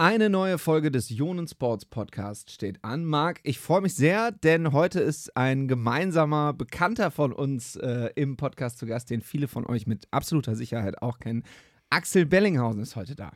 Eine 0.00 0.30
neue 0.30 0.58
Folge 0.58 0.92
des 0.92 1.10
Ionen 1.10 1.48
Sports 1.48 1.84
Podcast 1.84 2.52
steht 2.52 2.84
an. 2.84 3.04
Marc, 3.04 3.40
ich 3.42 3.58
freue 3.58 3.80
mich 3.80 3.96
sehr, 3.96 4.30
denn 4.30 4.70
heute 4.70 5.00
ist 5.00 5.36
ein 5.36 5.66
gemeinsamer 5.66 6.52
Bekannter 6.52 7.10
von 7.10 7.32
uns 7.32 7.74
äh, 7.74 8.10
im 8.14 8.36
Podcast 8.36 8.78
zu 8.78 8.86
Gast, 8.86 9.10
den 9.10 9.22
viele 9.22 9.48
von 9.48 9.66
euch 9.66 9.88
mit 9.88 10.06
absoluter 10.12 10.54
Sicherheit 10.54 11.02
auch 11.02 11.18
kennen. 11.18 11.42
Axel 11.90 12.26
Bellinghausen 12.26 12.80
ist 12.80 12.94
heute 12.94 13.16
da. 13.16 13.32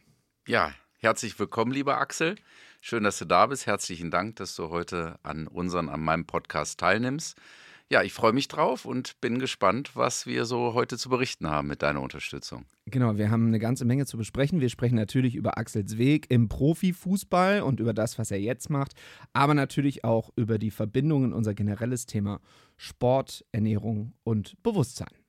Ja, 0.47 0.73
herzlich 1.01 1.37
willkommen, 1.37 1.73
lieber 1.73 1.99
Axel. 1.99 2.37
Schön, 2.81 3.03
dass 3.03 3.19
du 3.19 3.25
da 3.25 3.47
bist. 3.47 3.67
Herzlichen 3.67 4.13
Dank, 4.13 4.37
dass 4.37 4.55
du 4.55 4.71
heute 4.71 5.19
an 5.25 5.49
unseren, 5.49 5.89
an 5.89 6.01
meinem 6.01 6.27
Podcast 6.27 6.79
teilnimmst. 6.79 7.37
Ja, 7.93 8.03
ich 8.03 8.15
freue 8.15 8.33
mich 8.33 8.49
drauf 8.49 8.87
und 8.87 9.21
bin 9.21 9.39
gespannt, 9.39 9.95
was 9.95 10.25
wir 10.25 10.47
so 10.47 10.73
heute 10.73 10.97
zu 10.97 11.11
berichten 11.11 11.51
haben 11.51 11.69
mit 11.69 11.83
deiner 11.83 12.01
Unterstützung. 12.01 12.65
Genau, 12.87 13.19
wir 13.19 13.31
haben 13.31 13.49
eine 13.49 13.59
ganze 13.59 13.85
Menge 13.85 14.07
zu 14.07 14.17
besprechen. 14.17 14.63
Wir 14.63 14.71
sprechen 14.71 14.95
natürlich 14.95 15.35
über 15.35 15.59
Axels 15.59 15.99
Weg 15.99 16.25
im 16.31 16.49
Profifußball 16.49 17.61
und 17.61 17.81
über 17.81 17.93
das, 17.93 18.19
was 18.19 18.31
er 18.31 18.41
jetzt 18.41 18.71
macht, 18.71 18.95
aber 19.35 19.53
natürlich 19.53 20.05
auch 20.05 20.31
über 20.37 20.59
die 20.59 20.71
Verbindungen, 20.71 21.35
unser 21.35 21.53
generelles 21.53 22.07
Thema 22.07 22.41
Sport, 22.79 23.45
Ernährung 23.53 24.15
und 24.25 24.55
Bewusstsein. 24.63 25.22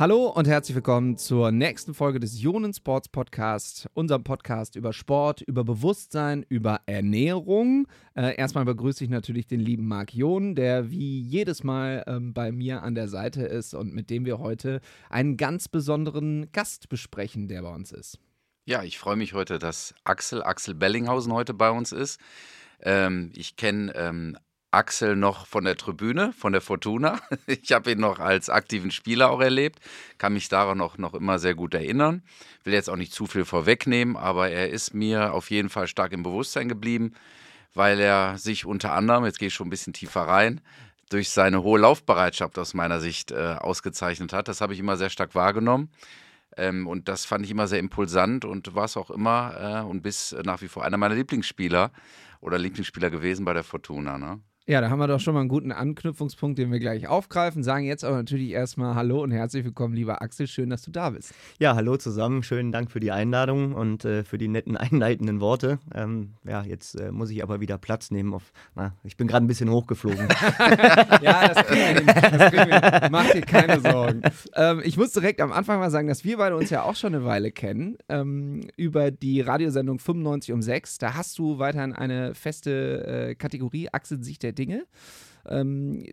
Hallo 0.00 0.28
und 0.28 0.48
herzlich 0.48 0.74
willkommen 0.74 1.18
zur 1.18 1.52
nächsten 1.52 1.92
Folge 1.92 2.20
des 2.20 2.42
Ionen 2.42 2.72
Sports 2.72 3.10
Podcast, 3.10 3.86
unserem 3.92 4.24
Podcast 4.24 4.74
über 4.74 4.94
Sport, 4.94 5.42
über 5.42 5.62
Bewusstsein, 5.62 6.42
über 6.48 6.80
Ernährung. 6.86 7.86
Äh, 8.14 8.34
erstmal 8.36 8.64
begrüße 8.64 9.04
ich 9.04 9.10
natürlich 9.10 9.46
den 9.46 9.60
lieben 9.60 9.86
Marc 9.86 10.14
Jon, 10.14 10.54
der 10.54 10.90
wie 10.90 11.20
jedes 11.20 11.64
Mal 11.64 12.02
ähm, 12.06 12.32
bei 12.32 12.50
mir 12.50 12.82
an 12.82 12.94
der 12.94 13.08
Seite 13.08 13.42
ist 13.42 13.74
und 13.74 13.92
mit 13.92 14.08
dem 14.08 14.24
wir 14.24 14.38
heute 14.38 14.80
einen 15.10 15.36
ganz 15.36 15.68
besonderen 15.68 16.50
Gast 16.50 16.88
besprechen, 16.88 17.46
der 17.46 17.60
bei 17.60 17.74
uns 17.74 17.92
ist. 17.92 18.18
Ja, 18.64 18.82
ich 18.82 18.98
freue 18.98 19.16
mich 19.16 19.34
heute, 19.34 19.58
dass 19.58 19.94
Axel, 20.04 20.42
Axel 20.42 20.74
Bellinghausen 20.74 21.34
heute 21.34 21.52
bei 21.52 21.70
uns 21.70 21.92
ist. 21.92 22.18
Ähm, 22.80 23.32
ich 23.36 23.56
kenne 23.56 23.92
ähm, 23.94 24.38
Axel 24.72 25.16
noch 25.16 25.46
von 25.46 25.64
der 25.64 25.76
Tribüne, 25.76 26.32
von 26.32 26.52
der 26.52 26.62
Fortuna. 26.62 27.20
Ich 27.46 27.72
habe 27.72 27.92
ihn 27.92 28.00
noch 28.00 28.18
als 28.20 28.48
aktiven 28.48 28.90
Spieler 28.90 29.30
auch 29.30 29.40
erlebt, 29.40 29.80
kann 30.18 30.32
mich 30.32 30.48
daran 30.48 30.78
noch, 30.78 30.98
noch 30.98 31.14
immer 31.14 31.38
sehr 31.38 31.54
gut 31.54 31.74
erinnern. 31.74 32.22
Will 32.64 32.74
jetzt 32.74 32.88
auch 32.88 32.96
nicht 32.96 33.12
zu 33.12 33.26
viel 33.26 33.44
vorwegnehmen, 33.44 34.16
aber 34.16 34.50
er 34.50 34.70
ist 34.70 34.94
mir 34.94 35.32
auf 35.32 35.50
jeden 35.50 35.68
Fall 35.68 35.88
stark 35.88 36.12
im 36.12 36.22
Bewusstsein 36.22 36.68
geblieben, 36.68 37.14
weil 37.74 37.98
er 38.00 38.38
sich 38.38 38.64
unter 38.64 38.92
anderem, 38.92 39.24
jetzt 39.24 39.38
gehe 39.38 39.48
ich 39.48 39.54
schon 39.54 39.66
ein 39.66 39.70
bisschen 39.70 39.92
tiefer 39.92 40.22
rein, 40.22 40.60
durch 41.08 41.30
seine 41.30 41.62
hohe 41.62 41.80
Laufbereitschaft 41.80 42.58
aus 42.58 42.74
meiner 42.74 43.00
Sicht 43.00 43.32
äh, 43.32 43.56
ausgezeichnet 43.58 44.32
hat. 44.32 44.48
Das 44.48 44.60
habe 44.60 44.74
ich 44.74 44.78
immer 44.78 44.96
sehr 44.96 45.10
stark 45.10 45.34
wahrgenommen. 45.34 45.90
Ähm, 46.56 46.86
und 46.86 47.08
das 47.08 47.24
fand 47.24 47.44
ich 47.44 47.50
immer 47.50 47.66
sehr 47.66 47.78
impulsant 47.78 48.44
und 48.44 48.74
war 48.74 48.84
es 48.84 48.96
auch 48.96 49.10
immer 49.10 49.82
äh, 49.84 49.88
und 49.88 50.02
bis 50.02 50.34
nach 50.44 50.62
wie 50.62 50.68
vor 50.68 50.84
einer 50.84 50.96
meiner 50.96 51.14
Lieblingsspieler 51.14 51.90
oder 52.40 52.58
Lieblingsspieler 52.58 53.10
gewesen 53.10 53.44
bei 53.44 53.52
der 53.52 53.64
Fortuna. 53.64 54.18
Ne? 54.18 54.40
Ja, 54.66 54.82
da 54.82 54.90
haben 54.90 54.98
wir 54.98 55.06
doch 55.08 55.18
schon 55.18 55.32
mal 55.32 55.40
einen 55.40 55.48
guten 55.48 55.72
Anknüpfungspunkt, 55.72 56.58
den 56.58 56.70
wir 56.70 56.78
gleich 56.78 57.08
aufgreifen. 57.08 57.64
Sagen 57.64 57.86
jetzt 57.86 58.04
aber 58.04 58.16
natürlich 58.16 58.50
erstmal 58.50 58.94
Hallo 58.94 59.22
und 59.22 59.30
herzlich 59.30 59.64
willkommen, 59.64 59.94
lieber 59.94 60.20
Axel. 60.20 60.46
Schön, 60.46 60.68
dass 60.68 60.82
du 60.82 60.90
da 60.90 61.10
bist. 61.10 61.32
Ja, 61.58 61.74
hallo 61.74 61.96
zusammen. 61.96 62.42
Schönen 62.42 62.70
Dank 62.70 62.90
für 62.90 63.00
die 63.00 63.10
Einladung 63.10 63.72
und 63.72 64.04
äh, 64.04 64.22
für 64.22 64.36
die 64.36 64.48
netten 64.48 64.76
einleitenden 64.76 65.40
Worte. 65.40 65.78
Ähm, 65.94 66.34
ja, 66.44 66.62
jetzt 66.62 66.94
äh, 67.00 67.10
muss 67.10 67.30
ich 67.30 67.42
aber 67.42 67.60
wieder 67.60 67.78
Platz 67.78 68.10
nehmen. 68.10 68.34
Auf, 68.34 68.52
na, 68.74 68.94
ich 69.02 69.16
bin 69.16 69.26
gerade 69.26 69.46
ein 69.46 69.48
bisschen 69.48 69.70
hochgeflogen. 69.70 70.28
ja, 71.22 71.48
das 71.48 71.66
kriegen 71.66 72.06
wir. 72.06 73.08
Mach 73.10 73.30
dir 73.30 73.40
keine 73.40 73.80
Sorgen. 73.80 74.22
Ähm, 74.54 74.82
ich 74.84 74.98
muss 74.98 75.12
direkt 75.12 75.40
am 75.40 75.52
Anfang 75.52 75.80
mal 75.80 75.90
sagen, 75.90 76.06
dass 76.06 76.22
wir 76.22 76.36
beide 76.36 76.54
uns 76.54 76.68
ja 76.68 76.82
auch 76.82 76.96
schon 76.96 77.14
eine 77.14 77.24
Weile 77.24 77.50
kennen. 77.50 77.96
Ähm, 78.10 78.68
über 78.76 79.10
die 79.10 79.40
Radiosendung 79.40 79.98
95 79.98 80.52
um 80.52 80.60
6. 80.60 80.98
Da 80.98 81.14
hast 81.14 81.38
du 81.38 81.58
weiterhin 81.58 81.94
eine 81.94 82.34
feste 82.34 83.30
äh, 83.30 83.34
Kategorie 83.34 83.88
Axel 83.90 84.22
Sicht 84.22 84.42
der 84.42 84.49
Dinge. 84.52 84.86
Ähm, 85.46 86.04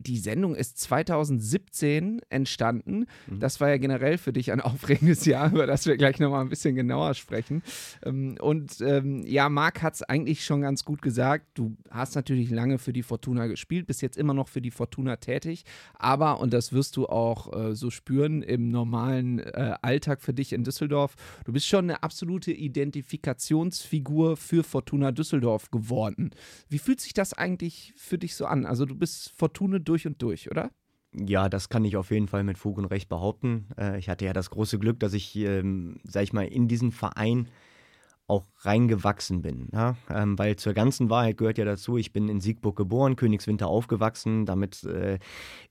die 0.00 0.18
Sendung 0.18 0.54
ist 0.54 0.78
2017 0.78 2.22
entstanden. 2.30 3.06
Mhm. 3.26 3.40
Das 3.40 3.60
war 3.60 3.68
ja 3.68 3.76
generell 3.76 4.18
für 4.18 4.32
dich 4.32 4.50
ein 4.52 4.60
aufregendes 4.60 5.24
Jahr, 5.26 5.50
über 5.50 5.66
das 5.66 5.86
wir 5.86 5.96
gleich 5.96 6.18
nochmal 6.18 6.40
ein 6.40 6.48
bisschen 6.48 6.74
genauer 6.74 7.14
sprechen. 7.14 7.62
Ähm, 8.04 8.36
und 8.40 8.80
ähm, 8.80 9.24
ja, 9.26 9.48
Marc 9.48 9.82
hat 9.82 9.94
es 9.94 10.02
eigentlich 10.02 10.44
schon 10.44 10.62
ganz 10.62 10.84
gut 10.84 11.02
gesagt. 11.02 11.46
Du 11.54 11.76
hast 11.90 12.14
natürlich 12.14 12.50
lange 12.50 12.78
für 12.78 12.92
die 12.92 13.02
Fortuna 13.02 13.46
gespielt, 13.46 13.86
bist 13.86 14.02
jetzt 14.02 14.16
immer 14.16 14.34
noch 14.34 14.48
für 14.48 14.62
die 14.62 14.70
Fortuna 14.70 15.16
tätig. 15.16 15.64
Aber, 15.94 16.40
und 16.40 16.52
das 16.52 16.72
wirst 16.72 16.96
du 16.96 17.06
auch 17.06 17.52
äh, 17.52 17.74
so 17.74 17.90
spüren 17.90 18.42
im 18.42 18.70
normalen 18.70 19.38
äh, 19.40 19.74
Alltag 19.82 20.22
für 20.22 20.32
dich 20.32 20.52
in 20.52 20.64
Düsseldorf, 20.64 21.16
du 21.44 21.52
bist 21.52 21.66
schon 21.66 21.84
eine 21.84 22.02
absolute 22.02 22.52
Identifikationsfigur 22.52 24.36
für 24.36 24.64
Fortuna 24.64 25.12
Düsseldorf 25.12 25.70
geworden. 25.70 26.30
Wie 26.68 26.78
fühlt 26.78 27.00
sich 27.00 27.12
das 27.12 27.32
eigentlich 27.32 27.92
für 27.96 28.18
dich 28.18 28.34
so 28.34 28.46
an? 28.46 28.64
Also 28.66 28.86
du 28.86 28.94
bist 28.94 29.32
Fortuna 29.36 29.78
durch 29.90 30.06
und 30.06 30.22
durch, 30.22 30.50
oder? 30.50 30.70
Ja, 31.12 31.48
das 31.48 31.68
kann 31.68 31.84
ich 31.84 31.96
auf 31.96 32.10
jeden 32.12 32.28
Fall 32.28 32.44
mit 32.44 32.56
Fug 32.56 32.78
und 32.78 32.84
Recht 32.84 33.08
behaupten. 33.08 33.66
Äh, 33.76 33.98
ich 33.98 34.08
hatte 34.08 34.24
ja 34.24 34.32
das 34.32 34.50
große 34.50 34.78
Glück, 34.78 35.00
dass 35.00 35.12
ich, 35.12 35.34
ähm, 35.36 35.98
sag 36.04 36.22
ich 36.22 36.32
mal, 36.32 36.46
in 36.46 36.68
diesen 36.68 36.92
Verein 36.92 37.48
auch 38.30 38.46
reingewachsen 38.58 39.42
bin. 39.42 39.68
Ja? 39.72 39.96
Ähm, 40.08 40.38
weil 40.38 40.56
zur 40.56 40.72
ganzen 40.72 41.10
Wahrheit 41.10 41.36
gehört 41.36 41.58
ja 41.58 41.64
dazu, 41.64 41.96
ich 41.96 42.12
bin 42.12 42.28
in 42.28 42.40
Siegburg 42.40 42.76
geboren, 42.76 43.16
Königswinter 43.16 43.66
aufgewachsen. 43.66 44.46
Damit 44.46 44.84
äh, 44.84 45.18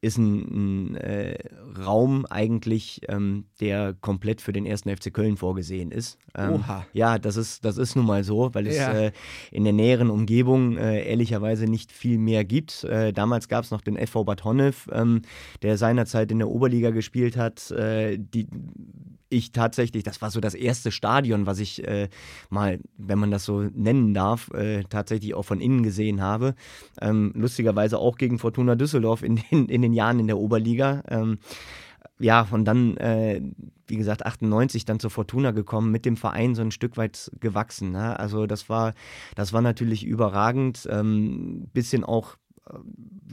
ist 0.01 0.17
ein, 0.17 0.91
ein 0.91 0.95
äh, 0.95 1.37
Raum 1.83 2.25
eigentlich, 2.25 3.01
ähm, 3.07 3.45
der 3.59 3.95
komplett 3.99 4.41
für 4.41 4.53
den 4.53 4.65
ersten 4.65 4.95
FC 4.95 5.13
Köln 5.13 5.37
vorgesehen 5.37 5.91
ist. 5.91 6.17
Ähm, 6.35 6.55
Oha. 6.55 6.85
Ja, 6.93 7.17
das 7.17 7.37
ist, 7.37 7.63
das 7.65 7.77
ist 7.77 7.95
nun 7.95 8.05
mal 8.05 8.23
so, 8.23 8.53
weil 8.53 8.67
es 8.67 8.77
ja. 8.77 8.91
äh, 8.91 9.11
in 9.51 9.63
der 9.63 9.73
näheren 9.73 10.09
Umgebung 10.09 10.77
äh, 10.77 11.03
ehrlicherweise 11.09 11.65
nicht 11.65 11.91
viel 11.91 12.17
mehr 12.17 12.43
gibt. 12.43 12.83
Äh, 12.83 13.13
damals 13.13 13.47
gab 13.47 13.63
es 13.63 13.71
noch 13.71 13.81
den 13.81 13.97
FV 13.97 14.25
Bad 14.25 14.43
Honnef, 14.43 14.87
ähm, 14.91 15.21
der 15.61 15.77
seinerzeit 15.77 16.31
in 16.31 16.39
der 16.39 16.49
Oberliga 16.49 16.89
gespielt 16.91 17.37
hat. 17.37 17.71
Äh, 17.71 18.17
die 18.19 18.47
ich 19.29 19.51
tatsächlich, 19.51 20.03
das 20.03 20.21
war 20.21 20.31
so 20.31 20.39
das 20.39 20.55
erste 20.55 20.91
Stadion, 20.91 21.45
was 21.45 21.59
ich 21.59 21.87
äh, 21.87 22.09
mal, 22.49 22.79
wenn 22.97 23.19
man 23.19 23.31
das 23.31 23.45
so 23.45 23.61
nennen 23.61 24.13
darf, 24.13 24.49
äh, 24.51 24.83
tatsächlich 24.83 25.35
auch 25.35 25.43
von 25.43 25.61
innen 25.61 25.83
gesehen 25.83 26.21
habe. 26.21 26.55
Ähm, 26.99 27.31
lustigerweise 27.35 27.99
auch 27.99 28.17
gegen 28.17 28.39
Fortuna 28.39 28.75
Düsseldorf 28.75 29.21
in 29.23 29.37
den, 29.37 29.69
in 29.69 29.81
den 29.81 29.93
Jahren 29.93 30.19
in 30.19 30.27
der 30.27 30.37
Oberliga. 30.37 31.03
Ähm, 31.07 31.37
ja, 32.19 32.47
und 32.51 32.65
dann, 32.65 32.97
äh, 32.97 33.41
wie 33.87 33.95
gesagt, 33.95 34.25
98 34.25 34.83
dann 34.85 34.99
zur 34.99 35.09
Fortuna 35.09 35.51
gekommen, 35.51 35.91
mit 35.91 36.05
dem 36.05 36.17
Verein 36.17 36.53
so 36.53 36.61
ein 36.61 36.71
Stück 36.71 36.97
weit 36.97 37.31
gewachsen. 37.39 37.91
Ne? 37.91 38.19
Also 38.19 38.45
das 38.45 38.67
war, 38.67 38.93
das 39.35 39.53
war 39.53 39.61
natürlich 39.61 40.05
überragend. 40.05 40.87
Ähm, 40.91 41.69
bisschen 41.73 42.03
auch 42.03 42.35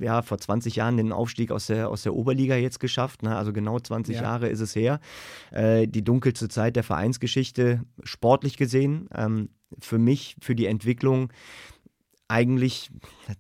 ja, 0.01 0.23
vor 0.23 0.39
20 0.39 0.77
Jahren 0.77 0.97
den 0.97 1.13
Aufstieg 1.13 1.51
aus 1.51 1.67
der, 1.67 1.89
aus 1.89 2.03
der 2.03 2.15
Oberliga 2.15 2.57
jetzt 2.57 2.81
geschafft. 2.81 3.23
Ne? 3.23 3.37
Also 3.37 3.53
genau 3.53 3.79
20 3.79 4.17
ja. 4.17 4.23
Jahre 4.23 4.49
ist 4.49 4.61
es 4.61 4.75
her. 4.75 5.01
Äh, 5.51 5.87
die 5.87 6.03
dunkelste 6.03 6.49
Zeit 6.49 6.77
der 6.77 6.85
Vereinsgeschichte, 6.85 7.83
sportlich 8.03 8.57
gesehen. 8.57 9.09
Ähm, 9.15 9.51
für 9.79 9.99
mich, 9.99 10.37
für 10.41 10.55
die 10.55 10.67
Entwicklung 10.67 11.33
eigentlich, 12.29 12.91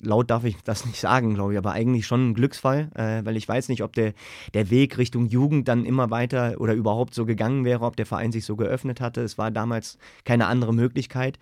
laut 0.00 0.30
darf 0.30 0.44
ich 0.44 0.62
das 0.62 0.86
nicht 0.86 1.00
sagen, 1.00 1.34
glaube 1.34 1.52
ich, 1.52 1.58
aber 1.58 1.72
eigentlich 1.72 2.06
schon 2.06 2.30
ein 2.30 2.34
Glücksfall, 2.34 2.90
äh, 2.94 3.24
weil 3.24 3.36
ich 3.36 3.48
weiß 3.48 3.68
nicht, 3.68 3.82
ob 3.82 3.92
der, 3.94 4.12
der 4.54 4.70
Weg 4.70 4.96
Richtung 4.96 5.26
Jugend 5.26 5.66
dann 5.66 5.84
immer 5.84 6.10
weiter 6.10 6.54
oder 6.58 6.74
überhaupt 6.74 7.14
so 7.14 7.26
gegangen 7.26 7.64
wäre, 7.64 7.84
ob 7.84 7.96
der 7.96 8.06
Verein 8.06 8.32
sich 8.32 8.44
so 8.44 8.54
geöffnet 8.54 9.00
hatte. 9.00 9.22
Es 9.22 9.38
war 9.38 9.50
damals 9.50 9.98
keine 10.24 10.46
andere 10.46 10.72
Möglichkeit. 10.72 11.38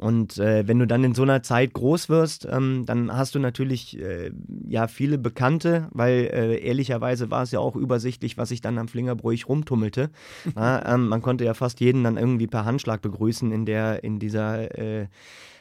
Und 0.00 0.38
äh, 0.38 0.66
wenn 0.66 0.78
du 0.78 0.86
dann 0.86 1.04
in 1.04 1.14
so 1.14 1.24
einer 1.24 1.42
Zeit 1.42 1.74
groß 1.74 2.08
wirst, 2.08 2.48
ähm, 2.50 2.84
dann 2.86 3.14
hast 3.14 3.34
du 3.34 3.38
natürlich 3.38 4.00
äh, 4.00 4.30
ja 4.66 4.88
viele 4.88 5.18
Bekannte, 5.18 5.88
weil 5.92 6.30
äh, 6.32 6.58
ehrlicherweise 6.58 7.30
war 7.30 7.42
es 7.42 7.50
ja 7.50 7.60
auch 7.60 7.76
übersichtlich, 7.76 8.38
was 8.38 8.48
sich 8.48 8.62
dann 8.62 8.78
am 8.78 8.88
Flingerbräuch 8.88 9.46
rumtummelte. 9.46 10.08
ja, 10.56 10.94
ähm, 10.94 11.08
man 11.08 11.20
konnte 11.20 11.44
ja 11.44 11.52
fast 11.52 11.80
jeden 11.80 12.02
dann 12.02 12.16
irgendwie 12.16 12.46
per 12.46 12.64
Handschlag 12.64 13.02
begrüßen 13.02 13.52
in 13.52 13.66
der 13.66 14.02
in 14.02 14.18
dieser 14.18 14.78
äh, 14.78 15.08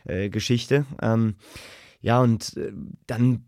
äh, 0.06 0.30
Geschichte. 0.30 0.86
Ähm, 1.02 1.36
ja, 2.02 2.22
und 2.22 2.56
äh, 2.56 2.72
dann 3.08 3.44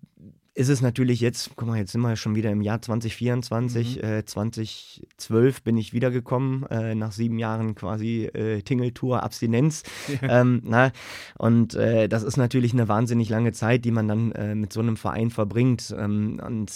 ist 0.61 0.69
es 0.69 0.81
natürlich 0.81 1.19
jetzt, 1.21 1.51
guck 1.55 1.67
mal, 1.67 1.77
jetzt 1.79 1.91
sind 1.91 2.01
wir 2.01 2.15
schon 2.15 2.35
wieder 2.35 2.51
im 2.51 2.61
Jahr 2.61 2.79
2024. 2.79 3.97
Mhm. 3.97 4.03
Äh, 4.03 4.25
2012 4.25 5.63
bin 5.63 5.75
ich 5.75 5.91
wiedergekommen, 5.91 6.67
äh, 6.67 6.93
nach 6.93 7.11
sieben 7.11 7.39
Jahren 7.39 7.73
quasi 7.73 8.25
äh, 8.25 8.61
Tingeltour, 8.61 9.23
Abstinenz. 9.23 9.81
Ja. 10.21 10.41
Ähm, 10.41 10.61
na, 10.63 10.91
und 11.37 11.73
äh, 11.73 12.07
das 12.07 12.21
ist 12.21 12.37
natürlich 12.37 12.73
eine 12.73 12.87
wahnsinnig 12.87 13.29
lange 13.29 13.53
Zeit, 13.53 13.85
die 13.85 13.91
man 13.91 14.07
dann 14.07 14.31
äh, 14.33 14.53
mit 14.53 14.71
so 14.71 14.79
einem 14.79 14.97
Verein 14.97 15.31
verbringt. 15.31 15.93
Ähm, 15.97 16.39
und 16.45 16.69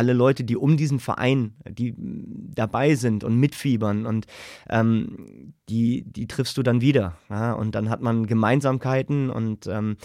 alle 0.00 0.14
Leute, 0.14 0.44
die 0.44 0.56
um 0.56 0.78
diesen 0.78 0.98
Verein, 0.98 1.52
die 1.68 1.94
dabei 1.98 2.94
sind 2.94 3.22
und 3.22 3.36
mitfiebern 3.36 4.06
und 4.06 4.24
ähm, 4.70 5.52
die, 5.68 6.04
die 6.06 6.26
triffst 6.26 6.56
du 6.56 6.62
dann 6.62 6.80
wieder. 6.80 7.18
Ja? 7.28 7.52
Und 7.52 7.74
dann 7.74 7.90
hat 7.90 8.00
man 8.00 8.26
Gemeinsamkeiten 8.26 9.28
und 9.28 9.66
ähm, 9.66 9.98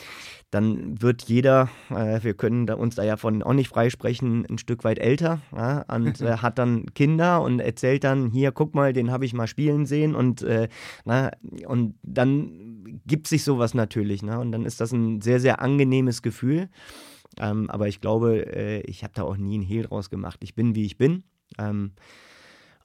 dann 0.51 1.01
wird 1.01 1.23
jeder, 1.23 1.69
äh, 1.91 2.21
wir 2.21 2.33
können 2.33 2.67
da 2.67 2.73
uns 2.73 2.95
da 2.95 3.05
ja 3.05 3.15
von 3.15 3.41
auch 3.41 3.53
nicht 3.53 3.69
freisprechen, 3.69 4.45
ein 4.49 4.57
Stück 4.57 4.83
weit 4.83 4.99
älter 4.99 5.39
ja? 5.55 5.85
und 5.87 6.19
äh, 6.21 6.39
hat 6.39 6.59
dann 6.59 6.87
Kinder 6.93 7.41
und 7.41 7.61
erzählt 7.61 8.03
dann, 8.03 8.31
hier, 8.31 8.51
guck 8.51 8.75
mal, 8.75 8.91
den 8.91 9.11
habe 9.11 9.23
ich 9.23 9.33
mal 9.33 9.47
spielen 9.47 9.85
sehen 9.85 10.13
und, 10.13 10.41
äh, 10.41 10.67
na, 11.05 11.31
und 11.67 11.95
dann 12.03 12.99
gibt 13.07 13.27
sich 13.27 13.45
sowas 13.45 13.73
natürlich. 13.73 14.23
Ne? 14.23 14.37
Und 14.37 14.51
dann 14.51 14.65
ist 14.65 14.81
das 14.81 14.91
ein 14.91 15.21
sehr, 15.21 15.39
sehr 15.39 15.61
angenehmes 15.61 16.21
Gefühl. 16.21 16.67
Ähm, 17.39 17.69
aber 17.69 17.87
ich 17.87 18.01
glaube, 18.01 18.45
äh, 18.55 18.81
ich 18.81 19.03
habe 19.03 19.13
da 19.13 19.23
auch 19.23 19.37
nie 19.37 19.55
einen 19.55 19.63
Hehl 19.63 19.83
draus 19.83 20.09
gemacht. 20.09 20.39
Ich 20.43 20.55
bin, 20.55 20.75
wie 20.75 20.85
ich 20.85 20.97
bin. 20.97 21.23
Ähm, 21.57 21.93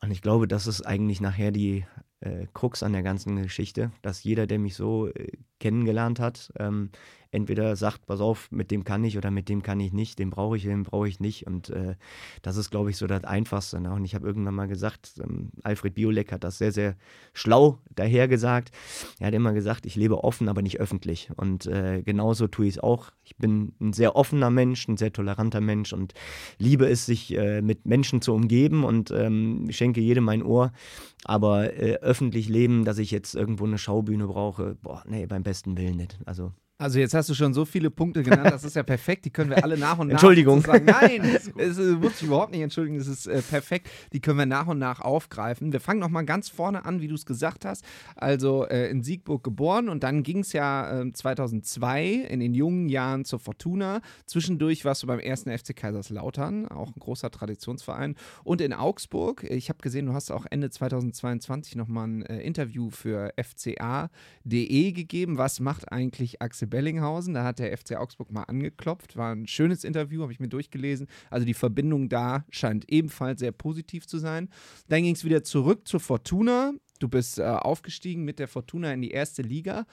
und 0.02 0.10
ich 0.10 0.22
glaube, 0.22 0.48
das 0.48 0.66
ist 0.66 0.82
eigentlich 0.82 1.20
nachher 1.20 1.50
die 1.50 1.84
äh, 2.20 2.46
Krux 2.54 2.82
an 2.82 2.92
der 2.92 3.02
ganzen 3.02 3.36
Geschichte, 3.42 3.92
dass 4.02 4.24
jeder, 4.24 4.46
der 4.46 4.58
mich 4.58 4.74
so 4.74 5.08
äh, 5.08 5.32
kennengelernt 5.58 6.20
hat, 6.20 6.52
ähm, 6.58 6.90
entweder 7.32 7.76
sagt, 7.76 8.06
pass 8.06 8.20
auf, 8.20 8.50
mit 8.50 8.70
dem 8.70 8.84
kann 8.84 9.04
ich 9.04 9.16
oder 9.16 9.30
mit 9.30 9.48
dem 9.48 9.62
kann 9.62 9.78
ich 9.80 9.92
nicht, 9.92 10.18
den 10.18 10.30
brauche 10.30 10.56
ich, 10.56 10.64
den 10.64 10.82
brauche 10.82 11.08
ich 11.08 11.20
nicht. 11.20 11.46
Und 11.46 11.70
äh, 11.70 11.94
das 12.42 12.56
ist, 12.56 12.70
glaube 12.70 12.90
ich, 12.90 12.96
so 12.96 13.06
das 13.06 13.24
Einfachste. 13.24 13.80
Ne? 13.80 13.92
Und 13.92 14.04
ich 14.04 14.14
habe 14.14 14.26
irgendwann 14.26 14.54
mal 14.54 14.66
gesagt, 14.66 15.14
ähm, 15.22 15.50
Alfred 15.62 15.94
Biolek 15.94 16.32
hat 16.32 16.44
das 16.44 16.58
sehr, 16.58 16.72
sehr 16.72 16.96
schlau 17.32 17.78
dahergesagt. 17.94 18.70
Er 19.20 19.28
hat 19.28 19.34
immer 19.34 19.52
gesagt, 19.52 19.86
ich 19.86 19.96
lebe 19.96 20.24
offen, 20.24 20.48
aber 20.48 20.62
nicht 20.62 20.80
öffentlich. 20.80 21.30
Und 21.36 21.66
äh, 21.66 22.02
genauso 22.02 22.48
tue 22.48 22.66
ich 22.66 22.74
es 22.74 22.82
auch. 22.82 23.10
Ich 23.22 23.36
bin 23.36 23.72
ein 23.80 23.92
sehr 23.92 24.16
offener 24.16 24.50
Mensch, 24.50 24.88
ein 24.88 24.96
sehr 24.96 25.12
toleranter 25.12 25.60
Mensch 25.60 25.92
und 25.92 26.14
liebe 26.58 26.86
es, 26.86 27.06
sich 27.06 27.36
äh, 27.36 27.62
mit 27.62 27.86
Menschen 27.86 28.22
zu 28.22 28.34
umgeben 28.34 28.84
und 28.84 29.10
ähm, 29.12 29.68
schenke 29.70 30.00
jedem 30.00 30.24
mein 30.24 30.42
Ohr. 30.42 30.72
Aber 31.24 31.74
äh, 31.74 31.98
öffentlich 32.00 32.48
leben, 32.48 32.84
dass 32.84 32.98
ich 32.98 33.10
jetzt 33.10 33.34
irgendwo 33.34 33.64
eine 33.66 33.78
Schaubühne 33.78 34.26
brauche, 34.26 34.76
boah, 34.82 35.04
nee, 35.06 35.26
beim 35.26 35.42
besten 35.42 35.76
Willen 35.76 35.96
nicht. 35.96 36.18
Also 36.24 36.52
also 36.80 36.98
jetzt 36.98 37.12
hast 37.12 37.28
du 37.28 37.34
schon 37.34 37.52
so 37.52 37.66
viele 37.66 37.90
Punkte 37.90 38.22
genannt, 38.22 38.50
das 38.50 38.64
ist 38.64 38.74
ja 38.74 38.82
perfekt, 38.82 39.26
die 39.26 39.30
können 39.30 39.50
wir 39.50 39.62
alle 39.62 39.76
nach 39.76 39.98
und 39.98 40.08
nach. 40.08 40.14
Entschuldigung. 40.14 40.62
Sagen. 40.62 40.86
Nein, 40.86 41.22
es, 41.58 41.76
es 41.76 41.78
muss 41.78 42.14
ich 42.16 42.22
überhaupt 42.22 42.52
nicht 42.52 42.62
entschuldigen, 42.62 42.96
das 42.96 43.06
ist 43.06 43.26
äh, 43.26 43.42
perfekt, 43.42 43.90
die 44.14 44.20
können 44.20 44.38
wir 44.38 44.46
nach 44.46 44.66
und 44.66 44.78
nach 44.78 45.00
aufgreifen. 45.00 45.74
Wir 45.74 45.80
fangen 45.80 46.00
nochmal 46.00 46.24
ganz 46.24 46.48
vorne 46.48 46.86
an, 46.86 47.02
wie 47.02 47.08
du 47.08 47.14
es 47.14 47.26
gesagt 47.26 47.66
hast. 47.66 47.84
Also 48.16 48.66
äh, 48.66 48.88
in 48.88 49.02
Siegburg 49.02 49.44
geboren 49.44 49.90
und 49.90 50.02
dann 50.02 50.22
ging 50.22 50.38
es 50.38 50.54
ja 50.54 51.02
äh, 51.02 51.12
2002 51.12 52.06
in 52.30 52.40
den 52.40 52.54
jungen 52.54 52.88
Jahren 52.88 53.26
zur 53.26 53.40
Fortuna. 53.40 54.00
Zwischendurch 54.24 54.86
warst 54.86 55.02
du 55.02 55.06
beim 55.06 55.20
ersten 55.20 55.50
FC 55.56 55.76
Kaiserslautern, 55.76 56.66
auch 56.66 56.88
ein 56.88 57.00
großer 57.00 57.30
Traditionsverein. 57.30 58.16
Und 58.42 58.62
in 58.62 58.72
Augsburg, 58.72 59.44
ich 59.44 59.68
habe 59.68 59.80
gesehen, 59.82 60.06
du 60.06 60.14
hast 60.14 60.30
auch 60.30 60.46
Ende 60.48 60.70
2022 60.70 61.76
nochmal 61.76 62.08
ein 62.08 62.22
äh, 62.22 62.40
Interview 62.40 62.88
für 62.88 63.34
fca.de 63.36 64.92
gegeben. 64.92 65.36
Was 65.36 65.60
macht 65.60 65.92
eigentlich 65.92 66.40
Axel 66.40 66.69
Bellinghausen. 66.70 67.34
Da 67.34 67.44
hat 67.44 67.58
der 67.58 67.76
FC 67.76 67.96
Augsburg 67.96 68.30
mal 68.30 68.44
angeklopft. 68.44 69.16
War 69.16 69.34
ein 69.34 69.46
schönes 69.46 69.84
Interview, 69.84 70.22
habe 70.22 70.32
ich 70.32 70.40
mir 70.40 70.48
durchgelesen. 70.48 71.08
Also 71.28 71.44
die 71.44 71.54
Verbindung 71.54 72.08
da 72.08 72.44
scheint 72.50 72.90
ebenfalls 72.90 73.40
sehr 73.40 73.52
positiv 73.52 74.06
zu 74.06 74.18
sein. 74.18 74.48
Dann 74.88 75.02
ging 75.02 75.14
es 75.14 75.24
wieder 75.24 75.44
zurück 75.44 75.86
zur 75.86 76.00
Fortuna. 76.00 76.72
Du 77.00 77.08
bist 77.08 77.38
äh, 77.38 77.42
aufgestiegen 77.42 78.24
mit 78.24 78.38
der 78.38 78.48
Fortuna 78.48 78.92
in 78.92 79.02
die 79.02 79.10
erste 79.10 79.42
Liga. 79.42 79.86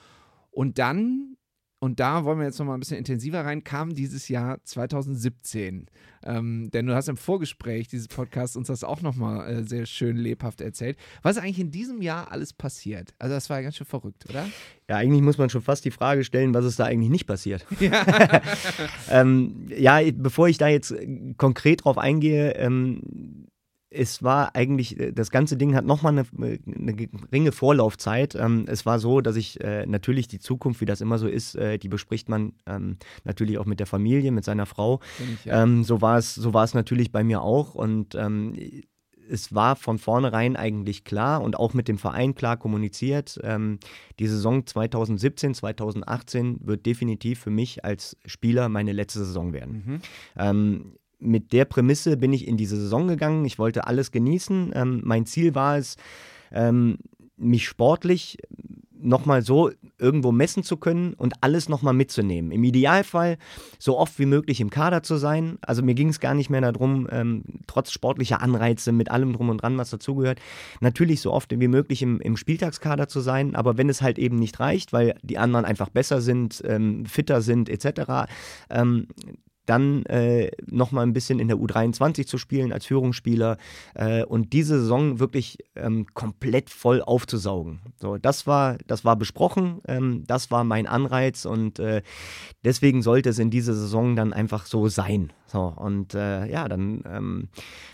Und 0.50 0.78
dann 0.78 1.36
und 1.80 2.00
da 2.00 2.24
wollen 2.24 2.38
wir 2.38 2.46
jetzt 2.46 2.58
nochmal 2.58 2.76
ein 2.76 2.80
bisschen 2.80 2.98
intensiver 2.98 3.44
rein, 3.44 3.62
kam 3.62 3.94
dieses 3.94 4.28
Jahr 4.28 4.58
2017. 4.64 5.86
Ähm, 6.24 6.70
denn 6.72 6.86
du 6.86 6.94
hast 6.94 7.08
im 7.08 7.16
Vorgespräch 7.16 7.86
dieses 7.86 8.08
Podcasts 8.08 8.56
uns 8.56 8.66
das 8.66 8.82
auch 8.82 9.00
nochmal 9.00 9.48
äh, 9.48 9.62
sehr 9.62 9.86
schön 9.86 10.16
lebhaft 10.16 10.60
erzählt. 10.60 10.98
Was 11.22 11.36
ist 11.36 11.42
eigentlich 11.42 11.60
in 11.60 11.70
diesem 11.70 12.02
Jahr 12.02 12.32
alles 12.32 12.52
passiert? 12.52 13.14
Also 13.20 13.34
das 13.34 13.48
war 13.48 13.58
ja 13.58 13.62
ganz 13.62 13.76
schön 13.76 13.86
verrückt, 13.86 14.28
oder? 14.28 14.48
Ja, 14.88 14.96
eigentlich 14.96 15.22
muss 15.22 15.38
man 15.38 15.50
schon 15.50 15.62
fast 15.62 15.84
die 15.84 15.92
Frage 15.92 16.24
stellen, 16.24 16.52
was 16.52 16.64
ist 16.64 16.80
da 16.80 16.86
eigentlich 16.86 17.10
nicht 17.10 17.26
passiert. 17.26 17.64
Ja, 17.78 18.04
ähm, 19.10 19.68
ja 19.68 20.00
bevor 20.12 20.48
ich 20.48 20.58
da 20.58 20.66
jetzt 20.66 20.94
konkret 21.36 21.84
drauf 21.84 21.98
eingehe, 21.98 22.56
ähm, 22.56 23.46
es 23.90 24.22
war 24.22 24.54
eigentlich, 24.54 24.98
äh, 24.98 25.12
das 25.12 25.30
ganze 25.30 25.56
Ding 25.56 25.74
hat 25.74 25.84
nochmal 25.84 26.12
eine, 26.12 26.26
eine 26.66 26.94
geringe 26.94 27.52
Vorlaufzeit. 27.52 28.34
Ähm, 28.34 28.64
es 28.68 28.86
war 28.86 28.98
so, 28.98 29.20
dass 29.20 29.36
ich 29.36 29.60
äh, 29.60 29.86
natürlich 29.86 30.28
die 30.28 30.38
Zukunft, 30.38 30.80
wie 30.80 30.86
das 30.86 31.00
immer 31.00 31.18
so 31.18 31.28
ist, 31.28 31.54
äh, 31.54 31.78
die 31.78 31.88
bespricht 31.88 32.28
man 32.28 32.52
ähm, 32.66 32.98
natürlich 33.24 33.58
auch 33.58 33.66
mit 33.66 33.80
der 33.80 33.86
Familie, 33.86 34.32
mit 34.32 34.44
seiner 34.44 34.66
Frau. 34.66 35.00
Ich, 35.18 35.46
ja. 35.46 35.62
ähm, 35.62 35.84
so 35.84 36.00
war 36.00 36.18
es, 36.18 36.34
so 36.34 36.54
war 36.54 36.64
es 36.64 36.74
natürlich 36.74 37.12
bei 37.12 37.24
mir 37.24 37.42
auch. 37.42 37.74
Und 37.74 38.16
es 39.30 39.54
war 39.54 39.76
von 39.76 39.98
vornherein 39.98 40.56
eigentlich 40.56 41.04
klar 41.04 41.42
und 41.42 41.58
auch 41.58 41.74
mit 41.74 41.86
dem 41.88 41.98
Verein 41.98 42.34
klar 42.34 42.56
kommuniziert. 42.56 43.38
Ähm, 43.42 43.78
die 44.18 44.26
Saison 44.26 44.66
2017, 44.66 45.54
2018 45.54 46.60
wird 46.62 46.86
definitiv 46.86 47.40
für 47.40 47.50
mich 47.50 47.84
als 47.84 48.16
Spieler 48.24 48.68
meine 48.68 48.92
letzte 48.92 49.20
Saison 49.20 49.52
werden. 49.52 49.82
Mhm. 49.86 50.00
Ähm, 50.36 50.92
mit 51.18 51.52
der 51.52 51.64
Prämisse 51.64 52.16
bin 52.16 52.32
ich 52.32 52.46
in 52.46 52.56
diese 52.56 52.76
Saison 52.76 53.08
gegangen. 53.08 53.44
Ich 53.44 53.58
wollte 53.58 53.86
alles 53.86 54.12
genießen. 54.12 54.72
Ähm, 54.74 55.00
mein 55.04 55.26
Ziel 55.26 55.54
war 55.54 55.78
es, 55.78 55.96
ähm, 56.52 56.98
mich 57.36 57.66
sportlich 57.66 58.38
nochmal 59.00 59.42
so 59.42 59.70
irgendwo 59.98 60.32
messen 60.32 60.62
zu 60.62 60.76
können 60.76 61.14
und 61.14 61.34
alles 61.40 61.68
nochmal 61.68 61.94
mitzunehmen. 61.94 62.50
Im 62.50 62.64
Idealfall 62.64 63.38
so 63.78 63.96
oft 63.96 64.18
wie 64.18 64.26
möglich 64.26 64.60
im 64.60 64.70
Kader 64.70 65.02
zu 65.02 65.16
sein. 65.16 65.58
Also 65.60 65.82
mir 65.82 65.94
ging 65.94 66.08
es 66.08 66.20
gar 66.20 66.34
nicht 66.34 66.50
mehr 66.50 66.60
darum, 66.60 67.08
ähm, 67.10 67.44
trotz 67.66 67.92
sportlicher 67.92 68.42
Anreize 68.42 68.92
mit 68.92 69.10
allem 69.10 69.32
drum 69.32 69.50
und 69.50 69.62
dran, 69.62 69.78
was 69.78 69.90
dazugehört, 69.90 70.40
natürlich 70.80 71.20
so 71.20 71.32
oft 71.32 71.58
wie 71.58 71.68
möglich 71.68 72.02
im, 72.02 72.20
im 72.20 72.36
Spieltagskader 72.36 73.08
zu 73.08 73.20
sein. 73.20 73.54
Aber 73.54 73.78
wenn 73.78 73.88
es 73.88 74.02
halt 74.02 74.18
eben 74.18 74.36
nicht 74.36 74.58
reicht, 74.60 74.92
weil 74.92 75.14
die 75.22 75.38
anderen 75.38 75.64
einfach 75.64 75.88
besser 75.88 76.20
sind, 76.20 76.62
ähm, 76.66 77.06
fitter 77.06 77.40
sind 77.40 77.68
etc., 77.68 78.28
ähm, 78.70 79.08
dann 79.68 80.04
äh, 80.06 80.50
nochmal 80.66 81.06
ein 81.06 81.12
bisschen 81.12 81.38
in 81.38 81.48
der 81.48 81.58
U23 81.58 82.26
zu 82.26 82.38
spielen 82.38 82.72
als 82.72 82.86
Führungsspieler 82.86 83.58
äh, 83.94 84.24
und 84.24 84.52
diese 84.52 84.80
Saison 84.80 85.20
wirklich 85.20 85.58
ähm, 85.76 86.06
komplett 86.14 86.70
voll 86.70 87.02
aufzusaugen. 87.02 87.80
So, 88.00 88.16
das 88.16 88.46
war, 88.46 88.78
das 88.86 89.04
war 89.04 89.16
besprochen, 89.16 89.80
ähm, 89.86 90.24
das 90.26 90.50
war 90.50 90.64
mein 90.64 90.86
Anreiz 90.86 91.44
und 91.44 91.78
äh, 91.78 92.02
deswegen 92.64 93.02
sollte 93.02 93.28
es 93.30 93.38
in 93.38 93.50
dieser 93.50 93.74
Saison 93.74 94.16
dann 94.16 94.32
einfach 94.32 94.66
so 94.66 94.88
sein. 94.88 95.32
So, 95.50 95.72
und 95.76 96.14
äh, 96.14 96.46
ja, 96.46 96.68
dann 96.68 97.02
ähm, 97.10 97.48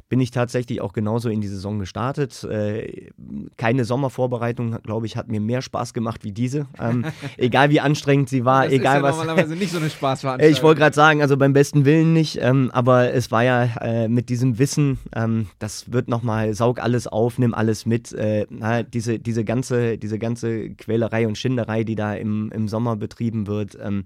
bin 0.09 0.21
ich 0.21 0.33
tatsächlich 0.33 0.81
auch 0.81 0.93
genauso 0.93 1.29
in 1.29 1.41
die 1.41 1.47
Saison 1.47 1.79
gestartet. 1.79 2.43
Äh, 2.43 3.11
keine 3.57 3.85
Sommervorbereitung, 3.85 4.83
glaube 4.83 5.07
ich, 5.07 5.17
hat 5.17 5.29
mir 5.29 5.41
mehr 5.41 5.63
Spaß 5.63 5.95
gemacht 5.95 6.25
wie 6.25 6.33
diese. 6.33 6.67
Ähm, 6.81 7.05
egal 7.37 7.71
wie 7.71 7.79
anstrengend 7.79 8.29
sie 8.29 8.45
war, 8.45 8.65
das 8.65 8.73
egal 8.73 8.97
ist 8.97 9.03
ja 9.03 9.09
was. 9.09 9.17
normalerweise 9.19 9.55
nicht 9.55 9.71
so 9.71 9.79
eine 9.79 9.89
Spaßveranstaltung. 9.91 10.57
Ich 10.57 10.63
wollte 10.65 10.81
gerade 10.81 10.97
sagen, 10.97 11.23
also 11.23 11.37
beim 11.37 11.53
besten 11.53 11.64
Willen 11.73 12.13
nicht, 12.13 12.39
ähm, 12.41 12.71
aber 12.73 13.13
es 13.13 13.31
war 13.31 13.43
ja 13.43 13.65
äh, 13.81 14.09
mit 14.09 14.29
diesem 14.29 14.59
Wissen, 14.59 14.99
ähm, 15.15 15.47
das 15.59 15.93
wird 15.93 16.09
nochmal, 16.09 16.53
saug 16.55 16.81
alles 16.81 17.07
auf, 17.07 17.39
nimm 17.39 17.55
alles 17.55 17.87
mit. 17.87 18.13
Äh, 18.13 18.47
na, 18.51 18.83
diese, 18.83 19.19
diese, 19.19 19.45
ganze, 19.45 19.97
diese 19.97 20.19
ganze 20.19 20.71
Quälerei 20.71 21.27
und 21.27 21.39
Schinderei, 21.39 21.85
die 21.85 21.95
da 21.95 22.15
im, 22.15 22.53
im 22.53 22.69
Sommer 22.69 22.97
betrieben 22.97 23.47
wird 23.47 23.79
ähm, 23.81 24.05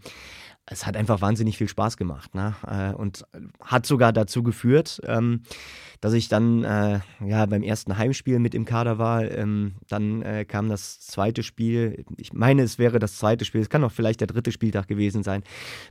es 0.71 0.87
hat 0.87 0.97
einfach 0.97 1.21
wahnsinnig 1.21 1.57
viel 1.57 1.69
Spaß 1.69 1.97
gemacht 1.97 2.35
ne? 2.35 2.55
Äh, 2.67 2.95
und 2.95 3.25
hat 3.65 3.87
sogar 3.87 4.13
dazu 4.13 4.43
geführt, 4.43 5.01
ähm, 5.07 5.43
dass 6.01 6.13
ich 6.13 6.29
dann 6.29 6.65
äh, 6.65 7.01
ja 7.25 7.47
beim 7.47 7.63
ersten 7.63 7.99
Heimspiel 7.99 8.39
mit 8.39 8.55
im 8.55 8.65
Kader 8.65 8.99
war. 8.99 9.31
Ähm, 9.31 9.75
dann 9.89 10.23
äh, 10.23 10.45
kam 10.45 10.69
das 10.69 11.01
zweite 11.01 11.43
Spiel. 11.43 12.05
Ich 12.17 12.33
meine, 12.33 12.63
es 12.63 12.79
wäre 12.79 12.99
das 12.99 13.17
zweite 13.17 13.45
Spiel. 13.45 13.61
Es 13.61 13.69
kann 13.69 13.85
auch 13.85 13.93
vielleicht 13.93 14.21
der 14.21 14.27
dritte 14.27 14.53
Spieltag 14.53 14.89
gewesen 14.89 15.23
sein. 15.23 15.43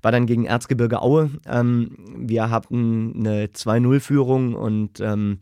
War 0.02 0.12
dann 0.12 0.26
gegen 0.26 0.46
Erzgebirge 0.46 1.02
Aue. 1.02 1.32
Ähm, 1.46 1.98
wir 2.16 2.50
hatten 2.50 3.14
eine 3.18 3.48
2-0-Führung 3.48 4.54
und 4.56 5.00
ähm, 5.00 5.40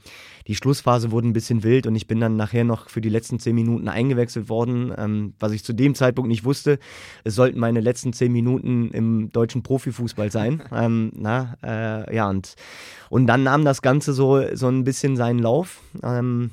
die 0.48 0.56
Schlussphase 0.56 1.12
wurde 1.12 1.28
ein 1.28 1.34
bisschen 1.34 1.64
wild 1.64 1.88
und 1.88 1.96
ich 1.96 2.08
bin 2.08 2.20
dann 2.20 2.36
nachher 2.36 2.64
noch 2.64 2.90
für 2.90 3.02
die 3.02 3.10
letzten 3.10 3.40
zehn 3.40 3.56
Minuten 3.56 3.88
eingewechselt 3.88 4.50
worden, 4.50 4.94
ähm, 4.98 5.34
was 5.40 5.52
ich 5.52 5.64
zu 5.64 5.74
dem 5.74 5.96
Zeitpunkt 5.96 6.28
nicht 6.28 6.46
wusste. 6.46 6.80
Es 7.24 7.36
sollten 7.36 7.60
meine 7.60 7.80
letzten 7.80 8.14
zehn 8.14 8.32
Minuten 8.32 8.90
im 8.92 9.32
deutschen 9.32 9.64
Profifußball 9.64 10.32
sein. 10.32 10.64
Ähm, 10.76 11.12
na, 11.16 11.56
äh, 11.64 12.14
ja, 12.14 12.30
und, 12.30 12.56
und 13.10 13.28
dann 13.28 13.44
nahm 13.44 13.64
das 13.64 13.82
Ganze 13.82 14.12
so, 14.12 14.55
so 14.56 14.68
ein 14.68 14.84
bisschen 14.84 15.16
seinen 15.16 15.40
Lauf. 15.40 15.82
Ähm, 16.04 16.52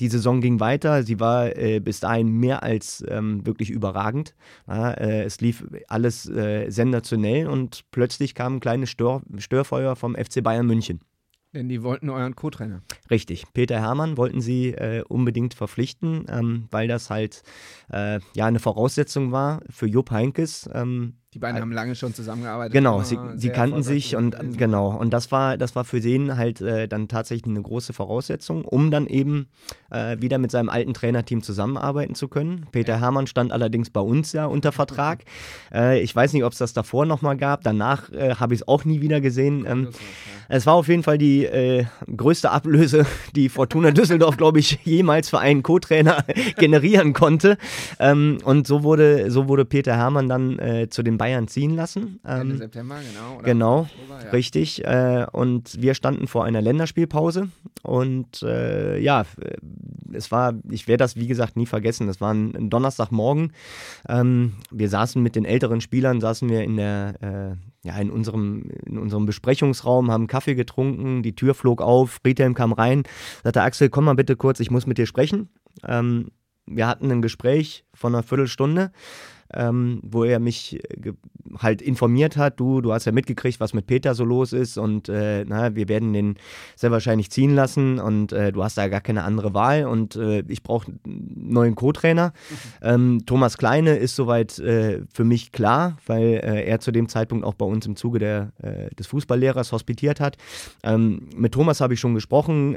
die 0.00 0.08
Saison 0.08 0.40
ging 0.40 0.60
weiter. 0.60 1.02
Sie 1.02 1.20
war 1.20 1.56
äh, 1.56 1.80
bis 1.80 2.00
dahin 2.00 2.28
mehr 2.28 2.62
als 2.62 3.04
ähm, 3.08 3.46
wirklich 3.46 3.70
überragend. 3.70 4.34
Ja, 4.66 4.90
äh, 4.92 5.22
es 5.22 5.40
lief 5.40 5.66
alles 5.88 6.28
äh, 6.28 6.70
sensationell 6.70 7.46
und 7.46 7.84
plötzlich 7.90 8.34
kam 8.34 8.56
ein 8.56 8.60
kleines 8.60 8.90
Stör 8.90 9.22
Störfeuer 9.38 9.96
vom 9.96 10.14
FC 10.14 10.42
Bayern 10.42 10.66
München. 10.66 11.00
Denn 11.54 11.70
die 11.70 11.82
wollten 11.82 12.10
euren 12.10 12.36
Co-Trainer. 12.36 12.82
Richtig. 13.10 13.44
Peter 13.54 13.80
Hermann 13.80 14.18
wollten 14.18 14.42
sie 14.42 14.72
äh, 14.72 15.02
unbedingt 15.08 15.54
verpflichten, 15.54 16.26
ähm, 16.28 16.66
weil 16.70 16.86
das 16.86 17.08
halt 17.08 17.42
äh, 17.90 18.20
ja 18.34 18.44
eine 18.44 18.58
Voraussetzung 18.58 19.32
war 19.32 19.62
für 19.70 19.86
Jupp 19.86 20.10
Heinkes. 20.10 20.68
Ähm, 20.74 21.14
die 21.34 21.38
beiden 21.38 21.60
haben 21.60 21.72
lange 21.72 21.94
schon 21.94 22.14
zusammengearbeitet. 22.14 22.72
Genau, 22.72 23.02
sie, 23.02 23.18
sie 23.34 23.50
kannten 23.50 23.82
sich 23.82 24.16
und 24.16 24.38
gewesen. 24.38 24.56
genau 24.56 24.96
und 24.96 25.12
das 25.12 25.30
war 25.32 25.58
das 25.58 25.74
war 25.74 25.84
für 25.84 26.00
den 26.00 26.36
halt 26.36 26.60
äh, 26.60 26.88
dann 26.88 27.08
tatsächlich 27.08 27.46
eine 27.46 27.60
große 27.60 27.92
Voraussetzung, 27.92 28.64
um 28.64 28.90
dann 28.90 29.06
eben 29.06 29.48
äh, 29.90 30.16
wieder 30.20 30.38
mit 30.38 30.50
seinem 30.50 30.68
alten 30.68 30.94
Trainerteam 30.94 31.42
zusammenarbeiten 31.42 32.14
zu 32.14 32.28
können. 32.28 32.66
Peter 32.72 32.94
ja. 32.94 33.00
Hermann 33.00 33.26
stand 33.26 33.52
allerdings 33.52 33.90
bei 33.90 34.00
uns 34.00 34.32
ja 34.32 34.46
unter 34.46 34.72
Vertrag. 34.72 35.24
äh, 35.74 36.00
ich 36.00 36.14
weiß 36.14 36.32
nicht, 36.32 36.44
ob 36.44 36.52
es 36.52 36.58
das 36.58 36.72
davor 36.72 37.06
nochmal 37.06 37.36
gab. 37.36 37.62
Danach 37.64 38.10
äh, 38.12 38.36
habe 38.36 38.54
ich 38.54 38.60
es 38.60 38.68
auch 38.68 38.84
nie 38.84 39.00
wieder 39.00 39.20
gesehen. 39.20 39.66
Ähm, 39.68 39.88
es 40.48 40.66
war 40.66 40.74
auf 40.74 40.88
jeden 40.88 41.02
Fall 41.02 41.18
die 41.18 41.44
äh, 41.44 41.84
größte 42.14 42.50
Ablöse, 42.50 43.06
die 43.34 43.48
Fortuna 43.48 43.90
Düsseldorf, 43.90 44.36
glaube 44.38 44.60
ich, 44.60 44.78
jemals 44.84 45.28
für 45.28 45.38
einen 45.38 45.62
Co-Trainer 45.62 46.24
generieren 46.56 47.12
konnte. 47.12 47.58
Ähm, 47.98 48.38
und 48.44 48.66
so 48.66 48.82
wurde 48.82 49.30
so 49.30 49.48
wurde 49.48 49.64
Peter 49.64 49.96
Hermann 49.96 50.28
dann 50.28 50.58
äh, 50.58 50.88
zu 50.88 51.02
den 51.16 51.18
Bayern 51.18 51.48
ziehen 51.48 51.74
lassen. 51.74 52.20
Ähm, 52.24 52.42
Ende 52.42 52.56
September, 52.56 52.96
genau. 52.96 53.42
genau, 53.42 53.78
Oktober, 53.80 54.24
ja. 54.24 54.30
richtig. 54.30 54.84
Äh, 54.84 55.26
und 55.32 55.80
wir 55.80 55.94
standen 55.94 56.26
vor 56.26 56.44
einer 56.44 56.60
Länderspielpause. 56.60 57.48
Und 57.82 58.42
äh, 58.42 58.98
ja, 58.98 59.24
es 60.12 60.30
war, 60.30 60.54
ich 60.70 60.88
werde 60.88 61.04
das 61.04 61.16
wie 61.16 61.26
gesagt 61.26 61.56
nie 61.56 61.66
vergessen. 61.66 62.08
Es 62.08 62.20
war 62.20 62.32
ein, 62.32 62.70
Donnerstagmorgen. 62.70 63.52
Ähm, 64.08 64.54
wir 64.70 64.88
saßen 64.88 65.22
mit 65.22 65.36
den 65.36 65.44
älteren 65.44 65.80
Spielern, 65.80 66.20
saßen 66.20 66.48
wir 66.48 66.62
in 66.62 66.76
der 66.76 67.14
äh, 67.20 67.56
ja, 67.86 67.96
in 67.98 68.10
unserem, 68.10 68.68
in 68.84 68.98
unserem 68.98 69.26
Besprechungsraum, 69.26 70.10
haben 70.10 70.26
Kaffee 70.26 70.56
getrunken, 70.56 71.22
die 71.22 71.36
Tür 71.36 71.54
flog 71.54 71.80
auf, 71.80 72.18
Friedhelm 72.22 72.54
kam 72.54 72.72
rein, 72.72 73.04
sagte 73.44 73.62
Axel, 73.62 73.90
komm 73.90 74.06
mal 74.06 74.16
bitte 74.16 74.34
kurz, 74.34 74.58
ich 74.58 74.72
muss 74.72 74.86
mit 74.86 74.98
dir 74.98 75.06
sprechen. 75.06 75.50
Ähm, 75.86 76.32
wir 76.66 76.88
hatten 76.88 77.10
ein 77.12 77.22
Gespräch 77.22 77.84
von 77.94 78.12
einer 78.12 78.24
Viertelstunde 78.24 78.90
ähm, 79.56 80.00
wo 80.02 80.24
er 80.24 80.38
mich 80.38 80.74
äh, 80.74 81.12
halt 81.58 81.80
informiert 81.80 82.36
hat, 82.36 82.60
du, 82.60 82.80
du 82.80 82.92
hast 82.92 83.04
ja 83.04 83.12
mitgekriegt, 83.12 83.60
was 83.60 83.72
mit 83.72 83.86
Peter 83.86 84.14
so 84.14 84.24
los 84.24 84.52
ist 84.52 84.78
und 84.78 85.08
äh, 85.08 85.44
na, 85.46 85.74
wir 85.74 85.88
werden 85.88 86.12
den 86.12 86.36
sehr 86.74 86.90
wahrscheinlich 86.90 87.30
ziehen 87.30 87.54
lassen 87.54 87.98
und 87.98 88.32
äh, 88.32 88.52
du 88.52 88.62
hast 88.62 88.76
da 88.76 88.88
gar 88.88 89.00
keine 89.00 89.24
andere 89.24 89.54
Wahl 89.54 89.86
und 89.86 90.16
äh, 90.16 90.42
ich 90.48 90.62
brauche 90.62 90.92
einen 91.04 91.32
neuen 91.36 91.74
Co-Trainer. 91.74 92.28
Mhm. 92.28 92.54
Ähm, 92.82 93.22
Thomas 93.26 93.58
Kleine 93.58 93.96
ist 93.96 94.16
soweit 94.16 94.58
äh, 94.58 95.02
für 95.12 95.24
mich 95.24 95.52
klar, 95.52 95.96
weil 96.06 96.40
äh, 96.42 96.66
er 96.66 96.80
zu 96.80 96.92
dem 96.92 97.08
Zeitpunkt 97.08 97.44
auch 97.44 97.54
bei 97.54 97.66
uns 97.66 97.86
im 97.86 97.96
Zuge 97.96 98.18
der, 98.18 98.52
des 98.98 99.06
Fußballlehrers 99.06 99.72
hospitiert 99.72 100.20
hat. 100.20 100.36
Ähm, 100.82 101.28
mit 101.36 101.52
Thomas 101.52 101.80
habe 101.80 101.94
ich 101.94 102.00
schon 102.00 102.14
gesprochen, 102.14 102.76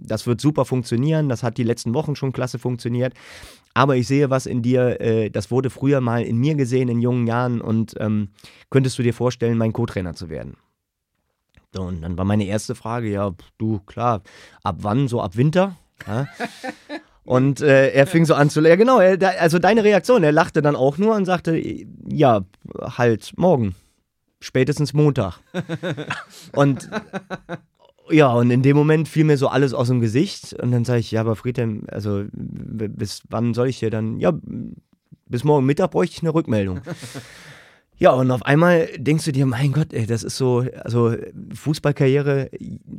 das 0.00 0.26
wird 0.26 0.40
super 0.40 0.64
funktionieren, 0.64 1.28
das 1.28 1.42
hat 1.42 1.58
die 1.58 1.62
letzten 1.62 1.94
Wochen 1.94 2.16
schon 2.16 2.32
klasse 2.32 2.58
funktioniert, 2.58 3.14
aber 3.76 3.96
ich 3.96 4.06
sehe 4.06 4.30
was 4.30 4.46
in 4.46 4.62
dir, 4.62 5.30
das 5.30 5.50
wurde 5.50 5.70
früher 5.70 5.86
früher 5.86 6.00
mal 6.00 6.22
in 6.22 6.36
mir 6.36 6.54
gesehen 6.54 6.88
in 6.88 7.00
jungen 7.00 7.26
Jahren 7.26 7.60
und 7.60 7.94
ähm, 8.00 8.30
könntest 8.70 8.98
du 8.98 9.02
dir 9.02 9.14
vorstellen, 9.14 9.56
mein 9.56 9.72
Co-Trainer 9.72 10.14
zu 10.14 10.28
werden? 10.28 10.56
So, 11.72 11.82
und 11.82 12.02
dann 12.02 12.18
war 12.18 12.24
meine 12.24 12.44
erste 12.44 12.74
Frage, 12.74 13.08
ja, 13.08 13.32
du, 13.58 13.80
klar, 13.80 14.22
ab 14.62 14.78
wann? 14.80 15.08
So 15.08 15.20
ab 15.20 15.36
Winter? 15.36 15.76
Ja? 16.06 16.26
Und 17.24 17.60
äh, 17.60 17.90
er 17.90 18.06
fing 18.06 18.24
so 18.24 18.34
an 18.34 18.50
zu, 18.50 18.60
ja 18.60 18.76
genau, 18.76 19.00
er, 19.00 19.40
also 19.40 19.58
deine 19.58 19.82
Reaktion, 19.82 20.22
er 20.22 20.30
lachte 20.30 20.62
dann 20.62 20.76
auch 20.76 20.96
nur 20.96 21.16
und 21.16 21.24
sagte, 21.24 21.60
ja, 22.08 22.42
halt 22.80 23.32
morgen, 23.36 23.74
spätestens 24.38 24.92
Montag. 24.92 25.40
und 26.52 26.88
ja, 28.10 28.32
und 28.32 28.50
in 28.50 28.62
dem 28.62 28.76
Moment 28.76 29.08
fiel 29.08 29.24
mir 29.24 29.36
so 29.36 29.48
alles 29.48 29.74
aus 29.74 29.88
dem 29.88 30.00
Gesicht 30.00 30.52
und 30.54 30.70
dann 30.72 30.84
sage 30.84 31.00
ich, 31.00 31.10
ja, 31.10 31.20
aber 31.20 31.36
Friedhelm, 31.36 31.84
also 31.88 32.24
bis 32.32 33.22
wann 33.28 33.54
soll 33.54 33.68
ich 33.68 33.78
hier 33.78 33.90
dann, 33.90 34.18
ja, 34.18 34.32
bis 35.28 35.44
morgen 35.44 35.66
Mittag 35.66 35.90
bräuchte 35.90 36.16
ich 36.16 36.22
eine 36.22 36.34
Rückmeldung. 36.34 36.80
Ja, 37.98 38.10
und 38.10 38.30
auf 38.30 38.44
einmal 38.44 38.88
denkst 38.98 39.24
du 39.24 39.32
dir, 39.32 39.46
mein 39.46 39.72
Gott, 39.72 39.94
ey, 39.94 40.06
das 40.06 40.22
ist 40.22 40.36
so, 40.36 40.66
also 40.84 41.14
Fußballkarriere 41.54 42.50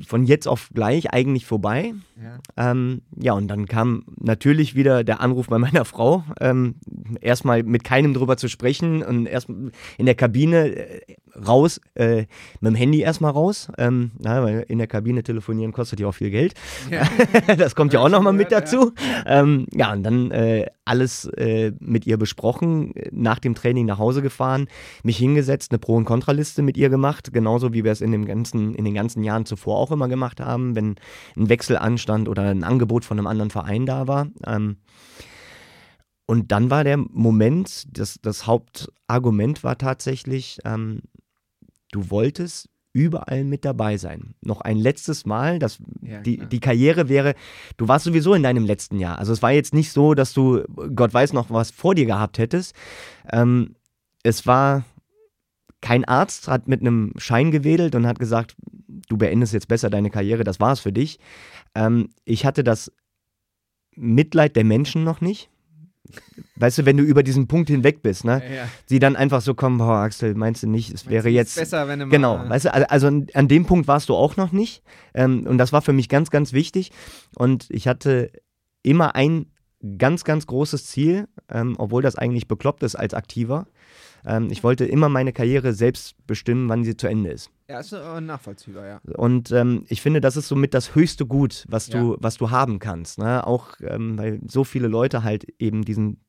von 0.06 0.26
jetzt 0.26 0.48
auf 0.48 0.70
gleich 0.74 1.14
eigentlich 1.14 1.46
vorbei. 1.46 1.94
Ja, 2.22 2.72
ähm, 2.72 3.02
ja 3.16 3.34
und 3.34 3.48
dann 3.48 3.68
kam 3.68 4.04
natürlich 4.20 4.76
wieder 4.76 5.04
der 5.04 5.22
Anruf 5.22 5.48
bei 5.48 5.58
meiner 5.60 5.86
Frau, 5.86 6.24
ähm, 6.40 6.76
erstmal 7.22 7.64
mit 7.64 7.84
keinem 7.84 8.14
drüber 8.14 8.38
zu 8.38 8.48
sprechen 8.48 9.04
und 9.04 9.28
erst 9.28 9.50
in 9.50 10.06
der 10.06 10.16
Kabine 10.16 10.76
äh, 10.76 11.02
raus, 11.46 11.80
äh, 11.94 12.26
mit 12.60 12.72
dem 12.72 12.76
Handy 12.76 13.02
erstmal 13.02 13.32
raus, 13.32 13.70
ähm, 13.78 14.12
na, 14.18 14.44
weil 14.44 14.66
in 14.68 14.80
der 14.80 14.88
Kabine 14.88 15.24
telefonieren 15.24 15.72
kostet 15.72 16.00
ja 16.00 16.08
auch 16.08 16.14
viel 16.16 16.32
Geld. 16.32 16.54
Ja. 16.90 17.08
das 17.56 17.76
kommt 17.76 17.94
ja, 17.94 18.00
ja 18.00 18.06
auch 18.06 18.10
nochmal 18.10 18.34
mit 18.34 18.52
dazu. 18.52 18.94
Ja, 19.26 19.42
ähm, 19.42 19.68
ja 19.72 19.94
und 19.94 20.04
dann 20.04 20.32
äh, 20.32 20.66
alles 20.86 21.26
äh, 21.26 21.74
mit 21.80 22.08
ihr 22.08 22.18
besprochen, 22.18 22.94
nach 23.12 23.40
dem 23.40 23.56
Training 23.56 23.86
nach 23.86 24.00
Hause 24.00 24.22
gefahren 24.22 24.68
mich 25.04 25.18
hingesetzt, 25.18 25.72
eine 25.72 25.80
Pro- 25.80 25.96
und 25.96 26.06
Kontraliste 26.06 26.62
mit 26.62 26.78
ihr 26.78 26.90
gemacht, 26.90 27.34
genauso 27.34 27.74
wie 27.74 27.84
wir 27.84 27.92
es 27.92 28.02
in, 28.02 28.12
dem 28.12 28.26
ganzen, 28.26 28.74
in 28.74 28.86
den 28.86 28.94
ganzen 28.94 29.24
Jahren 29.24 29.46
zuvor 29.46 29.78
auch 29.78 29.92
immer 29.92 30.08
gemacht 30.08 30.40
haben, 30.40 30.76
wenn 30.76 30.96
ein 31.36 31.50
Wechsel 31.50 31.78
anstand 32.08 32.30
oder 32.30 32.44
ein 32.44 32.64
Angebot 32.64 33.06
von 33.06 33.18
einem 33.18 33.28
anderen 33.28 33.52
Verein 33.52 33.86
da 33.86 34.08
war. 34.08 34.28
Ähm, 34.46 34.78
und 36.26 36.52
dann 36.52 36.70
war 36.70 36.84
der 36.84 36.98
Moment, 36.98 37.88
das, 37.98 38.20
das 38.22 38.48
Hauptargument 38.48 39.64
war 39.64 39.78
tatsächlich, 39.78 40.60
ähm, 40.66 41.02
du 41.92 42.10
wolltest 42.10 42.70
überall 42.92 43.44
mit 43.44 43.64
dabei 43.64 43.98
sein. 43.98 44.34
Noch 44.42 44.62
ein 44.62 44.78
letztes 44.78 45.26
Mal, 45.26 45.60
dass 45.60 45.78
ja, 46.02 46.20
die, 46.20 46.38
die 46.38 46.60
Karriere 46.60 47.10
wäre, 47.10 47.36
du 47.78 47.88
warst 47.88 48.06
sowieso 48.06 48.34
in 48.34 48.44
deinem 48.44 48.66
letzten 48.66 49.00
Jahr. 49.00 49.20
Also 49.20 49.32
es 49.32 49.42
war 49.42 49.52
jetzt 49.52 49.74
nicht 49.74 49.92
so, 49.92 50.16
dass 50.16 50.34
du, 50.34 50.64
Gott 50.96 51.14
weiß 51.14 51.32
noch, 51.34 51.50
was 51.50 51.72
vor 51.72 51.96
dir 51.96 52.06
gehabt 52.06 52.40
hättest. 52.40 52.76
Ähm, 53.32 53.76
es 54.24 54.48
war 54.48 54.84
kein 55.80 56.06
Arzt, 56.06 56.48
hat 56.48 56.68
mit 56.68 56.82
einem 56.82 57.14
Schein 57.18 57.52
gewedelt 57.52 57.94
und 57.94 58.08
hat 58.08 58.20
gesagt, 58.20 58.56
du 59.08 59.18
beendest 59.18 59.54
jetzt 59.54 59.68
besser 59.68 59.90
deine 59.90 60.10
Karriere, 60.10 60.44
das 60.44 60.60
war 60.60 60.74
es 60.74 60.80
für 60.80 60.92
dich. 60.92 61.20
Ähm, 61.78 62.10
ich 62.26 62.46
hatte 62.46 62.64
das 62.64 62.92
Mitleid 63.96 64.56
der 64.56 64.64
Menschen 64.64 65.04
noch 65.04 65.22
nicht. 65.22 65.50
Weißt 66.56 66.78
du, 66.80 66.86
wenn 66.86 66.98
du 66.98 67.04
über 67.04 67.22
diesen 67.22 67.48
Punkt 67.48 67.70
hinweg 67.70 68.02
bist, 68.02 68.24
ne? 68.24 68.42
Ja. 68.56 68.68
Sie 68.86 69.00
dann 69.00 69.16
einfach 69.16 69.42
so 69.42 69.54
kommen, 69.54 69.78
boah, 69.78 69.98
Axel, 69.98 70.36
meinst 70.36 70.64
du 70.64 70.68
nicht, 70.68 70.90
es 70.90 71.06
meinst 71.06 71.10
wäre 71.10 71.30
jetzt. 71.30 71.56
Besser, 71.58 71.88
wenn 71.88 72.00
du 72.00 72.06
mal 72.06 72.12
Genau, 72.12 72.50
weißt 72.50 72.66
du, 72.66 72.90
also 72.90 73.08
an 73.08 73.48
dem 73.48 73.66
Punkt 73.66 73.88
warst 73.88 74.10
du 74.10 74.16
auch 74.16 74.38
noch 74.38 74.52
nicht. 74.52 74.84
Ähm, 75.14 75.46
und 75.46 75.58
das 75.58 75.74
war 75.74 75.82
für 75.82 75.94
mich 75.94 76.10
ganz, 76.10 76.32
ganz 76.32 76.54
wichtig. 76.54 76.92
Und 77.36 77.68
ich 77.70 77.88
hatte 77.88 78.32
immer 78.84 79.16
ein 79.16 79.48
ganz, 79.98 80.24
ganz 80.24 80.48
großes 80.48 80.86
Ziel, 80.86 81.28
ähm, 81.50 81.76
obwohl 81.78 82.02
das 82.02 82.16
eigentlich 82.16 82.48
bekloppt 82.48 82.84
ist 82.84 82.96
als 82.96 83.14
Aktiver. 83.14 83.68
Ähm, 84.26 84.48
ich 84.50 84.64
wollte 84.64 84.86
immer 84.86 85.10
meine 85.10 85.34
Karriere 85.34 85.74
selbst 85.74 86.16
bestimmen, 86.26 86.70
wann 86.70 86.86
sie 86.86 86.98
zu 86.98 87.08
Ende 87.08 87.32
ist. 87.32 87.52
Ja, 87.70 87.80
ist 87.80 87.92
äh, 87.92 88.22
nachvollziehbar, 88.22 88.88
ja. 88.88 89.02
Und 89.18 89.52
ähm, 89.52 89.84
ich 89.90 90.02
finde, 90.02 90.22
das 90.22 90.38
ist 90.38 90.48
somit 90.48 90.74
das 90.74 90.96
höchste 90.96 91.26
Gut, 91.26 91.66
was 91.68 91.88
du, 91.88 92.14
ja. 92.14 92.18
was 92.20 92.38
du 92.38 92.50
haben 92.50 92.80
kannst. 92.80 93.20
Ne? 93.20 93.46
Auch 93.46 93.76
ähm, 93.82 94.18
weil 94.18 94.40
so 94.48 94.64
viele 94.64 94.88
Leute 94.88 95.24
halt 95.24 95.46
eben 95.60 95.84
diesen 95.84 96.22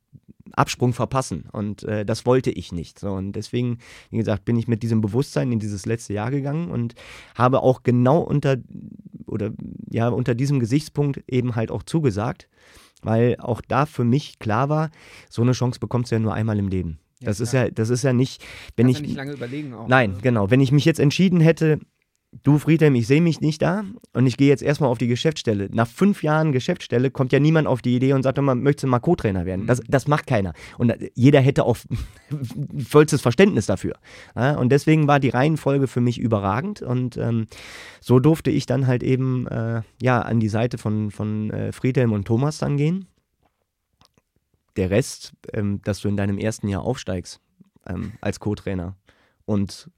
Absprung 0.52 0.92
verpassen. 0.92 1.44
Und 1.52 1.84
äh, 1.84 2.04
das 2.04 2.26
wollte 2.26 2.50
ich 2.50 2.72
nicht. 2.72 2.98
So, 2.98 3.12
und 3.12 3.32
deswegen, 3.32 3.78
wie 4.10 4.18
gesagt, 4.18 4.44
bin 4.44 4.56
ich 4.56 4.66
mit 4.66 4.82
diesem 4.82 5.00
Bewusstsein 5.00 5.52
in 5.52 5.60
dieses 5.60 5.86
letzte 5.86 6.12
Jahr 6.12 6.30
gegangen 6.30 6.70
und 6.70 6.94
habe 7.34 7.62
auch 7.62 7.82
genau 7.82 8.18
unter 8.20 8.56
oder 9.26 9.52
ja, 9.90 10.08
unter 10.08 10.34
diesem 10.34 10.58
Gesichtspunkt 10.58 11.22
eben 11.28 11.54
halt 11.54 11.70
auch 11.70 11.82
zugesagt, 11.82 12.48
weil 13.02 13.36
auch 13.38 13.60
da 13.60 13.86
für 13.86 14.04
mich 14.04 14.38
klar 14.38 14.68
war, 14.68 14.90
so 15.28 15.42
eine 15.42 15.52
Chance 15.52 15.78
bekommst 15.78 16.10
du 16.10 16.16
ja 16.16 16.20
nur 16.20 16.34
einmal 16.34 16.58
im 16.58 16.68
Leben. 16.68 16.98
Das 17.20 17.40
ist 17.40 17.52
ja, 17.52 17.70
das 17.70 17.90
ist 17.90 18.04
ja 18.04 18.12
nicht, 18.12 18.44
wenn 18.76 18.86
Kannst 18.86 19.00
ich. 19.00 19.06
Ja 19.06 19.08
nicht 19.08 19.16
lange 19.16 19.32
überlegen 19.32 19.74
auch. 19.74 19.88
Nein, 19.88 20.10
also. 20.10 20.22
genau. 20.22 20.50
Wenn 20.50 20.60
ich 20.60 20.72
mich 20.72 20.84
jetzt 20.84 21.00
entschieden 21.00 21.40
hätte, 21.40 21.80
du 22.42 22.58
Friedhelm, 22.58 22.94
ich 22.94 23.06
sehe 23.06 23.20
mich 23.20 23.40
nicht 23.40 23.62
da 23.62 23.84
und 24.12 24.26
ich 24.26 24.36
gehe 24.36 24.48
jetzt 24.48 24.62
erstmal 24.62 24.90
auf 24.90 24.98
die 24.98 25.06
Geschäftsstelle. 25.06 25.68
Nach 25.72 25.86
fünf 25.86 26.22
Jahren 26.22 26.52
Geschäftsstelle 26.52 27.10
kommt 27.10 27.32
ja 27.32 27.40
niemand 27.40 27.66
auf 27.66 27.82
die 27.82 27.96
Idee 27.96 28.12
und 28.12 28.22
sagt 28.22 28.38
möchtest 28.38 28.84
du 28.84 28.88
mal 28.88 28.98
Co-Trainer 28.98 29.46
werden? 29.46 29.66
Das, 29.66 29.80
mhm. 29.80 29.86
das 29.88 30.08
macht 30.08 30.26
keiner. 30.26 30.52
Und 30.76 30.94
jeder 31.14 31.40
hätte 31.40 31.64
auch 31.64 31.76
vollstes 32.88 33.22
Verständnis 33.22 33.66
dafür. 33.66 33.94
Und 34.34 34.70
deswegen 34.70 35.08
war 35.08 35.20
die 35.20 35.30
Reihenfolge 35.30 35.86
für 35.86 36.00
mich 36.00 36.18
überragend 36.18 36.82
und 36.82 37.16
ähm, 37.16 37.46
so 38.00 38.20
durfte 38.20 38.50
ich 38.50 38.66
dann 38.66 38.86
halt 38.86 39.02
eben 39.02 39.46
äh, 39.48 39.82
ja, 40.00 40.20
an 40.20 40.40
die 40.40 40.48
Seite 40.48 40.78
von, 40.78 41.10
von 41.10 41.50
äh, 41.50 41.72
Friedhelm 41.72 42.12
und 42.12 42.26
Thomas 42.26 42.58
dann 42.58 42.76
gehen 42.76 43.06
der 44.78 44.90
Rest, 44.90 45.32
ähm, 45.52 45.80
dass 45.82 46.00
du 46.00 46.08
in 46.08 46.16
deinem 46.16 46.38
ersten 46.38 46.68
Jahr 46.68 46.82
aufsteigst 46.82 47.40
ähm, 47.86 48.12
als 48.20 48.40
Co-Trainer 48.40 48.96
und 49.44 49.90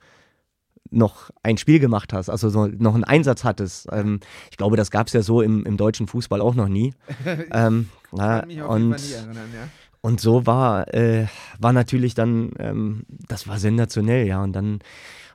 noch 0.90 1.30
ein 1.42 1.56
Spiel 1.56 1.78
gemacht 1.78 2.12
hast, 2.12 2.28
also 2.28 2.48
so 2.48 2.66
noch 2.66 2.94
einen 2.94 3.04
Einsatz 3.04 3.44
hattest. 3.44 3.86
Ähm, 3.92 4.20
ich 4.50 4.56
glaube, 4.56 4.76
das 4.76 4.90
gab 4.90 5.06
es 5.06 5.12
ja 5.12 5.22
so 5.22 5.40
im, 5.40 5.64
im, 5.64 5.76
deutschen 5.76 6.08
Fußball 6.08 6.40
auch 6.40 6.54
noch 6.54 6.68
nie. 6.68 6.94
ähm, 7.52 7.88
na, 8.10 8.40
und, 8.66 8.92
erinnern, 8.92 9.50
ja. 9.54 9.68
und 10.00 10.20
so 10.20 10.46
war, 10.46 10.92
äh, 10.92 11.26
war 11.58 11.72
natürlich 11.72 12.14
dann, 12.14 12.50
ähm, 12.58 13.04
das 13.28 13.46
war 13.46 13.58
sensationell, 13.58 14.26
ja. 14.26 14.42
Und 14.42 14.52
dann 14.52 14.80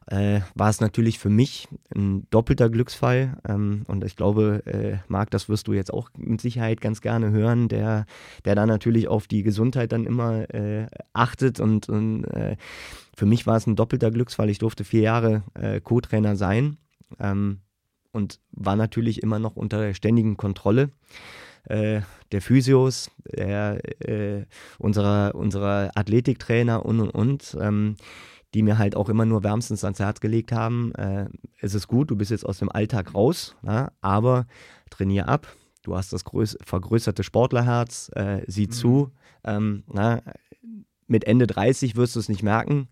äh, 0.07 0.41
war 0.53 0.69
es 0.69 0.81
natürlich 0.81 1.17
für 1.17 1.29
mich 1.29 1.67
ein 1.95 2.27
doppelter 2.29 2.69
Glücksfall. 2.69 3.38
Ähm, 3.47 3.83
und 3.88 4.03
ich 4.03 4.15
glaube, 4.15 4.62
äh, 4.65 4.97
Marc, 5.07 5.31
das 5.31 5.50
wirst 5.50 5.67
du 5.67 5.74
jetzt 5.74 5.91
auch 5.91 6.09
mit 6.17 6.41
Sicherheit 6.41 6.79
ganz 6.79 7.01
gerne 7.01 7.31
hören, 7.31 7.67
der, 7.67 8.05
der 8.45 8.55
da 8.55 8.65
natürlich 8.65 9.07
auf 9.07 9.27
die 9.27 9.41
Gesundheit 9.43 9.91
dann 9.91 10.05
immer 10.05 10.50
äh, 10.53 10.88
achtet. 11.13 11.59
Und, 11.59 11.89
und 11.89 12.25
äh, 12.25 12.55
für 13.15 13.25
mich 13.25 13.47
war 13.47 13.57
es 13.57 13.65
ein 13.65 13.75
doppelter 13.75 14.12
Glücksfall. 14.12 14.50
Ich 14.50 14.59
durfte 14.59 14.83
vier 14.83 15.01
Jahre 15.01 15.43
äh, 15.55 15.81
Co-Trainer 15.81 16.35
sein 16.35 16.77
ähm, 17.19 17.59
und 18.12 18.39
war 18.51 18.75
natürlich 18.75 19.24
immer 19.24 19.39
noch 19.39 19.55
unter 19.55 19.93
ständigen 19.95 20.38
Kontrolle. 20.38 20.91
Äh, 21.63 22.01
der 22.31 22.41
Physios, 22.41 23.09
der, 23.25 23.79
unserer, 24.77 25.33
unserer 25.33 25.91
Athletiktrainer 25.95 26.85
und 26.85 27.00
und 27.00 27.09
und. 27.09 27.57
Ähm, 27.59 27.95
die 28.55 28.63
mir 28.63 28.77
halt 28.77 28.95
auch 28.95 29.09
immer 29.09 29.25
nur 29.25 29.43
wärmstens 29.43 29.83
ans 29.83 30.00
Herz 30.00 30.21
gelegt 30.21 30.53
haben, 30.53 30.95
äh, 30.95 31.27
es 31.59 31.74
ist 31.75 31.89
gut, 31.89 32.09
du 32.09 32.15
bist 32.15 32.31
jetzt 32.31 32.45
aus 32.45 32.59
dem 32.59 32.71
Alltag 32.71 33.13
raus, 33.13 33.57
ja, 33.63 33.91
aber 34.00 34.47
trainier 34.89 35.27
ab, 35.27 35.45
du 35.83 35.97
hast 35.97 36.13
das 36.13 36.24
vergrößerte 36.63 37.24
Sportlerherz, 37.24 38.09
äh, 38.15 38.43
sieh 38.47 38.67
mhm. 38.67 38.71
zu, 38.71 39.12
ähm, 39.43 39.83
na, 39.91 40.21
mit 41.05 41.25
Ende 41.25 41.47
30 41.47 41.97
wirst 41.97 42.15
du 42.15 42.21
es 42.21 42.29
nicht 42.29 42.43
merken, 42.43 42.88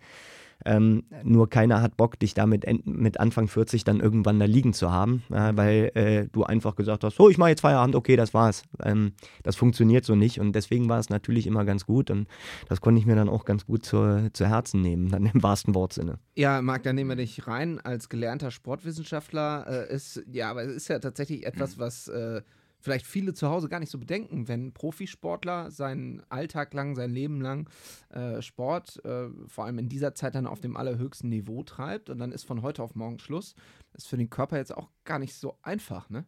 ähm, 0.65 1.03
nur 1.24 1.50
keiner 1.50 1.82
hat 1.82 1.98
Bock, 1.98 2.20
dich 2.20 2.34
damit 2.34 2.65
mit 2.86 3.20
Anfang 3.20 3.48
40 3.48 3.84
dann 3.84 4.00
irgendwann 4.00 4.39
da 4.39 4.46
liegen 4.46 4.74
zu 4.74 4.91
haben, 4.91 5.24
äh, 5.32 5.51
weil 5.55 5.91
äh, 5.96 6.27
du 6.32 6.43
einfach 6.43 6.75
gesagt 6.75 7.03
hast, 7.03 7.15
so, 7.15 7.29
ich 7.29 7.38
mache 7.38 7.50
jetzt 7.50 7.62
Feierabend, 7.62 7.96
okay, 7.96 8.15
das 8.15 8.34
war's. 8.34 8.63
Ähm, 8.84 9.13
das 9.43 9.55
funktioniert 9.55 10.05
so 10.05 10.15
nicht 10.15 10.39
und 10.39 10.53
deswegen 10.53 10.89
war 10.89 11.00
es 11.00 11.10
natürlich 11.10 11.48
immer 11.48 11.65
ganz 11.65 11.86
gut 11.86 12.10
und 12.10 12.27
das 12.70 12.82
konnte 12.82 13.00
ich 13.00 13.05
mir 13.05 13.15
dann 13.15 13.29
auch 13.29 13.46
ganz 13.46 13.65
gut 13.65 13.86
zu, 13.86 14.29
zu 14.34 14.48
Herzen 14.48 14.82
nehmen, 14.82 15.10
dann 15.10 15.25
im 15.25 15.43
wahrsten 15.43 15.75
Wortsinne. 15.75 16.20
Ja, 16.36 16.62
Marc, 16.62 16.84
dann 16.84 16.96
nehmen 16.96 17.10
wir 17.10 17.15
dich 17.15 17.48
rein 17.48 17.79
als 17.79 18.10
gelernter 18.10 18.51
Sportwissenschaftler. 18.51 19.65
Äh, 19.89 19.93
ist, 19.93 20.24
ja, 20.32 20.50
aber 20.50 20.63
es 20.63 20.75
ist 20.75 20.88
ja 20.88 21.00
tatsächlich 21.00 21.46
etwas, 21.46 21.77
was 21.77 22.08
äh, 22.08 22.41
vielleicht 22.84 23.08
viele 23.08 23.34
zu 23.34 23.50
Hause 23.50 23.70
gar 23.70 23.80
nicht 23.80 23.90
so 23.90 23.98
bedenken, 23.98 24.48
wenn 24.48 24.74
Profisportler 24.74 25.72
seinen 25.72 26.22
Alltag 26.30 26.74
lang, 26.74 26.96
sein 26.96 27.12
Leben 27.12 27.40
lang 27.40 27.70
äh, 28.10 28.42
Sport, 28.42 29.04
äh, 29.06 29.30
vor 29.48 29.66
allem 29.66 29.80
in 29.80 29.88
dieser 29.88 30.13
Zeit 30.16 30.36
dann 30.36 30.48
auf 30.48 30.60
dem 30.60 30.75
allerhöchsten 30.75 31.30
Niveau 31.30 31.63
treibt 31.63 32.10
und 32.10 32.20
dann 32.20 32.34
ist 32.34 32.44
von 32.44 32.62
heute 32.62 32.84
auf 32.84 32.96
morgen 32.96 33.20
Schluss. 33.20 33.56
Das 33.94 34.04
ist 34.04 34.10
für 34.10 34.18
den 34.18 34.30
Körper 34.30 34.58
jetzt 34.58 34.75
auch 34.75 34.90
gar 35.06 35.18
nicht 35.18 35.34
so 35.34 35.58
einfach, 35.62 36.10
ne? 36.10 36.25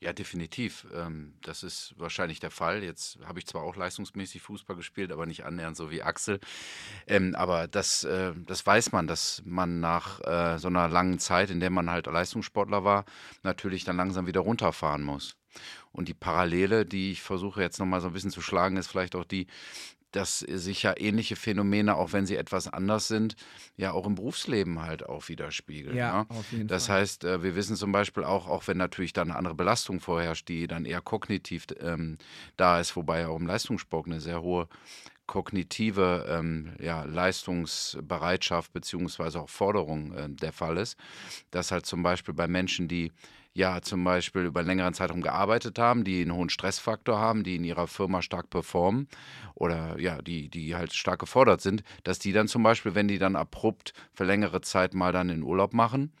Ja, 0.00 0.12
definitiv. 0.12 0.86
Ähm, 0.94 1.34
das 1.42 1.64
ist 1.64 1.92
wahrscheinlich 1.98 2.38
der 2.38 2.52
Fall. 2.52 2.84
Jetzt 2.84 3.18
habe 3.24 3.40
ich 3.40 3.48
zwar 3.48 3.62
auch 3.62 3.74
leistungsmäßig 3.74 4.40
Fußball 4.42 4.76
gespielt, 4.76 5.10
aber 5.10 5.26
nicht 5.26 5.44
annähernd 5.44 5.76
so 5.76 5.90
wie 5.90 6.04
Axel. 6.04 6.38
Ähm, 7.08 7.34
aber 7.34 7.66
das, 7.66 8.04
äh, 8.04 8.32
das 8.46 8.64
weiß 8.64 8.92
man, 8.92 9.08
dass 9.08 9.42
man 9.44 9.80
nach 9.80 10.20
äh, 10.20 10.58
so 10.58 10.68
einer 10.68 10.88
langen 10.88 11.18
Zeit, 11.18 11.50
in 11.50 11.58
der 11.58 11.70
man 11.70 11.90
halt 11.90 12.06
Leistungssportler 12.06 12.84
war, 12.84 13.06
natürlich 13.42 13.82
dann 13.82 13.96
langsam 13.96 14.28
wieder 14.28 14.40
runterfahren 14.40 15.02
muss. 15.02 15.34
Und 15.92 16.08
die 16.08 16.14
Parallele, 16.14 16.86
die 16.86 17.12
ich 17.12 17.22
versuche 17.22 17.62
jetzt 17.62 17.78
nochmal 17.78 18.00
so 18.00 18.08
ein 18.08 18.12
bisschen 18.12 18.30
zu 18.30 18.42
schlagen, 18.42 18.76
ist 18.76 18.88
vielleicht 18.88 19.14
auch 19.14 19.24
die, 19.24 19.46
dass 20.12 20.38
sich 20.38 20.82
ja 20.82 20.94
ähnliche 20.96 21.36
Phänomene, 21.36 21.96
auch 21.96 22.12
wenn 22.12 22.26
sie 22.26 22.36
etwas 22.36 22.66
anders 22.66 23.08
sind, 23.08 23.36
ja 23.76 23.92
auch 23.92 24.06
im 24.06 24.14
Berufsleben 24.14 24.80
halt 24.80 25.06
auch 25.06 25.28
widerspiegeln. 25.28 25.96
Ja, 25.96 26.08
ja? 26.08 26.26
auf 26.28 26.50
jeden 26.50 26.66
das 26.66 26.86
Fall. 26.86 27.00
heißt, 27.00 27.24
äh, 27.24 27.42
wir 27.42 27.54
wissen 27.54 27.76
zum 27.76 27.92
Beispiel 27.92 28.24
auch, 28.24 28.48
auch 28.48 28.66
wenn 28.68 28.78
natürlich 28.78 29.12
dann 29.12 29.28
eine 29.28 29.38
andere 29.38 29.54
Belastung 29.54 30.00
vorherrscht, 30.00 30.48
die 30.48 30.66
dann 30.66 30.84
eher 30.84 31.02
kognitiv 31.02 31.66
ähm, 31.80 32.16
da 32.56 32.80
ist, 32.80 32.96
wobei 32.96 33.26
auch 33.26 33.38
im 33.38 33.46
Leistungssport 33.46 34.06
eine 34.06 34.20
sehr 34.20 34.42
hohe 34.42 34.68
kognitive 35.26 36.24
ähm, 36.26 36.72
ja, 36.80 37.04
Leistungsbereitschaft 37.04 38.72
beziehungsweise 38.72 39.40
auch 39.40 39.50
Forderung 39.50 40.14
äh, 40.14 40.28
der 40.30 40.52
Fall 40.52 40.78
ist, 40.78 40.96
dass 41.50 41.70
halt 41.70 41.84
zum 41.84 42.02
Beispiel 42.02 42.32
bei 42.32 42.48
Menschen, 42.48 42.88
die 42.88 43.12
ja 43.58 43.82
zum 43.82 44.04
Beispiel 44.04 44.44
über 44.44 44.60
einen 44.60 44.68
längeren 44.68 44.94
Zeitraum 44.94 45.20
gearbeitet 45.20 45.78
haben, 45.78 46.04
die 46.04 46.22
einen 46.22 46.32
hohen 46.32 46.48
Stressfaktor 46.48 47.18
haben, 47.18 47.42
die 47.42 47.56
in 47.56 47.64
ihrer 47.64 47.88
Firma 47.88 48.22
stark 48.22 48.50
performen 48.50 49.08
oder 49.54 49.98
ja, 49.98 50.22
die, 50.22 50.48
die 50.48 50.76
halt 50.76 50.94
stark 50.94 51.18
gefordert 51.18 51.60
sind, 51.60 51.82
dass 52.04 52.20
die 52.20 52.32
dann 52.32 52.46
zum 52.46 52.62
Beispiel, 52.62 52.94
wenn 52.94 53.08
die 53.08 53.18
dann 53.18 53.34
abrupt 53.34 53.92
für 54.14 54.24
längere 54.24 54.60
Zeit 54.60 54.94
mal 54.94 55.12
dann 55.12 55.28
in 55.28 55.42
Urlaub 55.42 55.74
machen, 55.74 56.12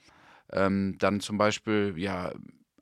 ähm, 0.52 0.96
dann 0.98 1.20
zum 1.20 1.38
Beispiel 1.38 1.94
ja 1.96 2.32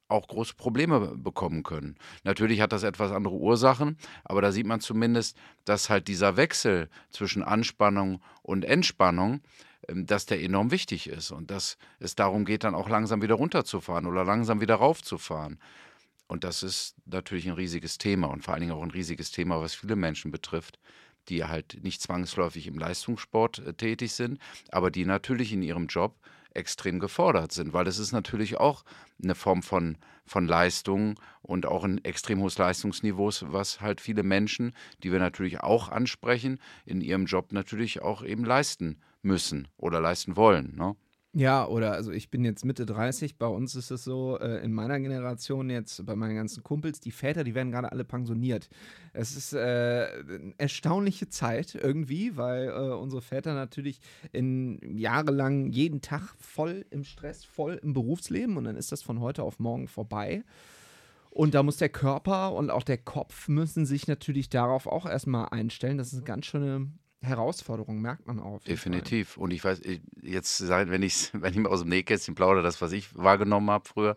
auch 0.08 0.26
große 0.26 0.54
Probleme 0.54 1.16
bekommen 1.16 1.62
können. 1.62 1.96
Natürlich 2.24 2.60
hat 2.60 2.72
das 2.72 2.82
etwas 2.82 3.12
andere 3.12 3.34
Ursachen, 3.34 3.98
aber 4.24 4.40
da 4.40 4.52
sieht 4.52 4.66
man 4.66 4.80
zumindest, 4.80 5.36
dass 5.66 5.90
halt 5.90 6.08
dieser 6.08 6.36
Wechsel 6.38 6.88
zwischen 7.10 7.42
Anspannung 7.42 8.22
und 8.42 8.64
Entspannung 8.64 9.42
dass 9.88 10.26
der 10.26 10.42
enorm 10.42 10.70
wichtig 10.70 11.08
ist 11.08 11.30
und 11.30 11.50
dass 11.50 11.76
es 12.00 12.14
darum 12.14 12.44
geht, 12.44 12.64
dann 12.64 12.74
auch 12.74 12.88
langsam 12.88 13.22
wieder 13.22 13.34
runterzufahren 13.34 14.06
oder 14.06 14.24
langsam 14.24 14.60
wieder 14.60 14.76
raufzufahren. 14.76 15.58
Und 16.28 16.44
das 16.44 16.62
ist 16.62 16.96
natürlich 17.06 17.46
ein 17.46 17.54
riesiges 17.54 17.98
Thema 17.98 18.26
und 18.28 18.42
vor 18.42 18.54
allen 18.54 18.62
Dingen 18.62 18.72
auch 18.72 18.82
ein 18.82 18.90
riesiges 18.90 19.30
Thema, 19.30 19.60
was 19.60 19.74
viele 19.74 19.96
Menschen 19.96 20.32
betrifft, 20.32 20.78
die 21.28 21.44
halt 21.44 21.78
nicht 21.82 22.02
zwangsläufig 22.02 22.66
im 22.66 22.78
Leistungssport 22.78 23.60
äh, 23.60 23.74
tätig 23.74 24.12
sind, 24.12 24.40
aber 24.70 24.90
die 24.90 25.04
natürlich 25.04 25.52
in 25.52 25.62
ihrem 25.62 25.86
Job 25.86 26.18
extrem 26.52 26.98
gefordert 26.98 27.52
sind, 27.52 27.74
weil 27.74 27.86
es 27.86 27.98
ist 27.98 28.12
natürlich 28.12 28.56
auch 28.56 28.82
eine 29.22 29.34
Form 29.34 29.62
von, 29.62 29.98
von 30.24 30.46
Leistung 30.46 31.20
und 31.42 31.66
auch 31.66 31.84
ein 31.84 32.02
extrem 32.02 32.40
hohes 32.40 32.56
Leistungsniveau, 32.56 33.30
was 33.42 33.80
halt 33.80 34.00
viele 34.00 34.22
Menschen, 34.22 34.74
die 35.02 35.12
wir 35.12 35.18
natürlich 35.18 35.60
auch 35.60 35.90
ansprechen, 35.90 36.58
in 36.86 37.02
ihrem 37.02 37.26
Job 37.26 37.52
natürlich 37.52 38.00
auch 38.00 38.24
eben 38.24 38.44
leisten 38.44 38.98
müssen 39.26 39.68
oder 39.76 40.00
leisten 40.00 40.36
wollen. 40.36 40.74
Ne? 40.76 40.96
Ja, 41.38 41.66
oder 41.66 41.92
also 41.92 42.12
ich 42.12 42.30
bin 42.30 42.46
jetzt 42.46 42.64
Mitte 42.64 42.86
30, 42.86 43.36
bei 43.36 43.46
uns 43.46 43.74
ist 43.74 43.90
es 43.90 44.04
so, 44.04 44.38
äh, 44.40 44.64
in 44.64 44.72
meiner 44.72 44.98
Generation 44.98 45.68
jetzt, 45.68 46.06
bei 46.06 46.16
meinen 46.16 46.34
ganzen 46.34 46.62
Kumpels, 46.62 46.98
die 46.98 47.10
Väter, 47.10 47.44
die 47.44 47.54
werden 47.54 47.70
gerade 47.70 47.92
alle 47.92 48.04
pensioniert. 48.04 48.70
Es 49.12 49.36
ist 49.36 49.52
äh, 49.52 49.58
eine 49.58 50.54
erstaunliche 50.56 51.28
Zeit 51.28 51.74
irgendwie, 51.74 52.38
weil 52.38 52.68
äh, 52.68 52.94
unsere 52.94 53.20
Väter 53.20 53.52
natürlich 53.52 54.00
in 54.32 54.80
jahrelang 54.96 55.72
jeden 55.72 56.00
Tag 56.00 56.34
voll 56.38 56.86
im 56.88 57.04
Stress, 57.04 57.44
voll 57.44 57.78
im 57.82 57.92
Berufsleben 57.92 58.56
und 58.56 58.64
dann 58.64 58.76
ist 58.76 58.90
das 58.90 59.02
von 59.02 59.20
heute 59.20 59.42
auf 59.42 59.58
morgen 59.58 59.88
vorbei. 59.88 60.42
Und 61.28 61.54
da 61.54 61.62
muss 61.62 61.76
der 61.76 61.90
Körper 61.90 62.54
und 62.54 62.70
auch 62.70 62.82
der 62.82 62.96
Kopf 62.96 63.48
müssen 63.48 63.84
sich 63.84 64.08
natürlich 64.08 64.48
darauf 64.48 64.86
auch 64.86 65.04
erstmal 65.04 65.50
einstellen. 65.50 65.98
Das 65.98 66.14
ist 66.14 66.20
eine 66.20 66.24
ganz 66.24 66.46
schöne 66.46 66.88
Herausforderung, 67.22 68.00
merkt 68.00 68.26
man 68.26 68.40
auch. 68.40 68.62
Definitiv. 68.62 69.32
Fall. 69.32 69.44
Und 69.44 69.50
ich 69.52 69.64
weiß, 69.64 69.80
jetzt, 70.22 70.68
wenn, 70.68 71.02
wenn 71.32 71.52
ich 71.52 71.58
mal 71.58 71.68
aus 71.70 71.80
dem 71.80 71.88
Nähkästchen 71.88 72.34
plaudere, 72.34 72.62
das, 72.62 72.80
was 72.80 72.92
ich 72.92 73.14
wahrgenommen 73.16 73.70
habe 73.70 73.88
früher, 73.88 74.16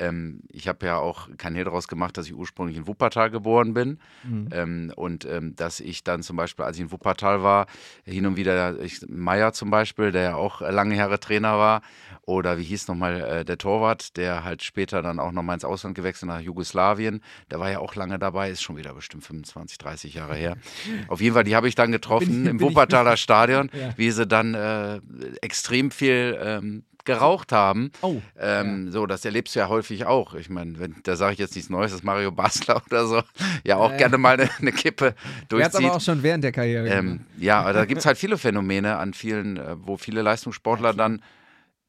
ähm, 0.00 0.40
ich 0.50 0.66
habe 0.66 0.86
ja 0.86 0.98
auch 0.98 1.28
kein 1.36 1.54
Hehl 1.54 1.64
daraus 1.64 1.86
gemacht, 1.86 2.16
dass 2.16 2.26
ich 2.26 2.34
ursprünglich 2.34 2.76
in 2.76 2.86
Wuppertal 2.86 3.30
geboren 3.30 3.74
bin. 3.74 3.98
Mhm. 4.24 4.48
Ähm, 4.52 4.92
und 4.96 5.24
ähm, 5.26 5.54
dass 5.56 5.80
ich 5.80 6.02
dann 6.02 6.22
zum 6.22 6.36
Beispiel, 6.36 6.64
als 6.64 6.76
ich 6.76 6.82
in 6.82 6.92
Wuppertal 6.92 7.42
war, 7.42 7.66
hin 8.04 8.26
und 8.26 8.36
wieder, 8.36 8.80
ich, 8.80 9.06
Meier 9.08 9.52
zum 9.52 9.70
Beispiel, 9.70 10.10
der 10.10 10.22
ja 10.22 10.34
auch 10.36 10.60
lange 10.60 10.96
Jahre 10.96 11.20
Trainer 11.20 11.58
war, 11.58 11.82
oder 12.22 12.58
wie 12.58 12.64
hieß 12.64 12.88
nochmal 12.88 13.20
äh, 13.20 13.44
der 13.44 13.58
Torwart, 13.58 14.16
der 14.16 14.44
halt 14.44 14.62
später 14.62 15.02
dann 15.02 15.18
auch 15.18 15.32
nochmal 15.32 15.54
ins 15.54 15.64
Ausland 15.64 15.94
gewechselt 15.94 16.28
nach 16.28 16.40
Jugoslawien. 16.40 17.22
Der 17.50 17.60
war 17.60 17.70
ja 17.70 17.80
auch 17.80 17.94
lange 17.94 18.18
dabei, 18.18 18.50
ist 18.50 18.62
schon 18.62 18.76
wieder 18.76 18.94
bestimmt 18.94 19.24
25, 19.24 19.78
30 19.78 20.14
Jahre 20.14 20.34
her. 20.34 20.56
Auf 21.08 21.20
jeden 21.20 21.34
Fall, 21.34 21.44
die 21.44 21.56
habe 21.56 21.68
ich 21.68 21.74
dann 21.74 21.92
getroffen 21.92 22.44
ich, 22.44 22.50
im 22.50 22.60
Wuppertaler 22.60 23.16
Stadion, 23.16 23.70
ja. 23.74 23.92
wie 23.96 24.10
sie 24.10 24.26
dann 24.26 24.54
äh, 24.54 25.00
extrem 25.40 25.90
viel 25.90 26.38
ähm, 26.40 26.84
geraucht 27.10 27.50
haben. 27.50 27.90
Oh. 28.02 28.20
Ähm, 28.38 28.86
ja. 28.86 28.92
So, 28.92 29.06
das 29.06 29.24
erlebst 29.24 29.54
du 29.54 29.60
ja 29.60 29.68
häufig 29.68 30.06
auch. 30.06 30.34
Ich 30.34 30.48
meine, 30.48 30.74
da 31.02 31.16
sage 31.16 31.32
ich 31.32 31.38
jetzt 31.40 31.56
nichts 31.56 31.68
Neues, 31.68 31.90
dass 31.90 32.04
Mario 32.04 32.30
Basler 32.30 32.80
oder 32.90 33.06
so 33.06 33.22
ja 33.64 33.76
auch 33.76 33.92
äh. 33.92 33.96
gerne 33.96 34.16
mal 34.16 34.34
eine, 34.34 34.48
eine 34.60 34.72
Kippe 34.72 35.14
durchzieht. 35.48 35.80
Er 35.80 35.86
aber 35.86 35.96
auch 35.96 36.00
schon 36.00 36.22
während 36.22 36.44
der 36.44 36.52
Karriere. 36.52 36.88
Ähm, 36.88 37.20
ja, 37.36 37.72
da 37.72 37.84
gibt 37.84 38.00
es 38.00 38.06
halt 38.06 38.16
viele 38.16 38.38
Phänomene 38.38 38.96
an 38.96 39.12
vielen, 39.12 39.56
äh, 39.56 39.76
wo 39.78 39.96
viele 39.96 40.22
Leistungssportler 40.22 40.94
dann 40.94 41.20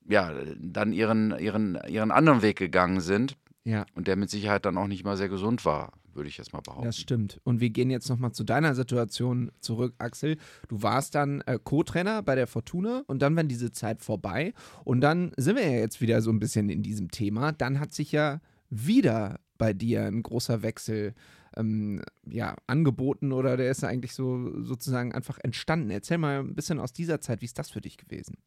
ja, 0.07 0.31
dann 0.57 0.91
ihren, 0.91 1.37
ihren, 1.37 1.79
ihren 1.87 2.11
anderen 2.11 2.41
Weg 2.41 2.57
gegangen 2.57 2.99
sind. 2.99 3.37
Ja. 3.63 3.85
Und 3.93 4.07
der 4.07 4.15
mit 4.15 4.29
Sicherheit 4.29 4.65
dann 4.65 4.77
auch 4.77 4.87
nicht 4.87 5.03
mal 5.03 5.17
sehr 5.17 5.29
gesund 5.29 5.65
war, 5.65 5.93
würde 6.13 6.29
ich 6.29 6.37
jetzt 6.37 6.51
mal 6.51 6.61
behaupten. 6.61 6.85
Das 6.85 6.97
stimmt. 6.97 7.39
Und 7.43 7.59
wir 7.59 7.69
gehen 7.69 7.89
jetzt 7.89 8.09
nochmal 8.09 8.31
zu 8.31 8.43
deiner 8.43 8.75
Situation 8.75 9.51
zurück, 9.59 9.93
Axel. 9.99 10.37
Du 10.67 10.81
warst 10.81 11.15
dann 11.15 11.41
äh, 11.41 11.59
Co-Trainer 11.63 12.23
bei 12.23 12.35
der 12.35 12.47
Fortuna 12.47 13.03
und 13.07 13.21
dann 13.21 13.35
war 13.35 13.43
diese 13.43 13.71
Zeit 13.71 14.01
vorbei. 14.01 14.53
Und 14.83 15.01
dann 15.01 15.31
sind 15.37 15.57
wir 15.57 15.65
ja 15.65 15.77
jetzt 15.77 16.01
wieder 16.01 16.21
so 16.21 16.31
ein 16.31 16.39
bisschen 16.39 16.69
in 16.69 16.83
diesem 16.83 17.11
Thema. 17.11 17.51
Dann 17.51 17.79
hat 17.79 17.93
sich 17.93 18.11
ja 18.11 18.41
wieder 18.69 19.39
bei 19.57 19.73
dir 19.73 20.05
ein 20.05 20.23
großer 20.23 20.63
Wechsel 20.63 21.13
ähm, 21.55 22.01
ja, 22.25 22.55
angeboten 22.67 23.31
oder 23.31 23.57
der 23.57 23.69
ist 23.69 23.83
ja 23.83 23.89
eigentlich 23.89 24.13
so 24.13 24.63
sozusagen 24.63 25.13
einfach 25.13 25.37
entstanden. 25.43 25.91
Erzähl 25.91 26.17
mal 26.17 26.39
ein 26.39 26.55
bisschen 26.55 26.79
aus 26.79 26.93
dieser 26.93 27.21
Zeit, 27.21 27.41
wie 27.41 27.45
ist 27.45 27.59
das 27.59 27.69
für 27.69 27.81
dich 27.81 27.97
gewesen? 27.97 28.37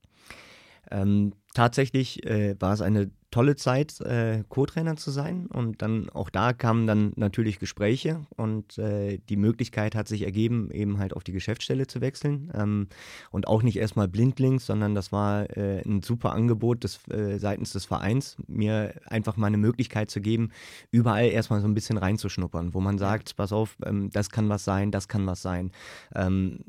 Ähm, 0.90 1.33
tatsächlich 1.55 2.27
äh, 2.27 2.57
war 2.61 2.72
es 2.72 2.81
eine 2.81 3.11
tolle 3.35 3.57
Zeit, 3.57 4.01
äh, 4.01 4.44
Co-Trainer 4.49 4.94
zu 4.94 5.11
sein. 5.11 5.47
Und 5.47 5.83
dann 5.83 6.09
auch 6.11 6.31
da 6.31 6.53
kamen 6.53 6.87
dann 6.87 7.12
natürlich 7.16 7.59
Gespräche 7.59 8.25
und 8.37 8.79
äh, 8.79 9.18
die 9.29 9.37
Möglichkeit 9.37 9.97
hat 9.97 10.07
sich 10.07 10.23
ergeben, 10.23 10.70
eben 10.70 10.99
halt 10.99 11.16
auf 11.16 11.25
die 11.25 11.33
Geschäftsstelle 11.33 11.88
zu 11.88 12.01
wechseln. 12.01 12.53
Ähm, 12.55 12.87
und 13.33 13.49
auch 13.49 13.64
nicht 13.64 13.77
erstmal 13.77 14.07
blindlings, 14.07 14.66
sondern 14.66 14.94
das 14.94 15.11
war 15.11 15.51
äh, 15.57 15.83
ein 15.85 16.01
super 16.03 16.33
Angebot 16.33 16.85
des, 16.85 17.09
äh, 17.09 17.38
seitens 17.38 17.73
des 17.73 17.87
Vereins, 17.87 18.37
mir 18.47 18.94
einfach 19.07 19.37
mal 19.37 19.49
eine 19.49 19.59
Möglichkeit 19.59 20.12
zu 20.12 20.20
geben, 20.20 20.51
überall 20.92 21.27
erstmal 21.27 21.61
so 21.61 21.66
ein 21.66 21.75
bisschen 21.75 21.99
reinzuschnuppern, 21.99 22.73
wo 22.73 22.81
man 22.81 22.99
sagt, 22.99 23.35
pass 23.35 23.53
auf, 23.53 23.77
ähm, 23.85 24.11
das 24.12 24.31
kann 24.31 24.49
was 24.49 24.62
sein, 24.62 24.92
das 24.92 25.09
kann 25.09 25.27
was 25.27 25.42
sein. 25.42 25.73
Ähm, 26.14 26.61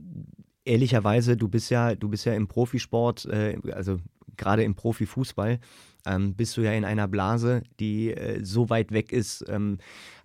ehrlicherweise, 0.64 1.38
du 1.38 1.48
bist 1.48 1.70
ja, 1.70 1.94
du 1.94 2.10
bist 2.10 2.26
ja 2.26 2.34
im 2.34 2.48
Profisport, 2.48 3.26
äh, 3.26 3.60
also 3.72 4.00
gerade 4.36 4.64
im 4.64 4.74
Profifußball, 4.74 5.60
ähm, 6.06 6.36
bist 6.36 6.56
du 6.58 6.62
ja 6.62 6.72
in 6.72 6.86
einer 6.86 7.08
Blase, 7.08 7.64
die 7.80 8.12
äh, 8.12 8.44
so 8.44 8.70
weit 8.70 8.92
weg 8.92 9.12
ist, 9.12 9.46
ähm, 9.48 9.78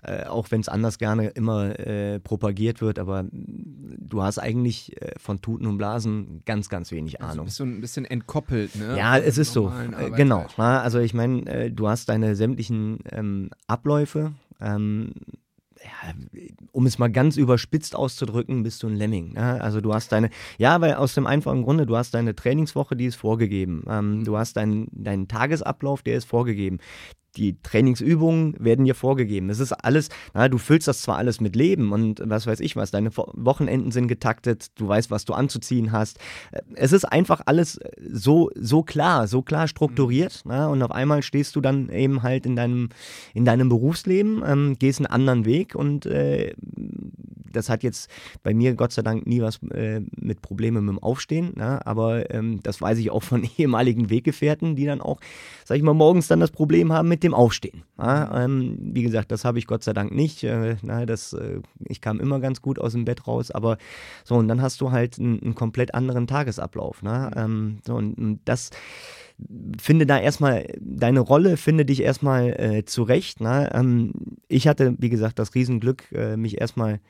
äh, 0.02 0.24
auch 0.24 0.50
wenn 0.50 0.60
es 0.60 0.68
anders 0.68 0.98
gerne 0.98 1.28
immer 1.28 1.78
äh, 1.78 2.20
propagiert 2.20 2.80
wird, 2.80 2.98
aber 2.98 3.26
du 3.32 4.22
hast 4.22 4.38
eigentlich 4.38 5.00
äh, 5.00 5.12
von 5.18 5.40
Tuten 5.40 5.66
und 5.66 5.78
Blasen 5.78 6.42
ganz, 6.46 6.68
ganz 6.68 6.90
wenig 6.90 7.20
also 7.20 7.32
Ahnung. 7.32 7.44
Also 7.44 7.44
bist 7.44 7.60
du 7.60 7.64
ein 7.64 7.80
bisschen 7.80 8.04
entkoppelt, 8.06 8.76
ne? 8.76 8.96
Ja, 8.96 9.18
es 9.18 9.38
ist 9.38 9.52
so. 9.52 9.70
Äh, 9.70 10.10
genau. 10.10 10.46
also 10.56 10.98
ich 10.98 11.14
meine, 11.14 11.46
äh, 11.46 11.70
du 11.70 11.88
hast 11.88 12.08
deine 12.08 12.34
sämtlichen 12.36 12.98
ähm, 13.10 13.50
Abläufe. 13.66 14.32
Ähm, 14.60 15.12
ja, 15.82 16.12
um 16.72 16.86
es 16.86 16.98
mal 16.98 17.10
ganz 17.10 17.36
überspitzt 17.36 17.96
auszudrücken, 17.96 18.62
bist 18.62 18.82
du 18.82 18.88
ein 18.88 18.96
Lemming. 18.96 19.32
Ne? 19.32 19.60
Also 19.60 19.80
du 19.80 19.94
hast 19.94 20.12
deine, 20.12 20.30
ja, 20.58 20.80
weil 20.80 20.94
aus 20.94 21.14
dem 21.14 21.26
einfachen 21.26 21.62
Grunde, 21.62 21.86
du 21.86 21.96
hast 21.96 22.14
deine 22.14 22.34
Trainingswoche, 22.34 22.96
die 22.96 23.06
ist 23.06 23.16
vorgegeben. 23.16 23.84
Ähm, 23.88 24.24
du 24.24 24.36
hast 24.36 24.56
deinen, 24.56 24.88
deinen 24.92 25.28
Tagesablauf, 25.28 26.02
der 26.02 26.16
ist 26.16 26.26
vorgegeben 26.26 26.78
die 27.36 27.60
Trainingsübungen 27.62 28.56
werden 28.58 28.84
dir 28.84 28.94
vorgegeben. 28.94 29.48
Das 29.48 29.60
ist 29.60 29.72
alles, 29.72 30.08
na, 30.34 30.48
du 30.48 30.58
füllst 30.58 30.88
das 30.88 31.02
zwar 31.02 31.16
alles 31.16 31.40
mit 31.40 31.56
Leben 31.56 31.92
und 31.92 32.22
was 32.24 32.46
weiß 32.46 32.60
ich 32.60 32.76
was, 32.76 32.90
deine 32.90 33.10
Wochenenden 33.16 33.90
sind 33.90 34.08
getaktet, 34.08 34.68
du 34.76 34.88
weißt, 34.88 35.10
was 35.10 35.24
du 35.24 35.32
anzuziehen 35.32 35.92
hast. 35.92 36.18
Es 36.74 36.92
ist 36.92 37.04
einfach 37.04 37.42
alles 37.46 37.78
so, 38.10 38.50
so 38.54 38.82
klar, 38.82 39.28
so 39.28 39.42
klar 39.42 39.68
strukturiert. 39.68 40.42
Mhm. 40.44 40.50
Na, 40.50 40.68
und 40.68 40.82
auf 40.82 40.90
einmal 40.90 41.22
stehst 41.22 41.56
du 41.56 41.60
dann 41.60 41.88
eben 41.88 42.22
halt 42.22 42.46
in 42.46 42.56
deinem, 42.56 42.88
in 43.34 43.44
deinem 43.44 43.68
Berufsleben, 43.68 44.42
ähm, 44.46 44.76
gehst 44.78 44.98
einen 44.98 45.06
anderen 45.06 45.44
Weg 45.44 45.74
und 45.74 46.06
äh, 46.06 46.54
das 47.52 47.68
hat 47.68 47.82
jetzt 47.82 48.10
bei 48.42 48.54
mir 48.54 48.74
Gott 48.74 48.92
sei 48.92 49.02
Dank 49.02 49.26
nie 49.26 49.42
was 49.42 49.60
äh, 49.72 50.00
mit 50.16 50.42
Problemen 50.42 50.84
mit 50.84 50.94
dem 50.94 51.02
Aufstehen, 51.02 51.52
na, 51.56 51.80
aber 51.84 52.30
ähm, 52.32 52.60
das 52.62 52.80
weiß 52.80 52.98
ich 52.98 53.10
auch 53.10 53.22
von 53.22 53.48
ehemaligen 53.58 54.10
Weggefährten, 54.10 54.76
die 54.76 54.86
dann 54.86 55.00
auch, 55.00 55.20
sag 55.64 55.76
ich 55.76 55.82
mal, 55.82 55.94
morgens 55.94 56.28
dann 56.28 56.40
das 56.40 56.50
Problem 56.50 56.92
haben 56.92 57.08
mit 57.08 57.19
mit 57.20 57.24
dem 57.24 57.34
Aufstehen. 57.34 57.82
Ja, 57.98 58.44
ähm, 58.44 58.78
wie 58.80 59.02
gesagt, 59.02 59.30
das 59.30 59.44
habe 59.44 59.58
ich 59.58 59.66
Gott 59.66 59.84
sei 59.84 59.92
Dank 59.92 60.10
nicht. 60.10 60.42
Äh, 60.42 60.76
na, 60.80 61.04
das, 61.04 61.34
äh, 61.34 61.60
ich 61.86 62.00
kam 62.00 62.18
immer 62.18 62.40
ganz 62.40 62.62
gut 62.62 62.78
aus 62.78 62.92
dem 62.92 63.04
Bett 63.04 63.26
raus, 63.26 63.50
aber 63.50 63.76
so, 64.24 64.36
und 64.36 64.48
dann 64.48 64.62
hast 64.62 64.80
du 64.80 64.90
halt 64.90 65.18
einen, 65.18 65.38
einen 65.42 65.54
komplett 65.54 65.94
anderen 65.94 66.26
Tagesablauf. 66.26 67.02
Ne? 67.02 67.30
Mhm. 67.34 67.42
Ähm, 67.42 67.78
so, 67.86 67.94
und, 67.94 68.14
und 68.14 68.40
das 68.46 68.70
finde 69.78 70.06
da 70.06 70.18
erstmal 70.18 70.66
deine 70.80 71.20
Rolle, 71.20 71.58
finde 71.58 71.84
dich 71.84 72.00
erstmal 72.00 72.58
äh, 72.58 72.84
zurecht. 72.86 73.42
Ne? 73.42 73.70
Ähm, 73.74 74.12
ich 74.48 74.66
hatte, 74.66 74.94
wie 74.98 75.10
gesagt, 75.10 75.38
das 75.38 75.54
Riesenglück, 75.54 76.10
äh, 76.12 76.38
mich 76.38 76.58
erstmal 76.58 77.00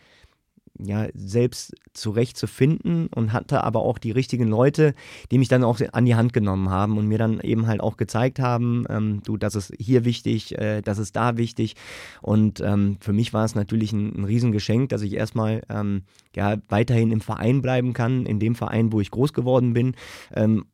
ja, 0.79 1.09
selbst 1.15 1.75
zurechtzufinden 1.93 3.09
und 3.09 3.33
hatte 3.33 3.65
aber 3.65 3.81
auch 3.81 3.99
die 3.99 4.11
richtigen 4.11 4.47
Leute, 4.47 4.95
die 5.31 5.39
mich 5.39 5.49
dann 5.49 5.65
auch 5.65 5.81
an 5.93 6.05
die 6.05 6.15
Hand 6.15 6.33
genommen 6.33 6.71
haben 6.71 6.99
und 6.99 7.07
mir 7.07 7.19
dann 7.19 7.41
eben 7.41 7.67
halt 7.67 7.81
auch 7.81 7.97
gezeigt 7.97 8.39
haben, 8.39 8.85
ähm, 8.89 9.23
du, 9.25 9.37
das 9.37 9.55
ist 9.55 9.73
hier 9.79 10.05
wichtig, 10.05 10.57
äh, 10.59 10.81
das 10.83 10.99
ist 10.99 11.17
da 11.17 11.37
wichtig. 11.37 11.75
Und 12.23 12.61
ähm, 12.61 12.97
für 13.01 13.13
mich 13.13 13.33
war 13.33 13.45
es 13.45 13.55
natürlich 13.55 13.93
ein, 13.93 14.17
ein 14.17 14.25
Riesengeschenk, 14.25 14.89
dass 14.89 15.03
ich 15.03 15.15
erstmal 15.15 15.63
ähm, 15.69 16.03
ja, 16.35 16.57
weiterhin 16.69 17.13
im 17.13 17.21
Verein 17.21 17.63
bleiben 17.63 17.93
kann, 17.93 18.27
in 18.27 18.39
dem 18.39 18.55
Verein, 18.55 18.93
wo 18.93 19.01
ich 19.01 19.11
groß 19.11 19.33
geworden 19.33 19.73
bin. 19.73 19.95
Ähm, 20.35 20.67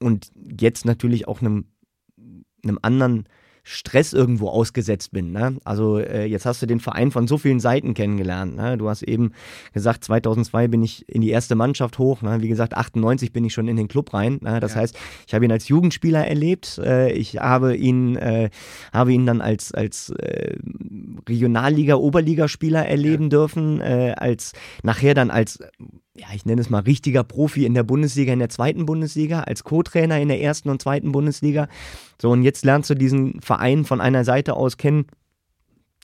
und 0.00 0.30
jetzt 0.60 0.84
natürlich 0.84 1.26
auch 1.26 1.40
einem, 1.40 1.66
einem 2.62 2.78
anderen 2.82 3.28
Stress 3.70 4.14
irgendwo 4.14 4.48
ausgesetzt 4.48 5.12
bin. 5.12 5.30
Ne? 5.30 5.58
Also 5.62 5.98
äh, 5.98 6.24
jetzt 6.24 6.46
hast 6.46 6.62
du 6.62 6.66
den 6.66 6.80
Verein 6.80 7.10
von 7.10 7.28
so 7.28 7.36
vielen 7.36 7.60
Seiten 7.60 7.92
kennengelernt. 7.92 8.56
Ne? 8.56 8.78
Du 8.78 8.88
hast 8.88 9.02
eben 9.02 9.32
gesagt, 9.74 10.04
2002 10.04 10.68
bin 10.68 10.82
ich 10.82 11.06
in 11.06 11.20
die 11.20 11.28
erste 11.28 11.54
Mannschaft 11.54 11.98
hoch. 11.98 12.22
Ne? 12.22 12.38
Wie 12.40 12.48
gesagt, 12.48 12.74
98 12.74 13.30
bin 13.30 13.44
ich 13.44 13.52
schon 13.52 13.68
in 13.68 13.76
den 13.76 13.86
Club 13.86 14.14
rein. 14.14 14.38
Ne? 14.40 14.58
Das 14.60 14.72
ja. 14.72 14.80
heißt, 14.80 14.96
ich 15.26 15.34
habe 15.34 15.44
ihn 15.44 15.52
als 15.52 15.68
Jugendspieler 15.68 16.26
erlebt. 16.26 16.78
Äh, 16.82 17.12
ich 17.12 17.36
habe 17.36 17.76
ihn, 17.76 18.16
äh, 18.16 18.48
habe 18.90 19.12
ihn 19.12 19.26
dann 19.26 19.42
als, 19.42 19.72
als 19.72 20.10
äh, 20.18 20.56
Regionalliga, 21.28 21.96
Oberligaspieler 21.96 22.86
erleben 22.86 23.24
ja. 23.24 23.28
dürfen. 23.28 23.82
Äh, 23.82 24.14
als 24.16 24.54
nachher 24.82 25.12
dann 25.12 25.30
als 25.30 25.58
ja, 26.18 26.28
ich 26.34 26.44
nenne 26.44 26.60
es 26.60 26.70
mal 26.70 26.80
richtiger 26.80 27.22
Profi 27.22 27.64
in 27.64 27.74
der 27.74 27.84
Bundesliga, 27.84 28.32
in 28.32 28.40
der 28.40 28.48
zweiten 28.48 28.86
Bundesliga, 28.86 29.42
als 29.42 29.64
Co-Trainer 29.64 30.20
in 30.20 30.28
der 30.28 30.40
ersten 30.40 30.68
und 30.68 30.82
zweiten 30.82 31.12
Bundesliga. 31.12 31.68
So, 32.20 32.30
und 32.30 32.42
jetzt 32.42 32.64
lernst 32.64 32.90
du 32.90 32.94
diesen 32.94 33.40
Verein 33.40 33.84
von 33.84 34.00
einer 34.00 34.24
Seite 34.24 34.54
aus 34.54 34.76
kennen, 34.76 35.06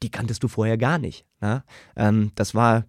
die 0.03 0.11
kanntest 0.11 0.43
du 0.43 0.49
vorher 0.49 0.79
gar 0.79 0.99
nicht. 0.99 1.27
Ne? 1.41 1.65
Ähm, 1.97 2.31
das 2.37 2.55
war 2.55 2.85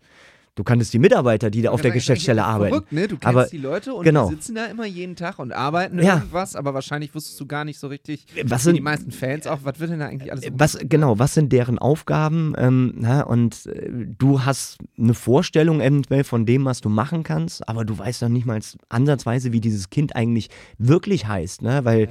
Du 0.55 0.63
kanntest 0.63 0.93
die 0.93 0.99
Mitarbeiter, 0.99 1.49
die 1.49 1.61
da 1.61 1.71
auf 1.71 1.81
der 1.81 1.91
Geschäftsstelle 1.91 2.43
arbeiten. 2.43 2.71
Verrückt, 2.71 2.91
ne? 2.93 3.07
Du 3.09 3.17
kennst 3.17 3.25
aber, 3.25 3.45
die 3.47 3.57
Leute 3.57 3.93
und 3.93 4.05
genau. 4.05 4.29
die 4.29 4.35
sitzen 4.35 4.55
da 4.55 4.65
immer 4.67 4.85
jeden 4.85 5.17
Tag 5.17 5.37
und 5.37 5.51
arbeiten 5.51 6.01
ja. 6.01 6.15
irgendwas, 6.15 6.55
aber 6.55 6.73
wahrscheinlich 6.73 7.13
wusstest 7.13 7.37
du 7.41 7.45
gar 7.45 7.65
nicht 7.65 7.77
so 7.77 7.87
richtig, 7.87 8.25
was 8.45 8.63
sind 8.63 8.75
die 8.75 8.81
meisten 8.81 9.11
Fans 9.11 9.47
auch, 9.47 9.59
was 9.63 9.81
wird 9.81 9.91
denn 9.91 9.99
da 9.99 10.07
eigentlich 10.07 10.31
alles 10.31 10.45
was 10.53 10.77
Genau, 10.81 11.19
was 11.19 11.33
sind 11.33 11.51
deren 11.51 11.77
Aufgaben? 11.77 12.53
Ähm, 12.57 12.93
na, 12.95 13.23
und 13.23 13.65
äh, 13.65 13.89
du 14.17 14.45
hast 14.45 14.77
eine 14.97 15.13
Vorstellung 15.13 15.81
eventuell 15.81 16.23
von 16.23 16.45
dem, 16.45 16.63
was 16.63 16.79
du 16.79 16.87
machen 16.87 17.23
kannst, 17.23 17.67
aber 17.67 17.83
du 17.83 17.97
weißt 17.97 18.21
noch 18.21 18.29
nicht 18.29 18.45
mal 18.45 18.59
ansatzweise, 18.87 19.51
wie 19.51 19.59
dieses 19.59 19.89
Kind 19.89 20.15
eigentlich 20.15 20.49
wirklich 20.77 21.27
heißt, 21.27 21.63
ne? 21.63 21.83
weil 21.83 22.03
ja. 22.03 22.09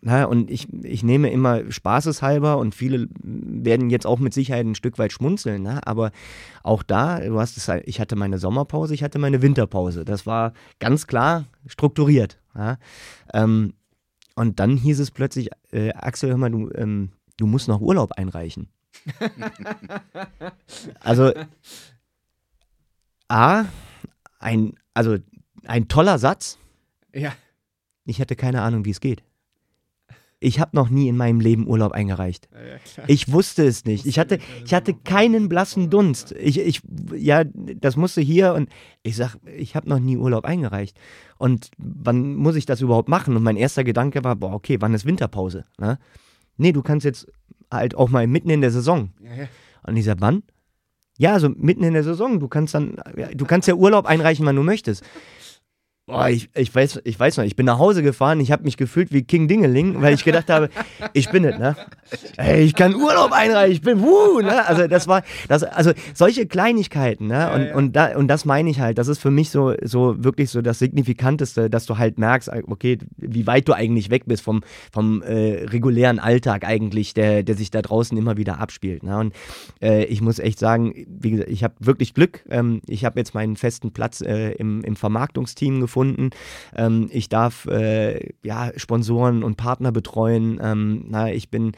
Na, 0.00 0.24
und 0.24 0.50
ich, 0.50 0.72
ich 0.84 1.02
nehme 1.02 1.30
immer 1.30 1.70
spaßeshalber 1.70 2.58
und 2.58 2.76
viele 2.76 3.08
werden 3.20 3.90
jetzt 3.90 4.06
auch 4.06 4.20
mit 4.20 4.32
Sicherheit 4.32 4.64
ein 4.64 4.76
Stück 4.76 4.98
weit 4.98 5.12
schmunzeln, 5.12 5.62
ne? 5.62 5.84
aber 5.84 6.12
auch 6.62 6.84
da, 6.84 7.18
du 7.18 7.40
hast 7.40 7.56
es, 7.56 7.68
ich 7.84 7.98
hatte 8.00 8.14
meine 8.14 8.38
Sommerpause, 8.38 8.94
ich 8.94 9.02
hatte 9.02 9.18
meine 9.18 9.42
Winterpause. 9.42 10.04
Das 10.04 10.26
war 10.26 10.52
ganz 10.78 11.08
klar 11.08 11.46
strukturiert. 11.66 12.38
Ja? 12.54 12.78
Ähm, 13.34 13.74
und 14.36 14.60
dann 14.60 14.76
hieß 14.76 15.00
es 15.00 15.10
plötzlich, 15.10 15.50
äh, 15.72 15.92
Axel, 15.92 16.30
hör 16.30 16.36
mal, 16.36 16.50
du, 16.50 16.70
ähm, 16.74 17.10
du 17.36 17.46
musst 17.48 17.66
noch 17.66 17.80
Urlaub 17.80 18.12
einreichen. 18.12 18.68
also, 21.00 21.32
A, 23.26 23.64
ein, 24.38 24.74
also 24.94 25.16
ein 25.64 25.88
toller 25.88 26.18
Satz. 26.18 26.58
Ja. 27.12 27.32
Ich 28.04 28.20
hatte 28.20 28.36
keine 28.36 28.62
Ahnung, 28.62 28.84
wie 28.84 28.90
es 28.90 29.00
geht. 29.00 29.24
Ich 30.40 30.60
habe 30.60 30.76
noch 30.76 30.88
nie 30.88 31.08
in 31.08 31.16
meinem 31.16 31.40
Leben 31.40 31.66
Urlaub 31.66 31.92
eingereicht. 31.92 32.48
Ja, 32.52 33.02
ich 33.08 33.32
wusste 33.32 33.66
es 33.66 33.84
nicht. 33.84 34.06
Ich 34.06 34.20
hatte, 34.20 34.38
ich 34.64 34.72
hatte 34.72 34.94
keinen 34.94 35.48
blassen 35.48 35.90
Dunst. 35.90 36.32
Ich, 36.32 36.60
ich, 36.60 36.80
ja, 37.16 37.42
das 37.44 37.96
musste 37.96 38.20
hier 38.20 38.54
und 38.54 38.68
ich 39.02 39.16
sag, 39.16 39.36
ich 39.56 39.74
habe 39.74 39.88
noch 39.88 39.98
nie 39.98 40.16
Urlaub 40.16 40.44
eingereicht. 40.44 40.96
Und 41.38 41.70
wann 41.78 42.36
muss 42.36 42.54
ich 42.54 42.66
das 42.66 42.80
überhaupt 42.80 43.08
machen? 43.08 43.36
Und 43.36 43.42
mein 43.42 43.56
erster 43.56 43.82
Gedanke 43.82 44.22
war, 44.22 44.36
boah, 44.36 44.52
okay, 44.52 44.76
wann 44.80 44.94
ist 44.94 45.06
Winterpause? 45.06 45.64
Ne? 45.78 45.98
Nee, 46.56 46.72
du 46.72 46.82
kannst 46.82 47.04
jetzt 47.04 47.26
halt 47.70 47.96
auch 47.96 48.08
mal 48.08 48.26
mitten 48.28 48.50
in 48.50 48.60
der 48.60 48.70
Saison. 48.70 49.10
Und 49.82 49.96
ich 49.96 50.04
sag, 50.04 50.20
wann? 50.20 50.44
Ja, 51.18 51.40
so 51.40 51.48
mitten 51.48 51.82
in 51.82 51.94
der 51.94 52.04
Saison. 52.04 52.38
Du 52.38 52.46
kannst 52.46 52.74
dann, 52.74 52.96
du 53.34 53.44
kannst 53.44 53.66
ja 53.66 53.74
Urlaub 53.74 54.06
einreichen, 54.06 54.46
wann 54.46 54.54
du 54.54 54.62
möchtest. 54.62 55.02
Boah, 56.08 56.30
ich, 56.30 56.48
ich, 56.54 56.74
weiß, 56.74 57.02
ich 57.04 57.20
weiß 57.20 57.36
noch, 57.36 57.44
ich 57.44 57.54
bin 57.54 57.66
nach 57.66 57.78
Hause 57.78 58.02
gefahren, 58.02 58.40
ich 58.40 58.50
habe 58.50 58.64
mich 58.64 58.78
gefühlt 58.78 59.12
wie 59.12 59.24
King 59.24 59.46
Dingeling, 59.46 60.00
weil 60.00 60.14
ich 60.14 60.24
gedacht 60.24 60.48
habe, 60.48 60.70
ich 61.12 61.28
bin 61.28 61.44
es, 61.44 61.58
ne? 61.58 61.76
Ey, 62.38 62.62
ich 62.62 62.74
kann 62.74 62.94
Urlaub 62.94 63.32
einreichen, 63.32 63.72
ich 63.72 63.82
bin 63.82 64.00
wuh, 64.00 64.40
ne? 64.40 64.66
Also 64.66 64.86
das 64.86 65.06
war, 65.06 65.22
das, 65.48 65.64
also 65.64 65.92
solche 66.14 66.46
Kleinigkeiten, 66.46 67.26
ne? 67.26 67.34
Ja, 67.34 67.54
und, 67.54 67.66
ja. 67.66 67.74
Und, 67.76 67.92
da, 67.94 68.16
und 68.16 68.28
das 68.28 68.46
meine 68.46 68.70
ich 68.70 68.80
halt, 68.80 68.96
das 68.96 69.08
ist 69.08 69.18
für 69.18 69.30
mich 69.30 69.50
so, 69.50 69.74
so 69.82 70.24
wirklich 70.24 70.48
so 70.48 70.62
das 70.62 70.78
Signifikanteste, 70.78 71.68
dass 71.68 71.84
du 71.84 71.98
halt 71.98 72.18
merkst, 72.18 72.50
okay, 72.68 72.96
wie 73.18 73.46
weit 73.46 73.68
du 73.68 73.74
eigentlich 73.74 74.08
weg 74.08 74.22
bist 74.24 74.42
vom, 74.42 74.62
vom 74.90 75.20
äh, 75.20 75.66
regulären 75.66 76.18
Alltag 76.20 76.64
eigentlich, 76.64 77.12
der, 77.12 77.42
der 77.42 77.54
sich 77.54 77.70
da 77.70 77.82
draußen 77.82 78.16
immer 78.16 78.38
wieder 78.38 78.60
abspielt. 78.60 79.02
Ne? 79.02 79.18
Und 79.18 79.34
äh, 79.82 80.04
ich 80.04 80.22
muss 80.22 80.38
echt 80.38 80.58
sagen, 80.58 80.94
wie 81.06 81.32
gesagt, 81.32 81.50
ich 81.50 81.62
habe 81.62 81.74
wirklich 81.80 82.14
Glück. 82.14 82.46
Ähm, 82.48 82.80
ich 82.88 83.04
habe 83.04 83.20
jetzt 83.20 83.34
meinen 83.34 83.56
festen 83.56 83.92
Platz 83.92 84.22
äh, 84.22 84.52
im, 84.52 84.82
im 84.84 84.96
Vermarktungsteam 84.96 85.80
gefunden 85.82 85.97
gefunden. 85.98 86.30
Ähm, 86.76 87.08
ich 87.12 87.28
darf 87.28 87.66
äh, 87.66 88.32
ja, 88.42 88.70
Sponsoren 88.76 89.42
und 89.42 89.56
Partner 89.56 89.92
betreuen. 89.92 90.60
Ähm, 90.62 91.04
na, 91.08 91.32
ich 91.32 91.50
bin 91.50 91.72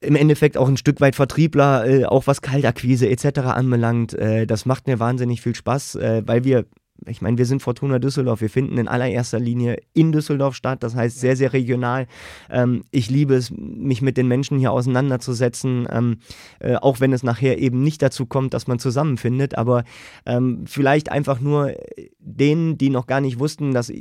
im 0.00 0.16
Endeffekt 0.16 0.56
auch 0.56 0.68
ein 0.68 0.76
Stück 0.76 1.00
weit 1.00 1.16
Vertriebler, 1.16 1.86
äh, 1.86 2.04
auch 2.04 2.26
was 2.26 2.42
Kaltakquise 2.42 3.08
etc. 3.08 3.40
anbelangt. 3.40 4.14
Äh, 4.14 4.46
das 4.46 4.66
macht 4.66 4.86
mir 4.86 4.98
wahnsinnig 4.98 5.40
viel 5.40 5.54
Spaß, 5.54 5.96
äh, 5.96 6.22
weil 6.26 6.44
wir 6.44 6.66
ich 7.06 7.22
meine, 7.22 7.38
wir 7.38 7.46
sind 7.46 7.62
Fortuna 7.62 7.98
Düsseldorf, 7.98 8.40
wir 8.40 8.50
finden 8.50 8.78
in 8.78 8.88
allererster 8.88 9.38
Linie 9.38 9.78
in 9.94 10.12
Düsseldorf 10.12 10.54
statt, 10.54 10.82
das 10.82 10.94
heißt 10.94 11.18
sehr, 11.18 11.36
sehr 11.36 11.52
regional. 11.52 12.06
Ähm, 12.50 12.84
ich 12.90 13.10
liebe 13.10 13.34
es, 13.34 13.50
mich 13.50 14.02
mit 14.02 14.16
den 14.16 14.28
Menschen 14.28 14.58
hier 14.58 14.72
auseinanderzusetzen, 14.72 15.86
ähm, 15.90 16.18
äh, 16.58 16.76
auch 16.76 17.00
wenn 17.00 17.12
es 17.12 17.22
nachher 17.22 17.58
eben 17.58 17.82
nicht 17.82 18.02
dazu 18.02 18.26
kommt, 18.26 18.54
dass 18.54 18.66
man 18.66 18.78
zusammenfindet, 18.78 19.56
aber 19.56 19.84
ähm, 20.26 20.64
vielleicht 20.66 21.10
einfach 21.10 21.40
nur 21.40 21.72
denen, 22.18 22.78
die 22.78 22.90
noch 22.90 23.06
gar 23.06 23.20
nicht 23.20 23.38
wussten, 23.38 23.72
dass, 23.72 23.92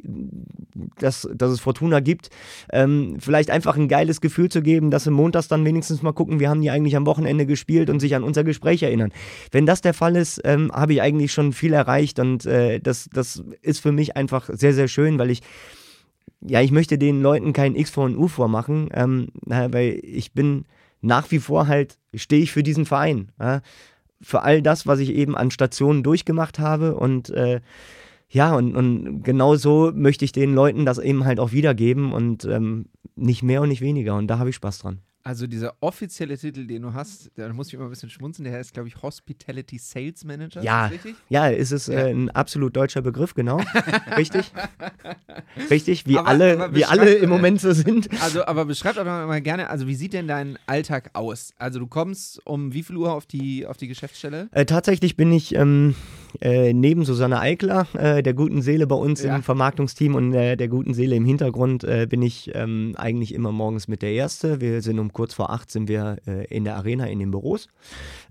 dass, 1.00 1.28
dass 1.34 1.52
es 1.52 1.60
Fortuna 1.60 2.00
gibt, 2.00 2.30
ähm, 2.72 3.18
vielleicht 3.20 3.50
einfach 3.50 3.78
ein 3.78 3.88
geiles 3.88 4.22
Gefühl 4.22 4.50
zu 4.50 4.62
geben, 4.62 4.92
dass 4.92 5.04
sie 5.04 5.12
montags 5.12 5.48
dann 5.48 5.66
wenigstens 5.66 6.02
mal 6.02 6.14
gucken, 6.14 6.40
wie 6.40 6.48
haben 6.48 6.62
die 6.62 6.70
eigentlich 6.70 6.96
am 6.96 7.06
Wochenende 7.06 7.46
gespielt 7.46 7.90
und 7.90 8.00
sich 8.00 8.16
an 8.16 8.24
unser 8.24 8.44
Gespräch 8.44 8.84
erinnern. 8.84 9.12
Wenn 9.52 9.66
das 9.66 9.82
der 9.82 9.94
Fall 9.94 10.16
ist, 10.16 10.42
ähm, 10.44 10.72
habe 10.74 10.94
ich 10.94 11.02
eigentlich 11.02 11.32
schon 11.32 11.54
viel 11.54 11.74
erreicht 11.74 12.20
und 12.20 12.46
äh, 12.46 12.80
das, 12.88 13.10
das 13.14 13.44
ist 13.62 13.80
für 13.80 13.92
mich 13.92 14.18
einfach 14.18 14.50
sehr, 14.52 14.74
sehr 14.74 14.88
schön, 14.88 15.20
weil 15.20 15.30
ich 15.30 15.42
ja, 16.42 16.62
ich 16.62 16.72
möchte 16.72 16.98
den 16.98 17.22
Leuten 17.22 17.54
kein 17.54 17.76
X 17.76 17.90
vor 17.92 18.06
und 18.06 18.18
U 18.18 18.28
vormachen, 18.28 18.90
ähm, 18.94 19.30
weil 19.46 20.00
ich 20.04 20.34
bin 20.34 20.66
nach 21.02 21.30
wie 21.32 21.40
vor 21.40 21.68
halt, 21.68 21.98
stehe 22.14 22.44
ich 22.44 22.52
für 22.52 22.64
diesen 22.64 22.86
Verein. 22.86 23.32
Ja? 23.40 23.62
Für 24.22 24.44
all 24.44 24.62
das, 24.62 24.88
was 24.88 25.00
ich 25.00 25.12
eben 25.12 25.36
an 25.36 25.52
Stationen 25.52 26.04
durchgemacht 26.04 26.60
habe 26.60 26.96
und 26.96 27.30
äh, 27.30 27.62
ja, 28.30 28.56
und, 28.56 28.76
und 28.76 29.24
genau 29.24 29.56
so 29.56 29.92
möchte 29.96 30.26
ich 30.26 30.34
den 30.34 30.54
Leuten 30.54 30.86
das 30.86 30.98
eben 30.98 31.24
halt 31.24 31.40
auch 31.40 31.54
wiedergeben 31.54 32.12
und 32.12 32.44
ähm, 32.44 32.88
nicht 33.16 33.42
mehr 33.42 33.62
und 33.62 33.70
nicht 33.70 33.80
weniger. 33.82 34.16
Und 34.16 34.28
da 34.28 34.38
habe 34.38 34.50
ich 34.50 34.56
Spaß 34.58 34.80
dran. 34.80 35.00
Also 35.28 35.46
dieser 35.46 35.74
offizielle 35.82 36.38
Titel, 36.38 36.66
den 36.66 36.84
du 36.84 36.94
hast, 36.94 37.32
da 37.36 37.52
muss 37.52 37.68
ich 37.68 37.74
immer 37.74 37.84
ein 37.84 37.90
bisschen 37.90 38.10
schmunzeln, 38.10 38.46
der 38.46 38.54
heißt, 38.54 38.74
glaube 38.74 38.88
ich, 38.88 39.02
Hospitality 39.02 39.78
Sales 39.78 40.24
Manager. 40.24 40.64
Ja, 40.64 40.86
ist 40.86 40.94
richtig? 40.94 41.16
ja, 41.28 41.50
ist 41.50 41.72
es 41.72 41.88
ja. 41.88 42.08
Äh, 42.08 42.12
ein 42.12 42.30
absolut 42.30 42.74
deutscher 42.74 43.02
Begriff, 43.02 43.34
genau. 43.34 43.60
richtig. 44.18 44.50
Richtig, 45.70 46.08
wie 46.08 46.18
aber, 46.18 46.30
alle, 46.30 46.54
aber 46.54 46.74
wie 46.74 46.86
alle 46.86 47.14
im 47.16 47.30
Moment 47.30 47.60
so 47.60 47.74
sind. 47.74 48.08
Also, 48.22 48.46
aber 48.46 48.64
beschreib 48.64 48.96
doch 48.96 49.04
mal 49.04 49.42
gerne, 49.42 49.70
also 49.70 49.86
wie 49.86 49.96
sieht 49.96 50.14
denn 50.14 50.30
dein 50.30 50.58
Alltag 50.66 51.10
aus? 51.12 51.54
Also 51.58 51.80
du 51.80 51.88
kommst 51.88 52.40
um 52.48 52.72
wie 52.72 52.84
viel 52.84 52.96
Uhr 52.96 53.12
auf 53.12 53.26
die, 53.26 53.66
auf 53.66 53.76
die 53.76 53.90
Geschäftsstelle? 53.90 54.48
Äh, 54.52 54.66
tatsächlich 54.66 55.18
bin 55.18 55.34
ich 55.34 55.54
ähm, 55.56 55.94
äh, 56.42 56.74
neben 56.74 57.06
Susanne 57.06 57.40
Eickler, 57.40 57.88
äh, 57.94 58.22
der 58.22 58.34
guten 58.34 58.62
Seele 58.62 58.88
bei 58.88 58.96
uns 58.96 59.24
ja. 59.24 59.36
im 59.36 59.44
Vermarktungsteam 59.44 60.16
und 60.16 60.34
äh, 60.34 60.56
der 60.56 60.68
guten 60.68 60.94
Seele 60.94 61.16
im 61.16 61.26
Hintergrund, 61.26 61.84
äh, 61.84 62.08
bin 62.10 62.22
ich 62.22 62.52
ähm, 62.54 62.94
eigentlich 62.98 63.34
immer 63.34 63.52
morgens 63.52 63.88
mit 63.88 64.02
der 64.02 64.12
Erste. 64.12 64.62
Wir 64.62 64.82
sind 64.82 65.00
um 65.00 65.14
kurz 65.14 65.34
vor 65.34 65.50
acht 65.50 65.72
sind 65.72 65.88
wir 65.88 66.18
äh, 66.28 66.46
in 66.54 66.64
der 66.64 66.76
Arena 66.76 67.06
in 67.06 67.20
den 67.20 67.32
Büros. 67.32 67.68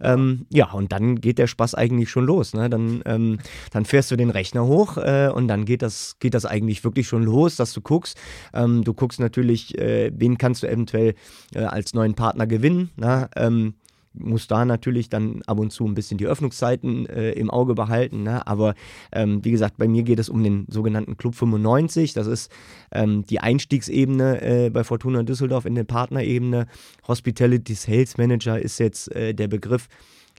Ähm, 0.01 0.47
ja, 0.51 0.71
und 0.73 0.93
dann 0.93 1.21
geht 1.21 1.39
der 1.39 1.47
Spaß 1.47 1.75
eigentlich 1.75 2.11
schon 2.11 2.27
los. 2.27 2.55
Ne? 2.55 2.71
Dann, 2.71 3.03
ähm, 3.07 3.39
dann 3.73 3.85
fährst 3.85 4.11
du 4.11 4.17
den 4.17 4.31
Rechner 4.31 4.67
hoch 4.67 4.97
und 4.97 5.49
dann 5.49 5.65
geht 5.65 5.83
das, 5.83 6.17
geht 6.21 6.35
das 6.35 6.47
eigentlich 6.47 6.85
wirklich 6.85 7.07
schon 7.07 7.23
los, 7.23 7.57
dass 7.57 7.73
du 7.73 7.81
guckst. 7.81 8.19
Ähm, 8.53 8.85
du 8.85 8.95
guckst 8.95 9.21
natürlich, 9.21 9.75
wen 9.77 10.39
kannst 10.39 10.63
du 10.63 10.67
eventuell 10.67 11.15
als 11.55 11.95
neuen 11.95 12.15
Partner 12.15 12.47
gewinnen. 12.47 12.91
Ne? 12.97 13.29
Muss 14.19 14.47
da 14.47 14.65
natürlich 14.65 15.09
dann 15.09 15.43
ab 15.47 15.59
und 15.59 15.71
zu 15.71 15.85
ein 15.87 15.95
bisschen 15.95 16.19
die 16.19 16.27
Öffnungszeiten 16.27 17.07
äh, 17.07 17.33
im 17.33 17.51
Auge 17.51 17.75
behalten. 17.75 18.23
Ne? 18.23 18.47
Aber 18.47 18.75
ähm, 19.13 19.45
wie 19.45 19.51
gesagt, 19.51 19.77
bei 19.77 19.89
mir 19.89 20.03
geht 20.03 20.19
es 20.19 20.29
um 20.29 20.43
den 20.43 20.67
sogenannten 20.69 21.17
Club 21.17 21.35
95. 21.35 22.13
Das 22.13 22.27
ist 22.27 22.51
ähm, 22.93 23.25
die 23.27 23.41
Einstiegsebene 23.41 24.43
äh, 24.43 24.71
bei 24.71 24.85
Fortuna 24.85 25.23
Düsseldorf 25.23 25.65
in 25.65 25.75
der 25.75 25.85
Partnerebene. 25.85 26.67
Hospitality 27.07 27.75
Sales 27.75 28.19
Manager 28.19 28.61
ist 28.61 28.79
jetzt 28.79 29.15
äh, 29.15 29.35
der 29.35 29.49
Begriff. 29.49 29.89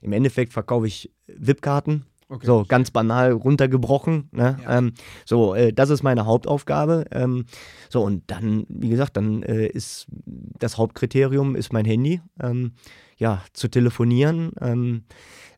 Im 0.01 0.13
Endeffekt 0.13 0.53
verkaufe 0.53 0.87
ich 0.87 1.11
VIP-Karten. 1.27 2.05
Okay. 2.29 2.45
So, 2.45 2.65
ganz 2.67 2.91
banal 2.91 3.31
runtergebrochen. 3.31 4.29
Ne? 4.31 4.57
Ja. 4.61 4.77
Ähm, 4.77 4.93
so, 5.25 5.55
äh, 5.55 5.71
das 5.71 5.89
ist 5.89 6.03
meine 6.03 6.25
Hauptaufgabe. 6.25 7.05
Ähm, 7.11 7.45
so, 7.89 8.03
und 8.03 8.23
dann, 8.27 8.65
wie 8.67 8.89
gesagt, 8.89 9.15
dann 9.15 9.43
äh, 9.43 9.67
ist 9.67 10.07
das 10.25 10.77
Hauptkriterium 10.77 11.55
ist 11.55 11.71
mein 11.71 11.85
Handy. 11.85 12.21
Ähm, 12.41 12.73
ja, 13.17 13.41
zu 13.53 13.69
telefonieren. 13.69 14.51
Ähm, 14.59 15.03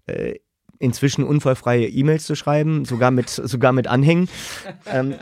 äh, 0.05 0.35
inzwischen 0.79 1.25
unfallfreie 1.25 1.87
E-Mails 1.87 2.23
zu 2.23 2.35
schreiben, 2.35 2.85
sogar 2.85 3.11
mit, 3.11 3.29
sogar 3.29 3.73
mit 3.73 3.87
Anhängen. 3.87 4.29
ähm, 4.85 5.15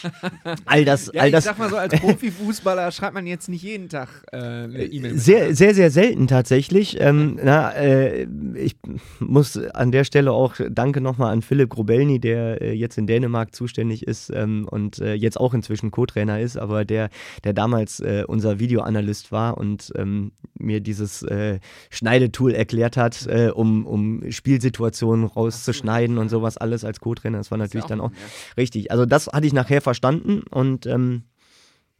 all 0.64 0.84
das, 0.84 1.10
ja, 1.14 1.22
all 1.22 1.30
das. 1.30 1.44
Ich 1.44 1.50
sag 1.50 1.58
mal 1.58 1.70
so, 1.70 1.76
als 1.76 1.98
Profifußballer 2.00 2.90
schreibt 2.90 3.14
man 3.14 3.26
jetzt 3.26 3.48
nicht 3.48 3.62
jeden 3.62 3.88
Tag 3.88 4.08
äh, 4.32 4.36
eine 4.36 4.84
E-Mail. 4.84 5.16
Sehr, 5.16 5.54
sehr, 5.54 5.74
sehr 5.74 5.92
selten 5.92 6.26
tatsächlich. 6.26 7.00
Ähm, 7.00 7.38
na, 7.40 7.70
äh, 7.74 8.26
ich 8.54 8.76
muss 9.20 9.56
an 9.56 9.92
der 9.92 10.02
Stelle 10.02 10.32
auch 10.32 10.56
Danke 10.68 11.00
nochmal 11.00 11.32
an 11.32 11.42
Philipp 11.42 11.70
Grobelny, 11.70 12.18
der 12.18 12.60
äh, 12.60 12.72
jetzt 12.72 12.98
in 12.98 13.06
Dänemark 13.06 13.54
zuständig 13.54 14.04
ist 14.04 14.32
ähm, 14.34 14.66
und 14.68 14.98
äh, 14.98 15.14
jetzt 15.14 15.38
auch 15.38 15.54
inzwischen 15.54 15.92
Co-Trainer 15.92 16.40
ist, 16.40 16.56
aber 16.56 16.84
der, 16.84 17.10
der 17.44 17.52
damals 17.52 18.00
äh, 18.00 18.24
unser 18.26 18.58
Videoanalyst 18.58 19.30
war 19.30 19.58
und 19.58 19.92
ähm, 19.94 20.32
mir 20.58 20.80
dieses 20.80 21.22
äh, 21.22 21.60
Schneidetool 21.88 22.52
erklärt 22.52 22.96
hat, 22.96 23.28
um, 23.54 23.86
um 23.86 24.22
Spielsituationen 24.30 24.87
Situationen 24.88 25.26
rauszuschneiden 25.26 26.18
und 26.18 26.28
sowas 26.28 26.56
alles 26.56 26.84
als 26.84 27.00
Co-Trainer. 27.00 27.38
Das 27.38 27.50
war 27.50 27.58
natürlich 27.58 27.86
dann 27.86 28.00
auch 28.00 28.10
ja. 28.10 28.16
richtig. 28.56 28.90
Also 28.90 29.06
das 29.06 29.28
hatte 29.28 29.46
ich 29.46 29.52
nachher 29.52 29.80
verstanden 29.80 30.42
und 30.50 30.86
ähm, 30.86 31.24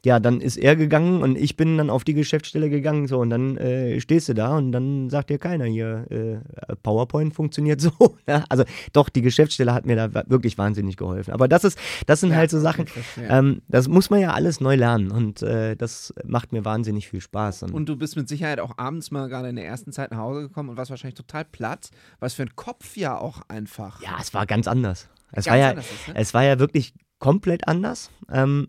ja, 0.08 0.20
dann 0.20 0.40
ist 0.40 0.56
er 0.56 0.74
gegangen 0.74 1.22
und 1.22 1.36
ich 1.36 1.56
bin 1.56 1.76
dann 1.76 1.90
auf 1.90 2.02
die 2.02 2.14
Geschäftsstelle 2.14 2.70
gegangen, 2.70 3.06
so 3.06 3.18
und 3.18 3.28
dann 3.28 3.58
äh, 3.58 4.00
stehst 4.00 4.30
du 4.30 4.34
da 4.34 4.56
und 4.56 4.72
dann 4.72 5.10
sagt 5.10 5.28
dir 5.28 5.38
keiner 5.38 5.66
hier, 5.66 6.06
äh, 6.10 6.76
PowerPoint 6.82 7.34
funktioniert 7.34 7.80
so. 7.82 7.92
ja, 8.26 8.44
also 8.48 8.64
doch, 8.94 9.10
die 9.10 9.20
Geschäftsstelle 9.20 9.74
hat 9.74 9.84
mir 9.84 9.96
da 9.96 10.24
wirklich 10.28 10.56
wahnsinnig 10.56 10.96
geholfen. 10.96 11.34
Aber 11.34 11.46
das 11.46 11.64
ist, 11.64 11.78
das 12.06 12.20
sind 12.20 12.30
ja, 12.30 12.36
halt 12.36 12.50
so 12.50 12.58
Sachen, 12.58 12.86
ähm, 13.28 13.60
das 13.68 13.86
muss 13.86 14.08
man 14.08 14.20
ja 14.20 14.32
alles 14.32 14.62
neu 14.62 14.76
lernen 14.76 15.10
und 15.10 15.42
äh, 15.42 15.76
das 15.76 16.14
macht 16.24 16.52
mir 16.52 16.64
wahnsinnig 16.64 17.08
viel 17.08 17.20
Spaß. 17.20 17.64
Und, 17.64 17.74
und, 17.74 17.86
du 17.86 17.96
bist 17.96 18.16
mit 18.16 18.30
Sicherheit 18.30 18.60
auch 18.60 18.78
abends 18.78 19.10
mal 19.10 19.28
gerade 19.28 19.50
in 19.50 19.56
der 19.56 19.66
ersten 19.66 19.92
Zeit 19.92 20.10
nach 20.10 20.18
Hause 20.18 20.40
gekommen 20.40 20.70
und 20.70 20.78
warst 20.78 20.90
wahrscheinlich 20.90 21.16
total 21.16 21.44
platt, 21.44 21.90
was 22.18 22.32
für 22.32 22.42
ein 22.42 22.56
Kopf 22.56 22.96
ja 22.96 23.18
auch 23.18 23.42
einfach. 23.48 24.00
Ja, 24.00 24.16
es 24.18 24.32
war 24.32 24.46
ganz 24.46 24.66
anders. 24.66 25.06
Es 25.32 25.46
war, 25.46 25.56
ja, 25.58 25.72
ist, 25.72 26.08
ne? 26.08 26.14
es 26.14 26.32
war 26.32 26.44
ja 26.44 26.58
wirklich 26.58 26.94
komplett 27.18 27.68
anders. 27.68 28.10
Ähm, 28.30 28.68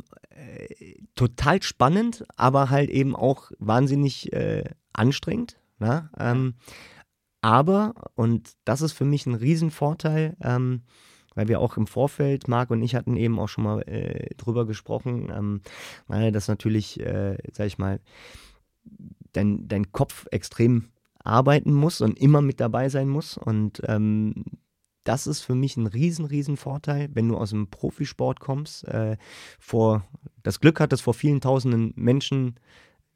total 1.16 1.62
spannend, 1.62 2.26
aber 2.36 2.70
halt 2.70 2.90
eben 2.90 3.16
auch 3.16 3.52
wahnsinnig 3.60 4.32
äh, 4.34 4.64
anstrengend. 4.94 5.58
Ne? 5.80 6.10
Ähm, 6.18 6.56
aber, 7.42 7.94
und 8.16 8.54
das 8.66 8.82
ist 8.82 8.94
für 8.94 9.06
mich 9.06 9.26
ein 9.26 9.36
Riesenvorteil, 9.36 10.36
ähm, 10.42 10.82
weil 11.36 11.48
wir 11.48 11.60
auch 11.62 11.78
im 11.78 11.88
Vorfeld, 11.88 12.48
Marc 12.48 12.70
und 12.70 12.82
ich 12.82 12.96
hatten 12.96 13.16
eben 13.16 13.40
auch 13.40 13.48
schon 13.48 13.64
mal 13.64 13.82
äh, 13.84 14.36
drüber 14.36 14.66
gesprochen, 14.66 15.32
ähm, 15.34 15.62
weil 16.08 16.32
das 16.32 16.48
natürlich, 16.48 17.00
äh, 17.00 17.38
sag 17.54 17.68
ich 17.68 17.78
mal, 17.78 18.02
dein, 19.32 19.68
dein 19.68 19.92
Kopf 19.92 20.28
extrem 20.32 20.90
arbeiten 21.24 21.74
muss 21.74 22.02
und 22.02 22.20
immer 22.20 22.42
mit 22.42 22.60
dabei 22.60 22.90
sein 22.90 23.08
muss. 23.08 23.38
Und 23.38 23.82
ähm, 23.86 24.46
das 25.04 25.28
ist 25.28 25.42
für 25.42 25.56
mich 25.56 25.78
ein 25.78 25.88
riesen, 25.88 26.26
riesen 26.26 26.58
Vorteil, 26.58 27.10
wenn 27.14 27.30
du 27.30 27.38
aus 27.38 27.52
dem 27.52 27.70
Profisport 27.70 28.40
kommst, 28.40 28.88
äh, 28.88 29.18
vor, 29.60 30.08
das 30.44 30.60
Glück 30.60 30.80
hattest, 30.80 31.04
vor 31.04 31.14
vielen 31.14 31.42
tausenden 31.42 31.94
Menschen 31.96 32.60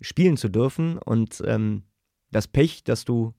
spielen 0.02 0.38
zu 0.38 0.50
dürfen 0.50 0.98
und 0.98 1.42
ähm, 1.46 1.84
das 2.32 2.48
Pech, 2.48 2.84
dass 2.84 3.06
du 3.06 3.34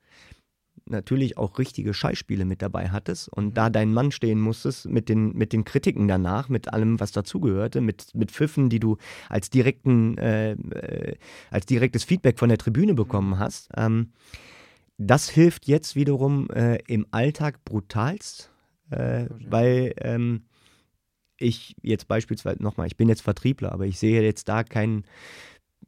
natürlich 0.87 1.39
auch 1.39 1.59
richtige 1.59 1.95
Scheißspiele 1.95 2.45
mit 2.45 2.61
dabei 2.61 2.91
hattest 2.91 3.29
und 3.29 3.47
mhm. 3.47 3.55
da 3.55 3.71
dein 3.71 3.93
Mann 3.93 4.13
stehen 4.13 4.41
musstest 4.41 4.87
mit 4.87 5.09
den, 5.09 5.33
mit 5.33 5.53
den 5.53 5.65
Kritiken 5.65 6.09
danach, 6.09 6.49
mit 6.49 6.73
allem, 6.73 7.01
was 7.01 7.13
dazugehörte, 7.13 7.81
mit, 7.81 8.15
mit 8.15 8.31
Pfiffen, 8.31 8.69
die 8.69 8.81
du 8.81 8.99
als 9.29 9.51
direkten, 9.51 10.19
äh, 10.19 10.53
äh, 10.53 11.17
als 11.51 11.67
direktes 11.67 12.05
Feedback 12.05 12.39
von 12.39 12.49
der 12.49 12.59
Tribüne 12.59 12.95
bekommen 12.95 13.31
mhm. 13.31 13.39
hast. 13.39 13.69
Ähm, 13.77 14.13
das 14.99 15.29
hilft 15.29 15.67
jetzt 15.67 15.97
wiederum 15.97 16.49
äh, 16.51 16.79
im 16.87 17.07
Alltag 17.11 17.65
brutalst, 17.65 18.51
äh, 18.91 19.27
weil 19.31 19.95
ähm, 19.99 20.45
ich 21.39 21.75
jetzt 21.83 22.07
beispielsweise 22.07 22.63
nochmal, 22.63 22.87
ich 22.87 22.97
bin 22.97 23.09
jetzt 23.09 23.23
Vertriebler, 23.23 23.73
aber 23.73 23.87
ich 23.87 23.99
sehe 23.99 24.23
jetzt 24.23 24.49
da 24.49 24.63
keinen, 24.63 25.05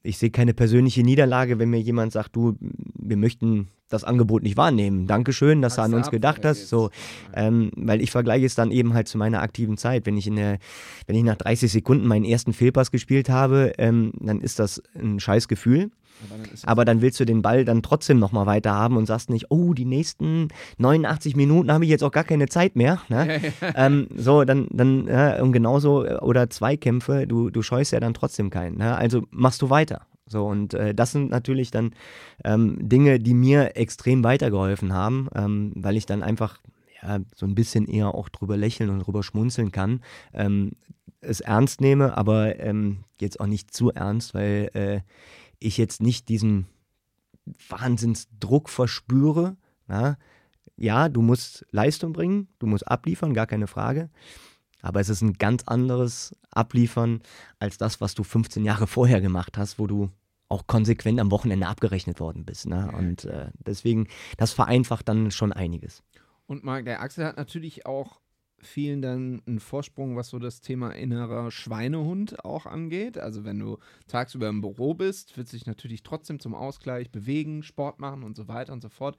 ich 0.02 0.18
sehe 0.18 0.30
keine 0.30 0.54
persönliche 0.54 1.02
Niederlage, 1.02 1.58
wenn 1.58 1.70
mir 1.70 1.80
jemand 1.80 2.12
sagt, 2.12 2.34
du, 2.34 2.56
wir 2.60 3.16
möchten 3.16 3.68
das 3.88 4.02
Angebot 4.02 4.42
nicht 4.42 4.56
wahrnehmen. 4.56 5.06
Dankeschön, 5.06 5.62
dass 5.62 5.76
du 5.76 5.82
an 5.82 5.94
uns 5.94 6.10
gedacht 6.10 6.44
hast. 6.44 6.68
So, 6.68 6.90
ähm, 7.34 7.70
weil 7.76 8.00
ich 8.00 8.10
vergleiche 8.10 8.44
es 8.44 8.56
dann 8.56 8.72
eben 8.72 8.94
halt 8.94 9.06
zu 9.06 9.16
meiner 9.16 9.42
aktiven 9.42 9.76
Zeit. 9.76 10.06
Wenn 10.06 10.16
ich 10.16 10.26
in 10.26 10.36
der, 10.36 10.58
wenn 11.06 11.14
ich 11.14 11.22
nach 11.22 11.36
30 11.36 11.70
Sekunden 11.70 12.06
meinen 12.06 12.24
ersten 12.24 12.52
Fehlpass 12.52 12.90
gespielt 12.90 13.28
habe, 13.28 13.74
ähm, 13.78 14.12
dann 14.18 14.40
ist 14.40 14.58
das 14.58 14.82
ein 14.98 15.20
scheiß 15.20 15.46
Gefühl. 15.46 15.90
Aber 16.64 16.84
dann 16.84 17.02
willst 17.02 17.20
du 17.20 17.24
den 17.24 17.42
Ball 17.42 17.64
dann 17.64 17.82
trotzdem 17.82 18.18
nochmal 18.18 18.46
weiter 18.46 18.72
haben 18.72 18.96
und 18.96 19.06
sagst 19.06 19.30
nicht, 19.30 19.50
oh, 19.50 19.74
die 19.74 19.84
nächsten 19.84 20.48
89 20.78 21.36
Minuten 21.36 21.72
habe 21.72 21.84
ich 21.84 21.90
jetzt 21.90 22.02
auch 22.02 22.10
gar 22.10 22.24
keine 22.24 22.48
Zeit 22.48 22.76
mehr. 22.76 23.00
Ne? 23.08 23.40
ähm, 23.74 24.08
so, 24.14 24.44
dann, 24.44 24.68
dann 24.70 25.06
ja, 25.06 25.42
und 25.42 25.52
genauso, 25.52 26.06
oder 26.06 26.50
Zweikämpfe, 26.50 27.26
du, 27.26 27.50
du 27.50 27.62
scheust 27.62 27.92
ja 27.92 28.00
dann 28.00 28.14
trotzdem 28.14 28.50
keinen. 28.50 28.78
Ne? 28.78 28.96
Also 28.96 29.22
machst 29.30 29.62
du 29.62 29.70
weiter. 29.70 30.06
So, 30.28 30.44
und 30.44 30.74
äh, 30.74 30.94
das 30.94 31.12
sind 31.12 31.30
natürlich 31.30 31.70
dann 31.70 31.92
ähm, 32.44 32.76
Dinge, 32.80 33.20
die 33.20 33.34
mir 33.34 33.76
extrem 33.76 34.24
weitergeholfen 34.24 34.92
haben, 34.92 35.28
ähm, 35.34 35.72
weil 35.76 35.96
ich 35.96 36.06
dann 36.06 36.22
einfach 36.22 36.58
ja, 37.02 37.20
so 37.34 37.46
ein 37.46 37.54
bisschen 37.54 37.86
eher 37.86 38.14
auch 38.14 38.28
drüber 38.28 38.56
lächeln 38.56 38.90
und 38.90 39.00
drüber 39.00 39.22
schmunzeln 39.22 39.70
kann, 39.70 40.00
ähm, 40.34 40.72
es 41.20 41.40
ernst 41.40 41.80
nehme, 41.80 42.16
aber 42.16 42.58
ähm, 42.60 43.04
jetzt 43.20 43.40
auch 43.40 43.46
nicht 43.46 43.72
zu 43.72 43.90
ernst, 43.90 44.34
weil 44.34 44.70
äh, 44.74 45.00
ich 45.58 45.76
jetzt 45.76 46.02
nicht 46.02 46.28
diesen 46.28 46.66
Wahnsinnsdruck 47.68 48.68
verspüre. 48.68 49.56
Na? 49.86 50.18
Ja, 50.76 51.08
du 51.08 51.22
musst 51.22 51.66
Leistung 51.70 52.12
bringen, 52.12 52.48
du 52.58 52.66
musst 52.66 52.86
abliefern, 52.86 53.34
gar 53.34 53.46
keine 53.46 53.66
Frage. 53.66 54.10
Aber 54.82 55.00
es 55.00 55.08
ist 55.08 55.22
ein 55.22 55.34
ganz 55.34 55.64
anderes 55.64 56.36
Abliefern 56.50 57.22
als 57.58 57.78
das, 57.78 58.00
was 58.00 58.14
du 58.14 58.22
15 58.22 58.64
Jahre 58.64 58.86
vorher 58.86 59.20
gemacht 59.20 59.56
hast, 59.56 59.78
wo 59.78 59.86
du 59.86 60.10
auch 60.48 60.66
konsequent 60.66 61.18
am 61.18 61.30
Wochenende 61.30 61.66
abgerechnet 61.66 62.20
worden 62.20 62.44
bist. 62.44 62.66
Ne? 62.66 62.92
Und 62.96 63.24
äh, 63.24 63.50
deswegen, 63.58 64.06
das 64.36 64.52
vereinfacht 64.52 65.08
dann 65.08 65.30
schon 65.30 65.52
einiges. 65.52 66.02
Und 66.46 66.62
Marc, 66.62 66.84
der 66.84 67.00
Axel 67.00 67.24
hat 67.24 67.36
natürlich 67.36 67.86
auch 67.86 68.20
vielen 68.58 69.02
dann 69.02 69.42
einen 69.46 69.60
Vorsprung, 69.60 70.16
was 70.16 70.28
so 70.28 70.38
das 70.38 70.60
Thema 70.60 70.90
innerer 70.90 71.50
Schweinehund 71.50 72.44
auch 72.44 72.66
angeht. 72.66 73.18
Also 73.18 73.44
wenn 73.44 73.58
du 73.58 73.78
tagsüber 74.08 74.48
im 74.48 74.60
Büro 74.60 74.94
bist, 74.94 75.36
wird 75.36 75.48
sich 75.48 75.66
natürlich 75.66 76.02
trotzdem 76.02 76.40
zum 76.40 76.54
Ausgleich 76.54 77.10
bewegen, 77.10 77.62
Sport 77.62 78.00
machen 78.00 78.22
und 78.22 78.36
so 78.36 78.48
weiter 78.48 78.72
und 78.72 78.82
so 78.82 78.88
fort. 78.88 79.16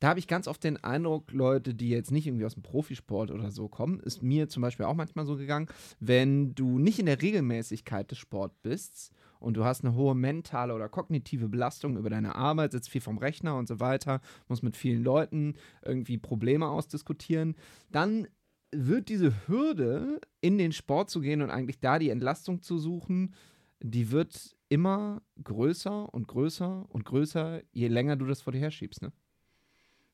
Da 0.00 0.08
habe 0.08 0.18
ich 0.18 0.26
ganz 0.26 0.48
oft 0.48 0.62
den 0.64 0.76
Eindruck, 0.82 1.32
Leute, 1.32 1.74
die 1.74 1.90
jetzt 1.90 2.10
nicht 2.10 2.26
irgendwie 2.26 2.46
aus 2.46 2.54
dem 2.54 2.62
Profisport 2.62 3.30
oder 3.30 3.50
so 3.50 3.68
kommen, 3.68 4.00
ist 4.00 4.22
mir 4.22 4.48
zum 4.48 4.62
Beispiel 4.62 4.86
auch 4.86 4.94
manchmal 4.94 5.26
so 5.26 5.36
gegangen, 5.36 5.68
wenn 6.00 6.54
du 6.54 6.78
nicht 6.78 6.98
in 6.98 7.06
der 7.06 7.22
Regelmäßigkeit 7.22 8.10
des 8.10 8.18
Sports 8.18 8.56
bist, 8.62 9.12
und 9.40 9.56
du 9.56 9.64
hast 9.64 9.84
eine 9.84 9.94
hohe 9.94 10.14
mentale 10.14 10.74
oder 10.74 10.88
kognitive 10.88 11.48
Belastung 11.48 11.96
über 11.96 12.10
deine 12.10 12.34
Arbeit, 12.36 12.72
sitzt 12.72 12.90
viel 12.90 13.00
vom 13.00 13.18
Rechner 13.18 13.56
und 13.56 13.66
so 13.66 13.80
weiter, 13.80 14.20
musst 14.48 14.62
mit 14.62 14.76
vielen 14.76 15.02
Leuten 15.02 15.54
irgendwie 15.82 16.18
Probleme 16.18 16.68
ausdiskutieren, 16.68 17.56
dann 17.90 18.28
wird 18.72 19.08
diese 19.08 19.48
Hürde, 19.48 20.20
in 20.40 20.58
den 20.58 20.72
Sport 20.72 21.10
zu 21.10 21.20
gehen 21.20 21.42
und 21.42 21.50
eigentlich 21.50 21.80
da 21.80 21.98
die 21.98 22.10
Entlastung 22.10 22.62
zu 22.62 22.78
suchen, 22.78 23.34
die 23.82 24.10
wird 24.10 24.56
immer 24.68 25.22
größer 25.42 26.12
und 26.12 26.28
größer 26.28 26.86
und 26.88 27.04
größer, 27.04 27.62
je 27.72 27.88
länger 27.88 28.16
du 28.16 28.26
das 28.26 28.42
vor 28.42 28.52
dir 28.52 28.60
herschiebst, 28.60 29.02
ne? 29.02 29.12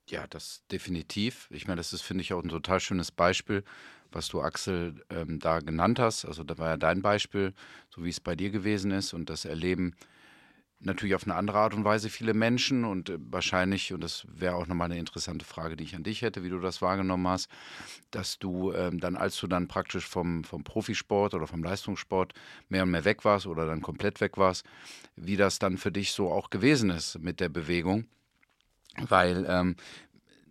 Ja, 0.09 0.27
das 0.29 0.65
definitiv. 0.71 1.49
Ich 1.51 1.67
meine, 1.67 1.79
das 1.79 1.93
ist, 1.93 2.03
finde 2.03 2.23
ich, 2.23 2.33
auch 2.33 2.43
ein 2.43 2.49
total 2.49 2.79
schönes 2.79 3.11
Beispiel, 3.11 3.65
was 4.13 4.29
du, 4.29 4.41
Axel, 4.41 5.05
ähm, 5.11 5.41
da 5.41 5.59
genannt 5.59 5.99
hast. 5.99 6.25
Also, 6.25 6.45
da 6.45 6.57
war 6.59 6.69
ja 6.71 6.77
dein 6.77 7.03
Beispiel, 7.03 7.55
so 7.91 8.05
wie 8.05 8.09
es 8.11 8.21
bei 8.21 8.37
dir 8.37 8.51
gewesen 8.51 8.93
ist 8.93 9.15
und 9.15 9.29
das 9.31 9.45
Erleben 9.45 9.97
natürlich 10.81 11.15
auf 11.15 11.25
eine 11.25 11.35
andere 11.35 11.59
Art 11.59 11.75
und 11.75 11.85
Weise 11.85 12.11
viele 12.11 12.35
Menschen 12.35 12.85
und 12.85 13.09
äh, 13.09 13.19
wahrscheinlich, 13.19 13.93
und 13.93 14.03
das 14.03 14.27
wäre 14.29 14.55
auch 14.55 14.67
nochmal 14.67 14.91
eine 14.91 14.99
interessante 14.99 15.45
Frage, 15.45 15.77
die 15.77 15.85
ich 15.85 15.97
an 15.97 16.03
dich 16.03 16.23
hätte, 16.23 16.45
wie 16.45 16.49
du 16.49 16.59
das 16.59 16.83
wahrgenommen 16.83 17.27
hast, 17.29 17.49
dass 18.11 18.39
du 18.39 18.73
ähm, 18.73 19.01
dann, 19.01 19.17
als 19.17 19.39
du 19.39 19.47
dann 19.47 19.69
praktisch 19.69 20.07
vom, 20.07 20.45
vom 20.45 20.65
Profisport 20.65 21.35
oder 21.35 21.47
vom 21.47 21.63
Leistungssport 21.63 22.35
mehr 22.69 22.83
und 22.83 22.91
mehr 22.91 23.05
weg 23.05 23.25
warst 23.25 23.47
oder 23.47 23.67
dann 23.67 23.83
komplett 23.83 24.21
weg 24.21 24.37
warst, 24.37 24.65
wie 25.17 25.37
das 25.37 25.59
dann 25.59 25.79
für 25.79 25.93
dich 25.93 26.13
so 26.13 26.31
auch 26.31 26.51
gewesen 26.51 26.91
ist 26.91 27.19
mit 27.19 27.41
der 27.41 27.49
Bewegung. 27.49 28.07
Weil 28.99 29.47
ähm, 29.49 29.77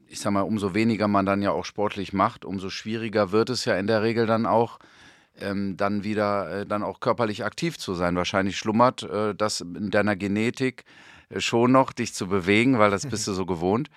ich 0.08 0.20
sag 0.20 0.32
mal, 0.32 0.42
umso 0.42 0.74
weniger 0.74 1.08
man 1.08 1.26
dann 1.26 1.42
ja 1.42 1.52
auch 1.52 1.66
sportlich 1.66 2.14
macht, 2.14 2.46
umso 2.46 2.70
schwieriger 2.70 3.32
wird 3.32 3.50
es 3.50 3.66
ja 3.66 3.78
in 3.78 3.88
der 3.88 4.04
Regel 4.04 4.26
dann 4.26 4.46
auch, 4.46 4.80
ähm, 5.40 5.78
dann 5.78 6.04
wieder 6.04 6.62
äh, 6.62 6.66
dann 6.66 6.84
auch 6.84 7.00
körperlich 7.00 7.44
aktiv 7.44 7.78
zu 7.78 7.94
sein. 7.94 8.16
Wahrscheinlich 8.16 8.58
schlummert 8.58 9.04
äh, 9.04 9.36
das 9.36 9.62
in 9.62 9.92
deiner 9.92 10.16
Genetik 10.16 10.86
äh, 11.30 11.40
schon 11.40 11.72
noch, 11.72 11.92
dich 11.92 12.14
zu 12.14 12.28
bewegen, 12.28 12.80
weil 12.80 12.92
das 12.92 13.08
bist 13.08 13.28
du 13.28 13.34
so 13.34 13.46
gewohnt. 13.46 13.90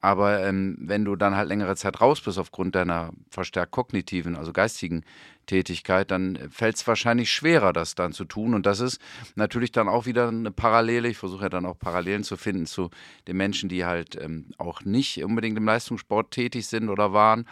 Aber 0.00 0.44
ähm, 0.44 0.76
wenn 0.80 1.04
du 1.04 1.16
dann 1.16 1.34
halt 1.34 1.48
längere 1.48 1.74
Zeit 1.74 2.00
raus 2.00 2.20
bist 2.20 2.38
aufgrund 2.38 2.76
deiner 2.76 3.10
verstärkt 3.30 3.72
kognitiven, 3.72 4.36
also 4.36 4.52
geistigen 4.52 5.02
Tätigkeit, 5.46 6.12
dann 6.12 6.38
fällt 6.50 6.76
es 6.76 6.86
wahrscheinlich 6.86 7.32
schwerer, 7.32 7.72
das 7.72 7.96
dann 7.96 8.12
zu 8.12 8.24
tun. 8.24 8.54
Und 8.54 8.64
das 8.64 8.78
ist 8.78 9.00
natürlich 9.34 9.72
dann 9.72 9.88
auch 9.88 10.06
wieder 10.06 10.28
eine 10.28 10.52
Parallele. 10.52 11.08
Ich 11.08 11.18
versuche 11.18 11.44
ja 11.44 11.48
dann 11.48 11.66
auch 11.66 11.76
Parallelen 11.76 12.22
zu 12.22 12.36
finden 12.36 12.66
zu 12.66 12.90
den 13.26 13.36
Menschen, 13.36 13.68
die 13.68 13.84
halt 13.84 14.14
ähm, 14.22 14.46
auch 14.56 14.82
nicht 14.82 15.24
unbedingt 15.24 15.58
im 15.58 15.64
Leistungssport 15.64 16.30
tätig 16.30 16.68
sind 16.68 16.90
oder 16.90 17.12
waren, 17.12 17.46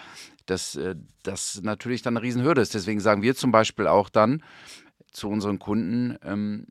dass 0.47 0.77
äh, 0.77 0.97
das 1.23 1.61
natürlich 1.63 2.03
dann 2.03 2.17
eine 2.17 2.25
Riesenhürde 2.25 2.61
ist. 2.61 2.75
Deswegen 2.75 3.01
sagen 3.01 3.23
wir 3.23 3.35
zum 3.35 3.53
Beispiel 3.53 3.87
auch 3.87 4.09
dann 4.09 4.43
zu 5.13 5.29
unseren 5.29 5.59
Kunden, 5.59 6.17
ähm, 6.25 6.67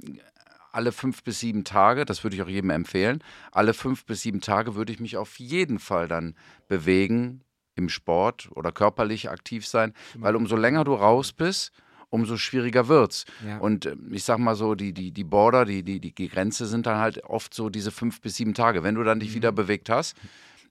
alle 0.71 0.91
fünf 0.91 1.23
bis 1.23 1.39
sieben 1.39 1.63
Tage, 1.63 2.03
das 2.03 2.23
würde 2.23 2.35
ich 2.35 2.41
auch 2.41 2.49
jedem 2.49 2.69
empfehlen, 2.69 3.23
alle 3.51 3.73
fünf 3.73 4.05
bis 4.05 4.21
sieben 4.21 4.41
Tage 4.41 4.75
würde 4.75 4.91
ich 4.91 4.99
mich 4.99 5.15
auf 5.15 5.39
jeden 5.39 5.79
Fall 5.79 6.07
dann 6.07 6.35
bewegen 6.67 7.41
im 7.75 7.89
Sport 7.89 8.49
oder 8.51 8.71
körperlich 8.71 9.29
aktiv 9.29 9.65
sein, 9.65 9.93
weil 10.15 10.35
umso 10.35 10.55
länger 10.55 10.83
du 10.83 10.93
raus 10.93 11.31
bist, 11.33 11.71
umso 12.09 12.37
schwieriger 12.37 12.87
wird's. 12.87 13.25
Ja. 13.45 13.57
Und 13.59 13.85
äh, 13.85 13.95
ich 14.11 14.23
sag 14.23 14.37
mal 14.39 14.55
so, 14.55 14.75
die, 14.75 14.93
die, 14.93 15.11
die 15.11 15.23
Border, 15.23 15.65
die, 15.65 15.83
die, 15.83 15.99
die 15.99 16.29
Grenze 16.29 16.65
sind 16.65 16.85
dann 16.85 16.97
halt 16.97 17.23
oft 17.23 17.53
so 17.53 17.69
diese 17.69 17.91
fünf 17.91 18.21
bis 18.21 18.35
sieben 18.35 18.53
Tage. 18.53 18.83
Wenn 18.83 18.95
du 18.95 19.03
dann 19.03 19.19
dich 19.19 19.31
mhm. 19.31 19.35
wieder 19.35 19.51
bewegt 19.51 19.89
hast, 19.89 20.15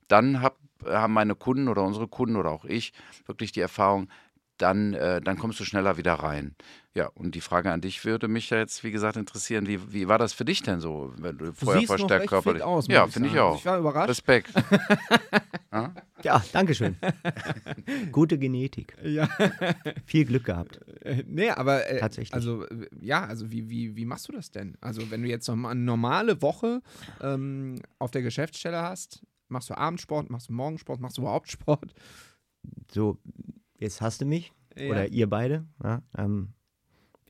dann 0.09 0.43
hab, 0.43 0.59
haben 0.87 1.13
meine 1.13 1.35
Kunden 1.35 1.69
oder 1.69 1.83
unsere 1.83 2.09
Kunden 2.09 2.37
oder 2.37 2.51
auch 2.51 2.65
ich 2.65 2.93
wirklich 3.27 3.53
die 3.53 3.61
Erfahrung, 3.61 4.09
dann, 4.59 4.95
äh, 4.95 5.21
dann 5.21 5.37
kommst 5.39 5.59
du 5.61 5.65
schneller 5.65 5.97
wieder 5.97 6.15
rein. 6.15 6.55
Ja, 6.95 7.09
und 7.15 7.35
die 7.35 7.41
Frage 7.41 7.73
an 7.73 7.81
dich 7.81 8.05
würde 8.05 8.29
mich 8.29 8.51
ja 8.51 8.59
jetzt, 8.59 8.85
wie 8.85 8.93
gesagt, 8.93 9.17
interessieren. 9.17 9.67
Wie, 9.67 9.93
wie 9.93 10.07
war 10.07 10.19
das 10.19 10.33
für 10.33 10.45
dich 10.45 10.63
denn 10.63 10.81
so, 10.81 11.13
wenn 11.19 11.37
du, 11.39 11.47
du 11.47 11.53
vorher 11.53 11.83
verstärkt 11.83 12.29
körperlich? 12.29 12.63
Aus, 12.63 12.87
ja, 12.87 13.07
finde 13.09 13.31
ich 13.31 13.39
auch. 13.39 13.59
Ich 13.59 13.67
war 13.67 13.79
überrascht. 13.79 14.11
Respekt. 14.11 14.53
ja? 15.73 15.93
ja, 16.23 16.45
danke 16.53 16.73
schön. 16.75 16.97
Gute 18.13 18.39
Genetik. 18.39 18.97
Ja. 19.03 19.29
Viel 20.07 20.25
Glück 20.25 20.45
gehabt. 20.45 20.79
Äh, 21.01 21.25
nee, 21.27 21.51
aber 21.51 21.91
äh, 21.91 21.99
tatsächlich. 21.99 22.33
Also, 22.33 22.65
ja, 23.01 23.25
also 23.25 23.51
wie, 23.51 23.69
wie, 23.69 23.97
wie 23.97 24.05
machst 24.05 24.29
du 24.29 24.33
das 24.33 24.53
denn? 24.53 24.77
Also, 24.81 25.11
wenn 25.11 25.23
du 25.23 25.29
jetzt 25.29 25.49
noch 25.49 25.57
mal 25.57 25.71
eine 25.71 25.81
normale 25.81 26.41
Woche 26.43 26.81
ähm, 27.21 27.81
auf 27.99 28.13
der 28.13 28.23
Geschäftsstelle 28.23 28.81
hast, 28.81 29.21
machst 29.49 29.71
du 29.71 29.77
Abendsport, 29.77 30.31
machst 30.31 30.49
du 30.49 30.53
Morgensport, 30.53 31.01
machst 31.01 31.19
du 31.19 31.23
überhaupt 31.23 31.51
Sport? 31.51 31.95
So, 32.93 33.19
jetzt 33.79 34.01
hast 34.01 34.21
du 34.21 34.25
mich. 34.25 34.53
Ja. 34.77 34.91
Oder 34.91 35.09
ihr 35.09 35.29
beide. 35.29 35.67
Ja, 35.83 36.03
ähm, 36.17 36.55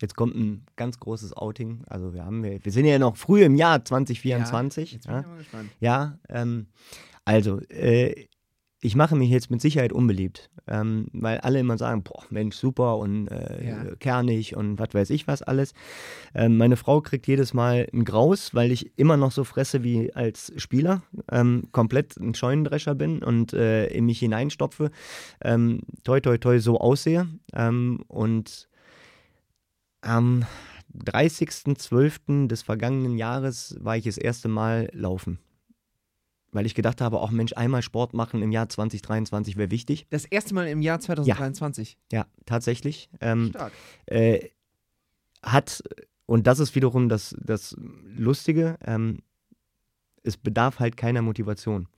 Jetzt 0.01 0.17
kommt 0.17 0.35
ein 0.35 0.67
ganz 0.77 0.99
großes 0.99 1.37
Outing. 1.37 1.85
Also 1.87 2.13
wir 2.15 2.25
haben, 2.25 2.43
wir, 2.43 2.65
wir 2.65 2.73
sind 2.73 2.85
ja 2.85 2.99
noch 2.99 3.17
früh 3.17 3.45
im 3.45 3.55
Jahr 3.55 3.85
2024. 3.85 4.91
Ja, 4.91 4.97
jetzt 4.97 5.07
bin 5.07 5.19
ich 5.19 5.39
gespannt. 5.39 5.71
Ja, 5.81 6.19
ähm, 6.29 6.67
also 7.25 7.61
äh, 7.71 8.27
ich 8.85 8.97
mache 8.97 9.17
mich 9.17 9.31
jetzt 9.31 9.51
mit 9.51 9.63
Sicherheit 9.63 9.95
unbeliebt, 9.95 10.51
ähm, 10.69 11.07
weil 11.15 11.39
alle 11.39 11.59
immer 11.59 11.79
sagen, 11.79 12.03
boah, 12.03 12.23
Mensch, 12.29 12.55
super 12.55 12.99
und 12.99 13.29
äh, 13.29 13.67
ja. 13.67 13.97
kernig 13.97 14.57
und 14.57 14.79
was 14.79 14.93
weiß 14.93 15.09
ich 15.09 15.27
was 15.27 15.41
alles. 15.41 15.73
Ähm, 16.35 16.59
meine 16.59 16.77
Frau 16.77 17.01
kriegt 17.01 17.27
jedes 17.27 17.55
Mal 17.55 17.89
ein 17.95 18.05
Graus, 18.05 18.55
weil 18.55 18.71
ich 18.71 18.93
immer 18.99 19.17
noch 19.17 19.33
so 19.33 19.45
fresse 19.45 19.83
wie 19.85 20.15
als 20.15 20.53
Spieler, 20.59 21.03
ähm, 21.33 21.69
komplett 21.73 22.19
ein 22.19 22.35
Scheunendrescher 22.35 22.95
bin 22.95 23.25
und 23.25 23.55
äh, 23.55 23.87
in 23.87 24.05
mich 24.05 24.19
hineinstopfe, 24.19 24.91
ähm, 25.41 25.81
toi 26.03 26.21
toi 26.21 26.37
toi 26.37 26.59
so 26.59 26.79
aussehe 26.79 27.27
ähm, 27.55 28.05
und 28.09 28.69
am 30.03 30.45
30.12. 30.95 32.49
des 32.49 32.61
vergangenen 32.61 33.17
Jahres 33.17 33.79
war 33.81 33.97
ich 33.97 34.05
das 34.05 34.19
erste 34.19 34.49
Mal 34.49 34.91
laufen. 34.93 35.39
Weil 36.55 36.67
ich 36.67 36.75
gedacht 36.77 37.01
habe, 37.01 37.21
auch 37.21 37.33
Mensch, 37.33 37.53
einmal 37.55 37.83
Sport 37.83 38.15
machen 38.15 38.41
im 38.41 38.53
Jahr 38.53 38.69
2023 38.69 39.57
wäre 39.57 39.73
wichtig. 39.73 40.07
Das 40.11 40.25
erste 40.25 40.55
Mal 40.55 40.69
im 40.69 40.83
Jahr 40.83 41.01
2023? 41.01 41.99
Ja, 42.13 42.21
ja 42.21 42.27
tatsächlich. 42.47 43.11
Ähm, 43.21 43.49
Stark. 43.51 43.73
Äh, 44.07 44.51
hat, 45.43 45.83
und 46.27 46.47
das 46.47 46.61
ist 46.61 46.77
wiederum 46.77 47.09
das, 47.09 47.35
das 47.41 47.77
Lustige, 48.17 48.79
ähm, 48.87 49.19
es 50.23 50.37
bedarf 50.37 50.79
halt 50.79 50.97
keiner 50.97 51.23
Motivation. 51.23 51.89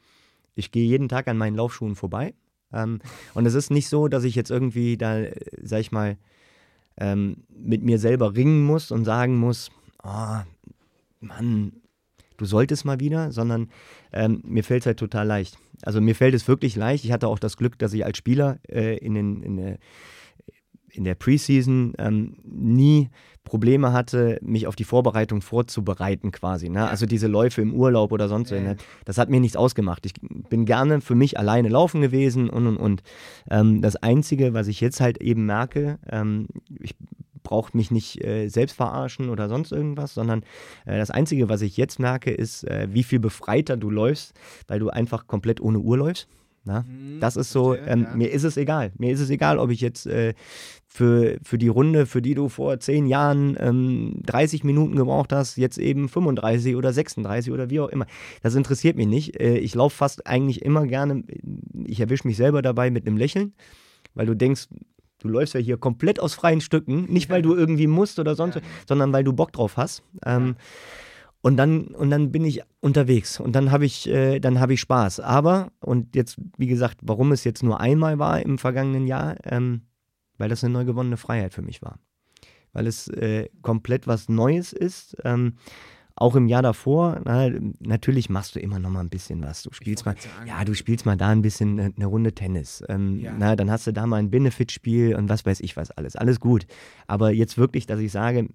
Ich 0.55 0.73
gehe 0.73 0.87
jeden 0.87 1.11
Tag 1.11 1.29
an 1.29 1.37
meinen 1.37 1.55
Laufschuhen 1.55 1.95
vorbei. 1.95 2.35
Ähm, 2.73 3.01
und 3.35 3.45
es 3.45 3.53
ist 3.53 3.71
nicht 3.71 3.89
so, 3.89 4.09
dass 4.09 4.25
ich 4.25 4.35
jetzt 4.35 4.51
irgendwie 4.51 4.97
da, 4.97 5.23
sag 5.63 5.81
ich 5.81 5.93
mal, 5.93 6.17
ähm, 6.97 7.45
mit 7.49 7.83
mir 7.83 7.99
selber 7.99 8.35
ringen 8.35 8.65
muss 8.65 8.91
und 8.91 9.05
sagen 9.05 9.37
muss, 9.37 9.71
oh, 10.03 10.39
Mann, 11.21 11.73
du 12.37 12.45
solltest 12.45 12.85
mal 12.85 13.01
wieder, 13.01 13.33
sondern 13.33 13.69
ähm, 14.13 14.43
mir 14.45 14.65
fällt 14.65 14.83
es 14.83 14.87
halt 14.87 14.99
total 14.99 15.27
leicht. 15.27 15.59
Also 15.83 16.01
mir 16.01 16.15
fällt 16.15 16.35
es 16.35 16.49
wirklich 16.49 16.77
leicht. 16.77 17.05
Ich 17.05 17.13
hatte 17.13 17.29
auch 17.29 17.39
das 17.39 17.57
Glück, 17.57 17.79
dass 17.79 17.93
ich 17.93 18.05
als 18.05 18.19
Spieler 18.19 18.59
äh, 18.69 18.97
in, 18.99 19.15
den, 19.15 19.43
in 19.43 19.57
der 19.57 19.79
in 20.97 21.05
der 21.05 21.15
Preseason 21.15 21.93
ähm, 21.99 22.37
nie 22.43 23.11
Probleme 23.45 23.93
hatte, 23.93 24.39
mich 24.43 24.67
auf 24.67 24.77
die 24.77 24.85
Vorbereitung 24.85 25.41
vorzubereiten 25.41 26.33
quasi. 26.33 26.69
Ne? 26.69 26.89
Also 26.89 27.07
diese 27.07 27.29
Läufe 27.29 27.63
im 27.63 27.75
Urlaub 27.75 28.13
oder 28.13 28.29
sonst 28.29 28.51
ja. 28.51 28.61
ne? 28.61 28.77
das 29.05 29.19
hat 29.19 29.31
mir 29.31 29.41
nichts 29.41 29.57
ausgemacht. 29.57 30.05
Ich 30.05 30.15
bin 30.49 30.65
gerne 30.65 31.01
für 31.01 31.15
mich 31.15 31.39
alleine 31.39 31.69
laufen 31.69 32.01
gewesen 32.01 32.51
und 32.51 32.67
und 32.67 32.77
und. 32.77 33.03
Ähm, 33.51 33.83
das 33.83 33.97
Einzige, 33.97 34.53
was 34.55 34.67
ich 34.67 34.81
jetzt 34.81 35.01
halt 35.01 35.19
eben 35.19 35.47
merke, 35.47 35.99
ähm, 36.11 36.49
ich 36.81 36.97
brauche 37.47 37.77
mich 37.77 37.93
nicht 37.93 38.25
äh, 38.25 38.49
selbst 38.49 38.75
verarschen 38.77 39.31
oder 39.31 39.49
sonst 39.49 39.71
irgendwas, 39.71 40.15
sondern 40.15 40.43
äh, 40.85 40.99
das 40.99 41.13
Einzige, 41.13 41.49
was 41.49 41.63
ich 41.63 41.77
jetzt 41.77 42.01
merke, 42.01 42.33
ist, 42.33 42.65
äh, 42.65 42.89
wie 42.91 43.05
viel 43.05 43.21
befreiter 43.21 43.77
du 43.77 43.89
läufst, 43.89 44.35
weil 44.67 44.81
du 44.81 44.91
einfach 44.91 45.29
komplett 45.29 45.61
ohne 45.61 45.79
Uhr 45.79 45.97
läufst. 45.97 46.27
Na? 46.65 46.83
Mhm, 46.83 47.21
Das 47.21 47.37
ist 47.37 47.53
so, 47.53 47.77
ähm, 47.77 48.03
ja. 48.03 48.17
mir 48.17 48.33
ist 48.33 48.43
es 48.43 48.57
egal. 48.57 48.91
Mir 48.99 49.13
ist 49.13 49.21
es 49.21 49.31
egal, 49.31 49.59
ob 49.59 49.71
ich 49.71 49.81
jetzt 49.81 50.07
äh, 50.09 50.35
für, 50.89 51.39
für 51.45 51.59
die 51.59 51.69
Runde, 51.69 52.07
für 52.07 52.21
die 52.21 52.35
du 52.35 52.49
vor 52.49 52.81
zehn 52.81 53.07
Jahren 53.07 53.57
ähm, 53.61 54.21
30 54.27 54.65
Minuten 54.65 54.97
gebraucht 54.97 55.33
hast, 55.33 55.57
jetzt 55.57 55.79
eben 55.79 56.09
35 56.09 56.75
oder 56.75 56.93
36 56.93 57.53
oder 57.53 57.71
wie 57.71 57.79
auch 57.79 57.89
immer. 57.89 58.07
Das 58.43 58.57
interessiert 58.57 58.97
mich 58.97 59.07
nicht. 59.07 59.41
Äh, 59.41 59.59
ich 59.59 59.77
laufe 59.77 59.97
fast 59.97 60.27
eigentlich 60.27 60.63
immer 60.63 60.85
gerne, 60.87 61.23
ich 61.85 62.01
erwische 62.01 62.27
mich 62.27 62.37
selber 62.37 62.63
dabei 62.63 62.91
mit 62.91 63.07
einem 63.07 63.17
Lächeln, 63.17 63.55
weil 64.15 64.27
du 64.27 64.35
denkst, 64.35 64.67
du 65.27 65.33
läufst 65.33 65.55
ja 65.55 65.61
hier 65.61 65.77
komplett 65.77 66.21
aus 66.21 66.35
freien 66.35 66.61
Stücken, 66.61 67.05
nicht 67.13 67.31
weil 67.31 67.43
du 67.43 67.55
irgendwie 67.55 67.87
musst 67.87 68.19
oder 68.19 68.35
sonst, 68.35 68.61
sondern 68.89 69.13
weil 69.13 69.25
du 69.25 69.33
Bock 69.33 69.53
drauf 69.53 69.77
hast. 69.77 70.03
Ähm, 70.25 70.57
und 71.43 71.57
dann, 71.57 71.89
und 71.89 72.11
dann 72.11 72.33
bin 72.33 72.45
ich 72.45 72.63
unterwegs 72.81 73.39
und 73.39 73.55
dann 73.55 73.71
habe 73.71 73.85
ich, 73.85 74.09
äh, 74.09 74.41
dann 74.41 74.59
habe 74.59 74.75
ich 74.75 74.81
Spaß. 74.81 75.21
Aber, 75.21 75.71
und 75.81 76.17
jetzt, 76.17 76.39
wie 76.57 76.67
gesagt, 76.67 76.99
warum 77.03 77.31
es 77.31 77.45
jetzt 77.45 77.63
nur 77.63 77.79
einmal 77.81 78.19
war 78.19 78.41
im 78.43 78.59
vergangenen 78.59 79.07
Jahr, 79.07 79.37
ähm, 79.45 79.83
weil 80.39 80.49
das 80.49 80.65
eine 80.65 80.73
neu 80.73 80.85
gewonnene 80.85 81.17
Freiheit 81.17 81.55
für 81.55 81.63
mich 81.63 81.83
war. 81.83 82.01
Weil 82.73 82.87
es 82.87 83.09
äh, 83.09 83.49
komplett 83.63 84.07
was 84.07 84.29
Neues 84.29 84.73
ist. 84.73 85.17
Ähm, 85.25 85.55
auch 86.17 86.35
im 86.35 86.49
Jahr 86.49 86.63
davor, 86.63 87.21
na, 87.25 87.49
natürlich 87.81 88.31
machst 88.31 88.57
du 88.57 88.61
immer 88.61 88.79
noch 88.79 88.91
mal 88.91 89.01
ein 89.01 89.11
bisschen 89.11 89.43
was. 89.43 89.63
Du 89.63 89.73
spielst 89.73 90.07
mal, 90.07 90.17
sagen. 90.17 90.49
ja, 90.49 90.65
du 90.65 90.75
spielst 90.75 91.05
mal 91.07 91.17
da 91.17 91.29
ein 91.29 91.43
bisschen 91.43 91.79
eine, 91.79 91.93
eine 91.95 92.07
Runde 92.07 92.33
Tennis. 92.33 92.83
Ähm, 92.89 93.21
Ja. 93.21 93.35
na, 93.39 93.55
dann 93.55 93.71
hast 93.71 93.87
du 93.87 93.93
da 93.93 94.07
mal 94.07 94.17
ein 94.17 94.31
Benefitspiel 94.31 95.15
und 95.15 95.29
was 95.29 95.45
weiß 95.45 95.61
ich 95.61 95.77
was 95.77 95.91
alles. 95.91 96.17
Alles 96.17 96.41
gut. 96.41 96.67
Aber 97.07 97.33
jetzt 97.33 97.59
wirklich, 97.59 97.87
dass 97.87 98.01
ich 98.01 98.11
sage, 98.13 98.49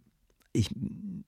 ich 0.53 0.69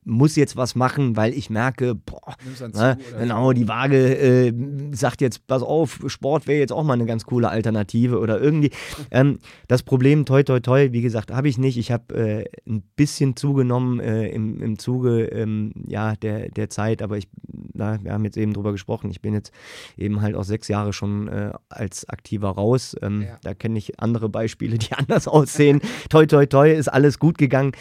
muss 0.05 0.35
jetzt 0.35 0.57
was 0.57 0.75
machen, 0.75 1.15
weil 1.15 1.33
ich 1.33 1.49
merke, 1.49 1.95
boah, 1.95 2.35
ne, 2.59 2.97
zu 2.97 3.17
genau, 3.17 3.53
die 3.53 3.67
Waage 3.69 4.17
äh, 4.17 4.53
sagt 4.91 5.21
jetzt, 5.21 5.47
pass 5.47 5.61
auf, 5.61 6.01
Sport 6.07 6.45
wäre 6.45 6.59
jetzt 6.59 6.73
auch 6.73 6.83
mal 6.83 6.93
eine 6.93 7.05
ganz 7.05 7.23
coole 7.25 7.49
Alternative 7.49 8.19
oder 8.19 8.39
irgendwie. 8.39 8.71
Ähm, 9.11 9.39
das 9.67 9.83
Problem, 9.83 10.25
toi, 10.25 10.43
toi, 10.43 10.59
toi, 10.59 10.91
wie 10.91 11.01
gesagt, 11.01 11.31
habe 11.31 11.47
ich 11.47 11.57
nicht. 11.57 11.77
Ich 11.77 11.91
habe 11.91 12.15
äh, 12.15 12.45
ein 12.67 12.81
bisschen 12.95 13.35
zugenommen 13.35 13.99
äh, 13.99 14.27
im, 14.29 14.59
im 14.61 14.79
Zuge 14.79 15.25
ähm, 15.25 15.71
ja, 15.87 16.15
der, 16.15 16.49
der 16.49 16.69
Zeit, 16.69 17.01
aber 17.01 17.17
ich, 17.17 17.27
na, 17.73 18.03
wir 18.03 18.13
haben 18.13 18.25
jetzt 18.25 18.37
eben 18.37 18.53
drüber 18.53 18.71
gesprochen, 18.71 19.11
ich 19.11 19.21
bin 19.21 19.33
jetzt 19.33 19.51
eben 19.97 20.21
halt 20.21 20.35
auch 20.35 20.45
sechs 20.45 20.67
Jahre 20.67 20.93
schon 20.93 21.27
äh, 21.27 21.51
als 21.69 22.07
Aktiver 22.09 22.49
raus. 22.49 22.95
Ähm, 23.01 23.21
Ja. 23.23 23.37
Da 23.43 23.53
kenne 23.53 23.77
ich 23.77 23.99
andere 23.99 24.29
Beispiele, 24.29 24.77
die 24.77 24.91
anders 24.97 25.27
aussehen. 25.27 25.81
toi, 26.09 26.25
toi, 26.25 26.45
toi, 26.45 26.71
ist 26.71 26.87
alles 26.87 27.19
gut 27.19 27.37
gegangen. 27.37 27.73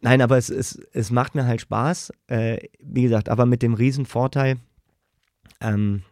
Nein, 0.00 0.20
aber 0.20 0.36
es, 0.36 0.50
es, 0.50 0.78
es 0.92 1.10
macht 1.10 1.34
mir 1.34 1.46
halt 1.46 1.60
Spaß. 1.60 2.12
Äh, 2.28 2.68
wie 2.80 3.02
gesagt, 3.02 3.28
aber 3.28 3.46
mit 3.46 3.62
dem 3.62 3.74
Riesenvorteil, 3.74 4.58
ähm, 5.60 6.02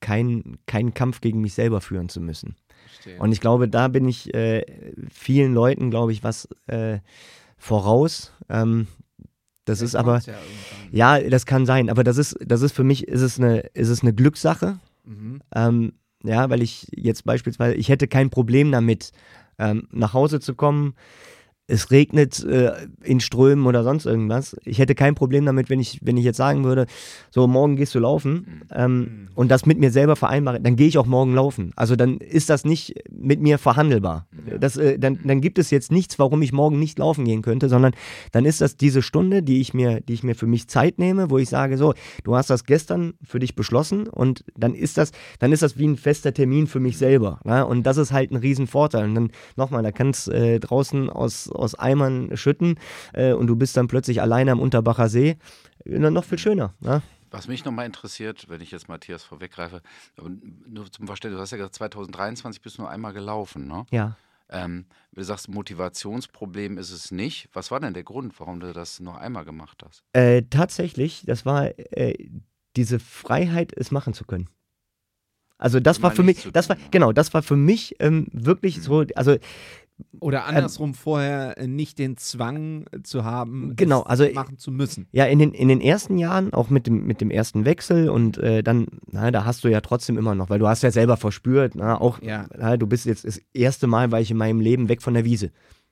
kein, 0.00 0.58
keinen 0.66 0.92
Kampf 0.94 1.20
gegen 1.20 1.40
mich 1.40 1.54
selber 1.54 1.80
führen 1.80 2.08
zu 2.08 2.20
müssen. 2.20 2.56
Verstehe. 2.86 3.18
Und 3.18 3.32
ich 3.32 3.40
glaube, 3.40 3.68
da 3.68 3.88
bin 3.88 4.06
ich 4.06 4.34
äh, 4.34 4.64
vielen 5.10 5.54
Leuten, 5.54 5.90
glaube 5.90 6.12
ich, 6.12 6.22
was 6.22 6.48
äh, 6.66 6.98
voraus. 7.56 8.32
Ähm, 8.48 8.86
das 9.64 9.80
ist 9.80 9.94
aber, 9.94 10.20
ja, 10.92 11.18
ja, 11.18 11.28
das 11.30 11.46
kann 11.46 11.64
sein, 11.64 11.88
aber 11.88 12.04
das 12.04 12.18
ist, 12.18 12.36
das 12.44 12.60
ist 12.60 12.72
für 12.72 12.84
mich, 12.84 13.08
ist 13.08 13.22
es 13.22 13.40
eine, 13.40 13.60
ist 13.60 13.88
es 13.88 14.02
eine 14.02 14.12
Glückssache. 14.12 14.78
Mhm. 15.04 15.40
Ähm, 15.54 15.92
ja, 16.22 16.50
weil 16.50 16.62
ich 16.62 16.88
jetzt 16.94 17.24
beispielsweise, 17.24 17.74
ich 17.74 17.88
hätte 17.88 18.06
kein 18.06 18.28
Problem 18.28 18.70
damit, 18.72 19.12
ähm, 19.58 19.88
nach 19.90 20.12
Hause 20.12 20.40
zu 20.40 20.54
kommen. 20.54 20.94
Es 21.66 21.90
regnet 21.90 22.44
äh, 22.44 22.72
in 23.02 23.20
Strömen 23.20 23.66
oder 23.66 23.84
sonst 23.84 24.04
irgendwas. 24.04 24.54
Ich 24.64 24.78
hätte 24.78 24.94
kein 24.94 25.14
Problem 25.14 25.46
damit, 25.46 25.70
wenn 25.70 25.80
ich, 25.80 26.00
wenn 26.02 26.18
ich 26.18 26.24
jetzt 26.24 26.36
sagen 26.36 26.64
würde, 26.64 26.86
so 27.30 27.46
morgen 27.46 27.76
gehst 27.76 27.94
du 27.94 28.00
laufen 28.00 28.62
ähm, 28.70 29.28
und 29.34 29.50
das 29.50 29.64
mit 29.64 29.78
mir 29.78 29.90
selber 29.90 30.14
vereinbare, 30.14 30.60
dann 30.60 30.76
gehe 30.76 30.88
ich 30.88 30.98
auch 30.98 31.06
morgen 31.06 31.34
laufen. 31.34 31.72
Also 31.74 31.96
dann 31.96 32.18
ist 32.18 32.50
das 32.50 32.64
nicht 32.64 32.94
mit 33.10 33.40
mir 33.40 33.58
verhandelbar. 33.58 34.26
Das, 34.60 34.76
äh, 34.76 34.98
dann, 34.98 35.20
dann 35.24 35.40
gibt 35.40 35.58
es 35.58 35.70
jetzt 35.70 35.90
nichts, 35.90 36.18
warum 36.18 36.42
ich 36.42 36.52
morgen 36.52 36.78
nicht 36.78 36.98
laufen 36.98 37.24
gehen 37.24 37.40
könnte, 37.40 37.70
sondern 37.70 37.92
dann 38.32 38.44
ist 38.44 38.60
das 38.60 38.76
diese 38.76 39.00
Stunde, 39.00 39.42
die 39.42 39.60
ich 39.60 39.72
mir, 39.72 40.00
die 40.00 40.12
ich 40.12 40.22
mir 40.22 40.34
für 40.34 40.46
mich 40.46 40.68
Zeit 40.68 40.98
nehme, 40.98 41.30
wo 41.30 41.38
ich 41.38 41.48
sage, 41.48 41.78
so, 41.78 41.94
du 42.24 42.36
hast 42.36 42.50
das 42.50 42.64
gestern 42.64 43.14
für 43.22 43.38
dich 43.38 43.54
beschlossen 43.54 44.06
und 44.08 44.44
dann 44.54 44.74
ist 44.74 44.98
das, 44.98 45.12
dann 45.38 45.52
ist 45.52 45.62
das 45.62 45.78
wie 45.78 45.86
ein 45.86 45.96
fester 45.96 46.34
Termin 46.34 46.66
für 46.66 46.80
mich 46.80 46.98
selber. 46.98 47.40
Ne? 47.44 47.66
Und 47.66 47.84
das 47.84 47.96
ist 47.96 48.12
halt 48.12 48.32
ein 48.32 48.36
Riesenvorteil. 48.36 49.04
Und 49.04 49.14
dann 49.14 49.30
nochmal, 49.56 49.82
da 49.82 49.92
kannst 49.92 50.28
äh, 50.28 50.60
draußen 50.60 51.08
aus, 51.08 51.50
aus 51.54 51.74
Eimern 51.74 52.36
schütten 52.36 52.78
äh, 53.12 53.32
und 53.32 53.46
du 53.46 53.56
bist 53.56 53.76
dann 53.76 53.88
plötzlich 53.88 54.20
alleine 54.20 54.52
am 54.52 54.60
Unterbacher 54.60 55.08
See. 55.08 55.36
Dann 55.84 56.12
noch 56.12 56.24
viel 56.24 56.38
schöner. 56.38 56.74
Ne? 56.80 57.02
Was 57.30 57.48
mich 57.48 57.64
nochmal 57.64 57.86
interessiert, 57.86 58.48
wenn 58.48 58.60
ich 58.60 58.70
jetzt 58.70 58.88
Matthias 58.88 59.24
vorweggreife, 59.24 59.82
nur 60.68 60.90
zum 60.92 61.06
Verständnis, 61.06 61.38
du 61.38 61.42
hast 61.42 61.50
ja 61.50 61.56
gesagt, 61.56 61.74
2023 61.74 62.62
bist 62.62 62.78
du 62.78 62.82
nur 62.82 62.90
einmal 62.90 63.12
gelaufen, 63.12 63.66
ne? 63.66 63.84
Ja. 63.90 64.16
Ähm, 64.50 64.86
du 65.12 65.22
sagst, 65.22 65.48
Motivationsproblem 65.48 66.78
ist 66.78 66.90
es 66.90 67.10
nicht. 67.10 67.48
Was 67.52 67.70
war 67.70 67.80
denn 67.80 67.94
der 67.94 68.04
Grund, 68.04 68.38
warum 68.38 68.60
du 68.60 68.72
das 68.72 69.00
nur 69.00 69.18
einmal 69.18 69.44
gemacht 69.44 69.82
hast? 69.84 70.04
Äh, 70.12 70.42
tatsächlich, 70.48 71.24
das 71.26 71.44
war 71.44 71.76
äh, 71.76 72.30
diese 72.76 73.00
Freiheit, 73.00 73.72
es 73.76 73.90
machen 73.90 74.14
zu 74.14 74.24
können. 74.24 74.48
Also 75.56 75.80
das 75.80 75.98
Immer 75.98 76.04
war 76.04 76.10
für 76.12 76.22
mich, 76.22 76.48
das 76.52 76.68
war 76.68 76.76
genau, 76.90 77.12
das 77.12 77.32
war 77.32 77.42
für 77.42 77.56
mich 77.56 77.96
ähm, 78.00 78.26
wirklich 78.32 78.82
so, 78.82 79.04
also 79.14 79.36
Oder 80.20 80.46
andersrum 80.46 80.94
vorher 80.94 81.56
äh, 81.58 81.66
nicht 81.68 81.98
den 81.98 82.16
Zwang 82.16 82.86
zu 83.04 83.24
haben, 83.24 83.74
Genau, 83.76 84.00
das 84.02 84.20
also- 84.20 84.34
machen 84.34 84.58
zu 84.58 84.72
müssen. 84.72 85.06
Ja, 85.12 85.24
in 85.26 85.38
den, 85.38 85.52
in 85.52 85.68
den 85.68 85.80
ersten 85.80 86.18
Jahren, 86.18 86.52
auch 86.52 86.68
mit 86.70 86.86
dem, 86.86 87.06
mit 87.06 87.20
dem 87.20 87.30
ersten 87.30 87.64
Wechsel 87.64 88.08
und 88.08 88.38
äh, 88.38 88.62
dann, 88.62 88.86
na, 89.10 89.30
da 89.30 89.44
hast 89.44 89.62
du 89.64 89.68
ja 89.68 89.80
trotzdem 89.80 90.18
immer 90.18 90.34
noch, 90.34 90.50
weil 90.50 90.58
du 90.58 90.66
hast 90.66 90.82
ja 90.82 90.90
selber 90.90 91.16
verspürt, 91.16 91.74
na, 91.76 92.00
auch, 92.00 92.20
Ja. 92.22 92.46
na, 92.56 92.76
du 92.76 92.86
bist 92.86 93.06
jetzt 93.06 93.24
das 93.24 93.40
erste 93.52 93.86
Mal, 93.86 94.10
war 94.10 94.20
ich 94.20 94.30
in 94.30 94.36
meinem 94.36 94.60
Leben 94.60 94.88
weg 94.88 95.00
von 95.02 95.14
der 95.14 95.24
Wiese. 95.24 95.50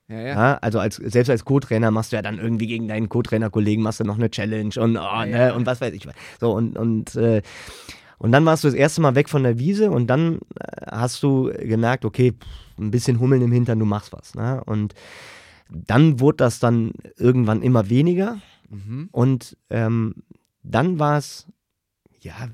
Ja, 0.08 0.18
ja. 0.18 0.26
Ja, 0.26 0.58
also 0.60 0.80
als, 0.80 0.96
selbst 0.96 1.30
als 1.30 1.44
Co-Trainer 1.44 1.90
machst 1.92 2.10
du 2.12 2.16
ja 2.16 2.22
dann 2.22 2.38
irgendwie 2.38 2.66
gegen 2.66 2.88
deinen 2.88 3.08
Co-Trainer-Kollegen 3.08 3.82
machst 3.82 4.00
du 4.00 4.04
noch 4.04 4.16
eine 4.18 4.30
Challenge 4.30 4.74
und, 4.78 4.96
oh, 4.96 5.24
ne, 5.24 5.54
und 5.54 5.64
was 5.64 5.80
weiß 5.80 5.92
ich. 5.94 6.08
So, 6.40 6.52
und, 6.52 6.76
und, 6.76 7.14
äh, 7.14 7.40
und 8.22 8.30
dann 8.30 8.44
warst 8.44 8.62
du 8.62 8.68
das 8.68 8.76
erste 8.76 9.00
Mal 9.00 9.16
weg 9.16 9.28
von 9.28 9.42
der 9.42 9.58
Wiese 9.58 9.90
und 9.90 10.06
dann 10.06 10.36
äh, 10.36 10.86
hast 10.92 11.24
du 11.24 11.52
gemerkt, 11.58 12.04
okay, 12.04 12.32
pff, 12.32 12.78
ein 12.78 12.92
bisschen 12.92 13.18
Hummeln 13.18 13.42
im 13.42 13.50
Hintern, 13.50 13.80
du 13.80 13.84
machst 13.84 14.12
was. 14.12 14.36
Ne? 14.36 14.62
Und 14.64 14.94
dann 15.68 16.20
wurde 16.20 16.36
das 16.36 16.60
dann 16.60 16.92
irgendwann 17.16 17.62
immer 17.62 17.90
weniger. 17.90 18.38
Mhm. 18.70 19.08
Und 19.10 19.56
ähm, 19.70 20.22
dann 20.62 21.00
war 21.00 21.18
es, 21.18 21.48
ja, 22.20 22.48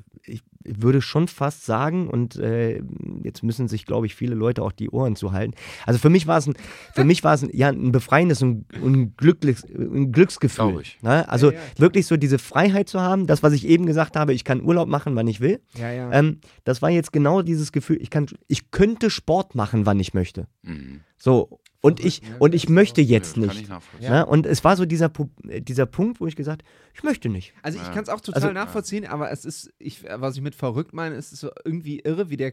würde 0.76 1.00
schon 1.02 1.28
fast 1.28 1.64
sagen, 1.64 2.08
und 2.08 2.36
äh, 2.36 2.82
jetzt 3.22 3.42
müssen 3.42 3.68
sich, 3.68 3.86
glaube 3.86 4.06
ich, 4.06 4.14
viele 4.14 4.34
Leute 4.34 4.62
auch 4.62 4.72
die 4.72 4.90
Ohren 4.90 5.16
zuhalten. 5.16 5.54
Also 5.86 5.98
für 5.98 6.10
mich 6.10 6.26
war 6.26 6.38
es 6.38 6.46
ein, 6.46 6.54
für 6.94 7.04
mich 7.04 7.24
war 7.24 7.34
es 7.34 7.42
ein, 7.42 7.50
ja, 7.52 7.68
ein 7.68 7.92
befreiendes 7.92 8.42
und 8.42 8.66
ein, 8.74 9.14
glückliches, 9.16 9.64
ein 9.64 10.12
Glücksgefühl. 10.12 10.66
Glaube 10.68 10.82
ich. 10.82 10.98
Ne? 11.02 11.28
Also 11.28 11.50
Ja, 11.52 11.58
ja, 11.58 11.60
wirklich 11.78 12.06
so 12.06 12.16
diese 12.16 12.38
Freiheit 12.38 12.88
zu 12.88 13.00
haben, 13.00 13.26
das, 13.26 13.42
was 13.42 13.52
ich 13.52 13.66
eben 13.66 13.86
gesagt 13.86 14.16
habe, 14.16 14.32
ich 14.32 14.44
kann 14.44 14.62
Urlaub 14.62 14.88
machen, 14.88 15.16
wann 15.16 15.26
ich 15.28 15.40
will. 15.40 15.60
Ja, 15.76 15.90
ja. 15.90 16.12
Ähm, 16.12 16.40
das 16.64 16.82
war 16.82 16.90
jetzt 16.90 17.12
genau 17.12 17.42
dieses 17.42 17.72
Gefühl, 17.72 17.98
ich, 18.00 18.10
kann, 18.10 18.26
ich 18.46 18.70
könnte 18.70 19.10
Sport 19.10 19.54
machen, 19.54 19.86
wann 19.86 19.98
ich 20.00 20.14
möchte. 20.14 20.46
Mhm. 20.62 21.00
So. 21.16 21.60
Und 21.80 22.04
ich, 22.04 22.22
ne? 22.22 22.36
und 22.40 22.54
ich 22.56 22.68
möchte 22.68 23.00
jetzt 23.00 23.36
Ja, 23.36 23.42
nicht. 23.46 23.62
ich 23.62 23.68
nachvollziehen. 23.68 24.10
Ne? 24.10 24.26
Und 24.26 24.46
es 24.46 24.64
war 24.64 24.76
so 24.76 24.84
dieser, 24.84 25.12
äh, 25.48 25.60
dieser 25.60 25.86
Punkt, 25.86 26.20
wo 26.20 26.26
ich 26.26 26.34
gesagt 26.34 26.62
ich 26.98 27.04
möchte 27.04 27.28
nicht. 27.28 27.54
Also 27.62 27.78
ich 27.78 27.86
Ja. 27.86 27.92
kann 27.94 28.02
es 28.02 28.08
auch 28.08 28.20
total 28.20 28.42
Also- 28.42 28.52
nachvollziehen, 28.52 29.06
aber 29.06 29.30
es 29.30 29.44
ist, 29.44 29.72
ich, 29.78 30.04
was 30.04 30.36
ich 30.36 30.42
mit 30.42 30.54
verrückt 30.54 30.92
meine, 30.92 31.14
ist 31.14 31.32
es 31.32 31.40
so 31.40 31.50
irgendwie 31.64 32.00
irre, 32.00 32.28
wie 32.30 32.36
der 32.36 32.52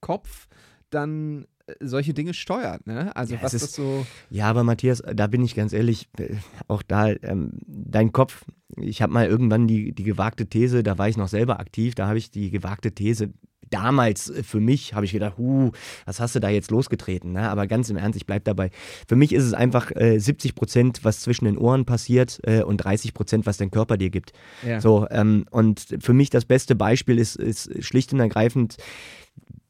Kopf 0.00 0.46
dann 0.90 1.46
solche 1.80 2.14
Dinge 2.14 2.32
steuert, 2.34 2.86
ne? 2.86 3.14
Also 3.16 3.34
Ja, 3.34 3.42
was 3.42 3.52
das 3.52 3.62
ist- 3.62 3.74
so. 3.74 4.06
Ja, 4.30 4.48
aber 4.48 4.62
Matthias, 4.64 5.02
da 5.14 5.26
bin 5.26 5.44
ich 5.44 5.54
ganz 5.54 5.72
ehrlich, 5.72 6.08
äh, 6.18 6.34
auch 6.68 6.82
da, 6.82 7.08
ähm, 7.10 7.52
dein 7.66 8.12
Kopf, 8.12 8.44
ich 8.80 9.02
habe 9.02 9.12
mal 9.12 9.26
irgendwann 9.26 9.66
die, 9.66 9.92
die 9.92 10.04
gewagte 10.04 10.46
These, 10.46 10.82
da 10.82 10.98
war 10.98 11.08
ich 11.08 11.16
noch 11.16 11.28
selber 11.28 11.58
aktiv, 11.60 11.94
da 11.94 12.06
habe 12.06 12.18
ich 12.18 12.30
die 12.30 12.50
gewagte 12.50 12.92
These, 12.92 13.30
damals 13.68 14.30
äh, 14.30 14.44
für 14.44 14.60
mich, 14.60 14.94
habe 14.94 15.06
ich 15.06 15.12
gedacht, 15.12 15.38
huh, 15.38 15.72
was 16.04 16.20
hast 16.20 16.36
du 16.36 16.40
da 16.40 16.48
jetzt 16.48 16.70
losgetreten? 16.70 17.32
Ne? 17.32 17.48
Aber 17.50 17.66
ganz 17.66 17.90
im 17.90 17.96
Ernst, 17.96 18.16
ich 18.16 18.26
bleibe 18.26 18.44
dabei. 18.44 18.70
Für 19.08 19.16
mich 19.16 19.32
ist 19.32 19.42
es 19.42 19.52
einfach 19.52 19.90
äh, 19.96 20.20
70 20.20 20.54
Prozent, 20.54 21.00
was 21.02 21.18
zwischen 21.20 21.46
den 21.46 21.58
Ohren 21.58 21.84
passiert 21.84 22.38
äh, 22.44 22.62
und 22.62 22.76
30 22.76 23.12
Prozent, 23.12 23.44
was 23.44 23.56
dein 23.56 23.72
Körper 23.72 23.96
dir 23.96 24.10
gibt. 24.10 24.32
Ja. 24.64 24.80
So, 24.80 25.08
ähm, 25.10 25.46
und 25.50 25.84
für 25.98 26.12
mich 26.12 26.30
das 26.30 26.44
beste 26.44 26.76
Beispiel 26.76 27.18
ist, 27.18 27.34
ist 27.34 27.82
schlicht 27.84 28.12
und 28.12 28.20
ergreifend, 28.20 28.76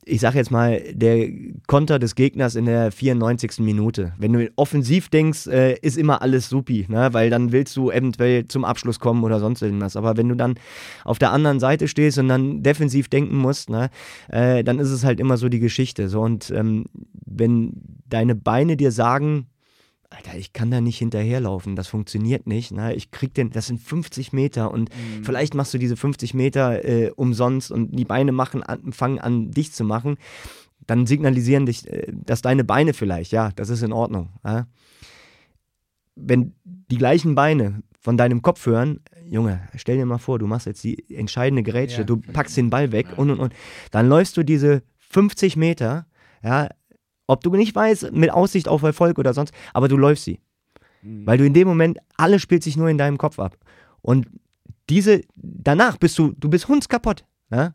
ich 0.09 0.21
sage 0.21 0.39
jetzt 0.39 0.53
mal, 0.53 0.81
der 0.93 1.29
Konter 1.67 1.99
des 1.99 2.15
Gegners 2.15 2.55
in 2.55 2.67
der 2.67 2.93
94. 2.93 3.59
Minute. 3.59 4.13
Wenn 4.17 4.33
du 4.33 4.49
offensiv 4.55 5.09
denkst, 5.09 5.49
äh, 5.49 5.75
ist 5.81 5.99
immer 5.99 6.23
alles 6.23 6.49
supi, 6.49 6.87
ne? 6.89 7.09
weil 7.13 7.29
dann 7.29 7.51
willst 7.51 7.77
du 7.77 7.91
eventuell 7.91 8.47
zum 8.47 8.65
Abschluss 8.65 9.01
kommen 9.01 9.25
oder 9.25 9.41
sonst 9.41 9.63
irgendwas. 9.63 9.97
Aber 9.97 10.17
wenn 10.17 10.29
du 10.29 10.37
dann 10.37 10.55
auf 11.05 11.19
der 11.19 11.33
anderen 11.33 11.59
Seite 11.59 11.89
stehst 11.89 12.19
und 12.19 12.29
dann 12.29 12.63
defensiv 12.63 13.09
denken 13.09 13.37
musst, 13.37 13.69
ne? 13.69 13.91
äh, 14.29 14.63
dann 14.63 14.79
ist 14.79 14.91
es 14.91 15.05
halt 15.05 15.19
immer 15.19 15.37
so 15.37 15.49
die 15.49 15.59
Geschichte. 15.59 16.09
So, 16.09 16.21
und 16.21 16.53
ähm, 16.53 16.85
wenn 17.27 17.73
deine 18.09 18.37
Beine 18.37 18.77
dir 18.77 18.93
sagen, 18.93 19.49
Alter, 20.11 20.37
ich 20.37 20.53
kann 20.53 20.71
da 20.71 20.81
nicht 20.81 20.99
hinterherlaufen, 20.99 21.77
das 21.77 21.89
funktioniert 21.89 22.47
nicht. 22.47 22.73
Ne? 22.73 22.95
Ich 22.95 23.11
krieg 23.11 23.35
den, 23.35 23.51
das 23.51 23.67
sind 23.67 23.81
50 23.81 24.33
Meter 24.33 24.71
und 24.71 24.91
mhm. 24.91 25.25
vielleicht 25.25 25.55
machst 25.55 25.75
du 25.75 25.79
diese 25.79 25.97
50 25.97 26.35
Meter 26.35 26.85
äh, 26.85 27.11
umsonst 27.11 27.71
und 27.71 27.91
die 27.91 28.05
Beine 28.05 28.33
machen 28.33 28.63
an, 28.63 28.93
fangen 28.93 29.19
an, 29.19 29.51
dich 29.51 29.73
zu 29.73 29.85
machen. 29.85 30.17
Dann 30.87 31.07
signalisieren 31.07 31.67
dich, 31.67 31.89
äh, 31.89 32.13
dass 32.13 32.43
deine 32.43 32.65
Beine 32.65 32.95
vielleicht, 32.95 33.33
ja, 33.33 33.51
das 33.57 33.69
ist 33.69 33.83
in 33.83 33.93
Ordnung. 33.93 34.31
Ja? 34.45 34.67
Wenn 36.15 36.55
die 36.65 36.99
gleichen 36.99 37.35
Beine 37.35 37.83
von 38.01 38.17
deinem 38.17 38.43
Kopf 38.43 38.65
hören, 38.67 39.01
Junge, 39.29 39.69
stell 39.75 39.97
dir 39.97 40.07
mal 40.07 40.19
vor, 40.19 40.39
du 40.39 40.47
machst 40.47 40.67
jetzt 40.67 40.85
die 40.85 41.17
entscheidende 41.17 41.65
Gerätsche, 41.65 41.99
ja. 41.99 42.05
du 42.05 42.19
packst 42.19 42.57
den 42.57 42.71
Ball 42.71 42.93
weg 42.93 43.09
und 43.17 43.31
und 43.31 43.41
und. 43.41 43.53
Dann 43.91 44.09
läufst 44.09 44.37
du 44.37 44.45
diese 44.45 44.83
50 45.11 45.57
Meter, 45.57 46.07
ja, 46.45 46.69
ob 47.27 47.43
du 47.43 47.51
nicht 47.51 47.75
weißt, 47.75 48.13
mit 48.13 48.31
Aussicht 48.31 48.69
auf 48.69 48.83
Erfolg 48.83 49.19
oder 49.19 49.35
sonst, 49.35 49.53
aber 49.73 49.89
du 49.89 49.97
läufst 49.97 50.25
sie. 50.25 50.41
Mhm. 51.03 51.27
Weil 51.27 51.39
du 51.39 51.47
in 51.47 51.55
dem 51.55 51.69
Moment, 51.69 51.99
alles 52.17 52.43
spielt 52.43 52.63
sich 52.63 52.77
nur 52.77 52.89
in 52.89 52.99
deinem 52.99 53.19
Kopf 53.19 53.39
ab. 53.39 53.57
Und 54.03 54.27
diese, 54.89 55.23
danach 55.35 55.97
bist 55.97 56.19
du, 56.19 56.33
du 56.39 56.49
bist 56.49 56.69
hundskaputt. 56.69 57.25
Ja? 57.51 57.75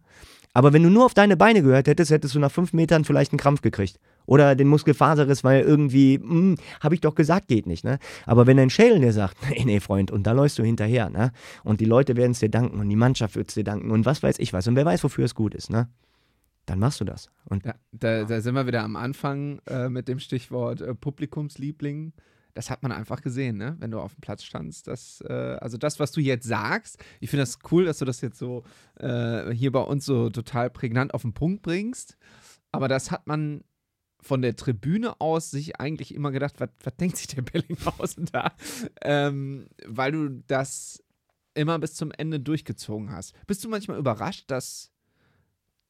Aber 0.54 0.74
wenn 0.74 0.84
du 0.84 0.90
nur 0.90 1.06
auf 1.06 1.14
deine 1.14 1.38
Beine 1.38 1.62
gehört 1.62 1.88
hättest, 1.88 2.12
hättest 2.12 2.36
du 2.36 2.40
nach 2.40 2.52
fünf 2.52 2.74
Metern 2.74 3.06
vielleicht 3.06 3.32
einen 3.32 3.40
Krampf 3.40 3.62
gekriegt. 3.62 4.00
Oder 4.26 4.56
den 4.56 4.68
Muskelfaserriss, 4.68 5.44
weil 5.44 5.62
irgendwie, 5.62 6.16
hm, 6.16 6.58
habe 6.82 6.96
ich 6.96 7.02
doch 7.02 7.16
gesagt, 7.16 7.48
geht 7.48 7.66
nicht. 7.66 7.84
Ne? 7.84 8.00
Aber 8.26 8.48
wenn 8.48 8.58
dein 8.58 8.70
Schädel 8.70 9.00
dir 9.00 9.14
sagt, 9.14 9.38
nee, 9.50 9.64
nee, 9.66 9.80
Freund, 9.80 10.12
und 10.12 10.28
da 10.28 10.34
läufst 10.34 10.60
du 10.60 10.64
hinterher, 10.64 11.10
ne? 11.10 11.32
Und 11.64 11.80
die 11.80 11.86
Leute 11.86 12.16
werden 12.16 12.32
es 12.32 12.40
dir 12.40 12.50
danken 12.50 12.80
und 12.80 12.90
die 12.90 12.96
Mannschaft 12.96 13.36
wird 13.36 13.50
es 13.50 13.56
dir 13.56 13.64
danken 13.64 13.92
und 13.92 14.06
was 14.06 14.22
weiß 14.22 14.40
ich 14.40 14.54
was. 14.54 14.68
Und 14.68 14.76
wer 14.76 14.86
weiß, 14.86 15.04
wofür 15.04 15.26
es 15.26 15.36
gut 15.36 15.56
ist, 15.56 15.70
ne? 15.70 15.88
Dann 16.66 16.80
machst 16.80 17.02
du 17.02 17.06
das. 17.06 17.30
Und 17.46 17.66
ja, 17.66 17.76
da, 17.92 18.24
da, 18.24 18.42
sind 18.42 18.56
wir 18.56 18.68
wieder 18.68 18.84
am 18.84 18.96
Anfang 18.96 19.60
äh, 19.68 19.90
mit 19.90 20.08
dem 20.08 20.20
Stichwort 20.20 20.82
äh, 20.82 20.94
Publikumsliebling. 20.94 22.14
Das 22.54 22.70
hat 22.70 22.84
man 22.84 22.92
einfach 22.92 23.22
gesehen, 23.22 23.58
ne? 23.58 23.78
wenn 23.80 23.92
du 23.92 24.00
auf 24.00 24.14
dem 24.14 24.22
Platz 24.22 24.44
standst. 24.44 24.88
Das, 24.88 25.22
äh, 25.28 25.58
also 25.60 25.78
das, 25.78 26.00
was 26.00 26.12
du 26.12 26.20
jetzt 26.20 26.46
sagst, 26.46 27.04
ich 27.20 27.30
finde 27.30 27.44
das 27.44 27.60
cool, 27.72 27.86
dass 27.86 28.00
du 28.00 28.06
das 28.06 28.22
jetzt 28.22 28.38
so 28.38 28.64
äh, 29.00 29.52
hier 29.52 29.72
bei 29.72 29.82
uns 29.82 30.06
so 30.06 30.30
total 30.30 30.70
prägnant 30.70 31.14
auf 31.14 31.22
den 31.22 31.34
Punkt 31.34 31.62
bringst. 31.62 32.18
Aber 32.72 32.88
das 32.88 33.12
hat 33.12 33.28
man 33.28 33.64
von 34.22 34.42
der 34.42 34.56
Tribüne 34.56 35.20
aus 35.20 35.50
sich 35.50 35.80
eigentlich 35.80 36.14
immer 36.14 36.32
gedacht, 36.32 36.60
was, 36.60 36.70
was 36.84 36.96
denkt 36.96 37.18
sich 37.18 37.28
der 37.28 37.42
Bellinghausen 37.42 38.26
da? 38.32 38.54
Ähm, 39.02 39.68
weil 39.86 40.12
du 40.12 40.30
das 40.48 41.04
immer 41.54 41.80
bis 41.80 41.96
zum 41.96 42.12
Ende 42.12 42.40
durchgezogen 42.40 43.12
hast. 43.12 43.34
Bist 43.48 43.64
du 43.64 43.70
manchmal 43.70 43.98
überrascht, 43.98 44.50
dass 44.50 44.91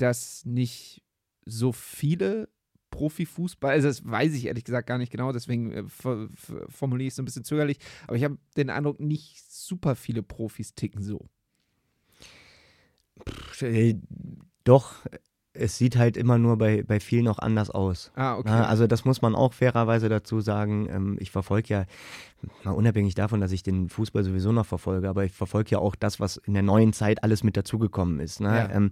dass 0.02 0.46
nicht 0.46 1.04
so 1.46 1.72
viele 1.72 2.50
Profifußball, 2.90 3.72
also 3.72 3.88
das 3.88 4.06
weiß 4.06 4.34
ich 4.34 4.46
ehrlich 4.46 4.66
gesagt 4.66 4.88
gar 4.88 4.98
nicht 4.98 5.12
genau, 5.12 5.32
deswegen 5.32 5.72
äh, 5.72 5.84
formuliere 5.88 7.08
ich 7.08 7.12
es 7.12 7.16
so 7.16 7.22
ein 7.22 7.26
bisschen 7.26 7.46
zögerlich, 7.46 7.78
aber 8.06 8.18
ich 8.18 8.24
habe 8.24 8.38
den 8.58 8.70
Eindruck, 8.70 9.00
nicht 9.00 9.42
super 9.50 9.96
viele 9.96 10.24
Profis 10.24 10.76
ticken 10.76 11.02
so. 11.02 11.30
Pff, 13.28 13.62
äh, 13.62 13.96
doch, 14.64 14.96
es 15.54 15.78
sieht 15.78 15.98
halt 15.98 16.16
immer 16.16 16.38
nur 16.38 16.58
bei, 16.58 16.84
bei 16.84 17.00
vielen 17.00 17.28
auch 17.28 17.40
anders 17.40 17.70
aus. 17.70 18.12
Ah, 18.16 18.38
okay. 18.38 18.50
Ja, 18.50 18.66
also 18.66 18.88
das 18.88 19.04
muss 19.06 19.22
man 19.22 19.36
auch 19.36 19.54
fairerweise 19.54 20.08
dazu 20.08 20.40
sagen. 20.40 20.88
Ähm, 20.90 21.18
ich 21.20 21.32
verfolge 21.32 21.68
ja 21.74 21.86
mal 22.64 22.72
unabhängig 22.72 23.16
davon, 23.16 23.42
dass 23.42 23.52
ich 23.52 23.64
den 23.64 23.90
Fußball 23.90 24.24
sowieso 24.24 24.52
noch 24.52 24.66
verfolge, 24.66 25.10
aber 25.10 25.26
ich 25.26 25.32
verfolge 25.32 25.72
ja 25.72 25.80
auch 25.80 25.96
das, 25.96 26.20
was 26.20 26.38
in 26.38 26.54
der 26.54 26.64
neuen 26.64 26.94
Zeit 26.94 27.24
alles 27.24 27.44
mit 27.44 27.58
dazugekommen 27.58 28.20
ist. 28.20 28.40
Ne? 28.40 28.50
Ja. 28.50 28.70
Ähm, 28.76 28.92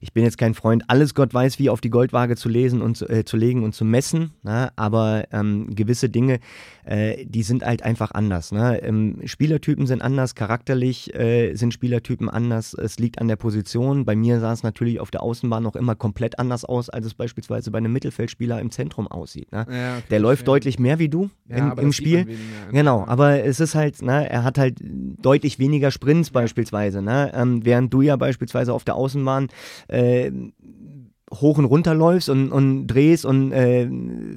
ich 0.00 0.12
bin 0.12 0.24
jetzt 0.24 0.38
kein 0.38 0.54
Freund, 0.54 0.84
alles 0.88 1.14
Gott 1.14 1.32
weiß 1.32 1.58
wie 1.58 1.70
auf 1.70 1.80
die 1.80 1.90
Goldwaage 1.90 2.36
zu 2.36 2.48
lesen 2.48 2.82
und 2.82 2.96
zu, 2.96 3.08
äh, 3.08 3.24
zu 3.24 3.36
legen 3.36 3.64
und 3.64 3.74
zu 3.74 3.84
messen, 3.84 4.32
ne? 4.42 4.70
aber 4.76 5.24
ähm, 5.32 5.74
gewisse 5.74 6.10
Dinge, 6.10 6.40
äh, 6.84 7.24
die 7.24 7.42
sind 7.42 7.64
halt 7.64 7.82
einfach 7.82 8.10
anders. 8.10 8.52
Ne? 8.52 8.82
Ähm, 8.82 9.20
Spielertypen 9.24 9.86
sind 9.86 10.02
anders, 10.02 10.34
charakterlich 10.34 11.14
äh, 11.14 11.54
sind 11.54 11.72
Spielertypen 11.72 12.28
anders, 12.28 12.74
es 12.74 12.98
liegt 12.98 13.18
an 13.18 13.28
der 13.28 13.36
Position. 13.36 14.04
Bei 14.04 14.16
mir 14.16 14.40
sah 14.40 14.52
es 14.52 14.62
natürlich 14.62 15.00
auf 15.00 15.10
der 15.10 15.22
Außenbahn 15.22 15.62
noch 15.62 15.76
immer 15.76 15.83
komplett 15.94 16.38
anders 16.38 16.64
aus, 16.64 16.88
als 16.88 17.06
es 17.06 17.14
beispielsweise 17.14 17.70
bei 17.70 17.78
einem 17.78 17.92
Mittelfeldspieler 17.92 18.60
im 18.60 18.70
Zentrum 18.70 19.06
aussieht. 19.06 19.52
Ne? 19.52 19.66
Ja, 19.68 19.96
okay, 19.98 20.06
der 20.10 20.20
läuft 20.20 20.48
deutlich 20.48 20.78
mehr 20.78 20.98
wie 20.98 21.08
du 21.08 21.30
ja, 21.48 21.72
im, 21.72 21.78
im 21.78 21.92
Spiel. 21.92 22.26
Genau, 22.72 23.04
aber 23.06 23.44
es 23.44 23.60
ist 23.60 23.74
halt, 23.74 24.00
ne, 24.02 24.28
er 24.30 24.44
hat 24.44 24.56
halt 24.56 24.78
deutlich 24.80 25.58
weniger 25.58 25.90
Sprints 25.90 26.30
beispielsweise, 26.30 27.02
ne? 27.02 27.30
Ähm, 27.34 27.64
während 27.64 27.92
du 27.92 28.00
ja 28.00 28.16
beispielsweise 28.16 28.72
auf 28.72 28.84
der 28.84 28.94
Außenbahn 28.94 29.48
äh, 29.88 30.30
hoch 31.40 31.58
und 31.58 31.64
runter 31.64 31.94
läufst 31.94 32.28
und, 32.28 32.50
und 32.50 32.86
drehst 32.86 33.24
und 33.24 33.52
äh, 33.52 33.88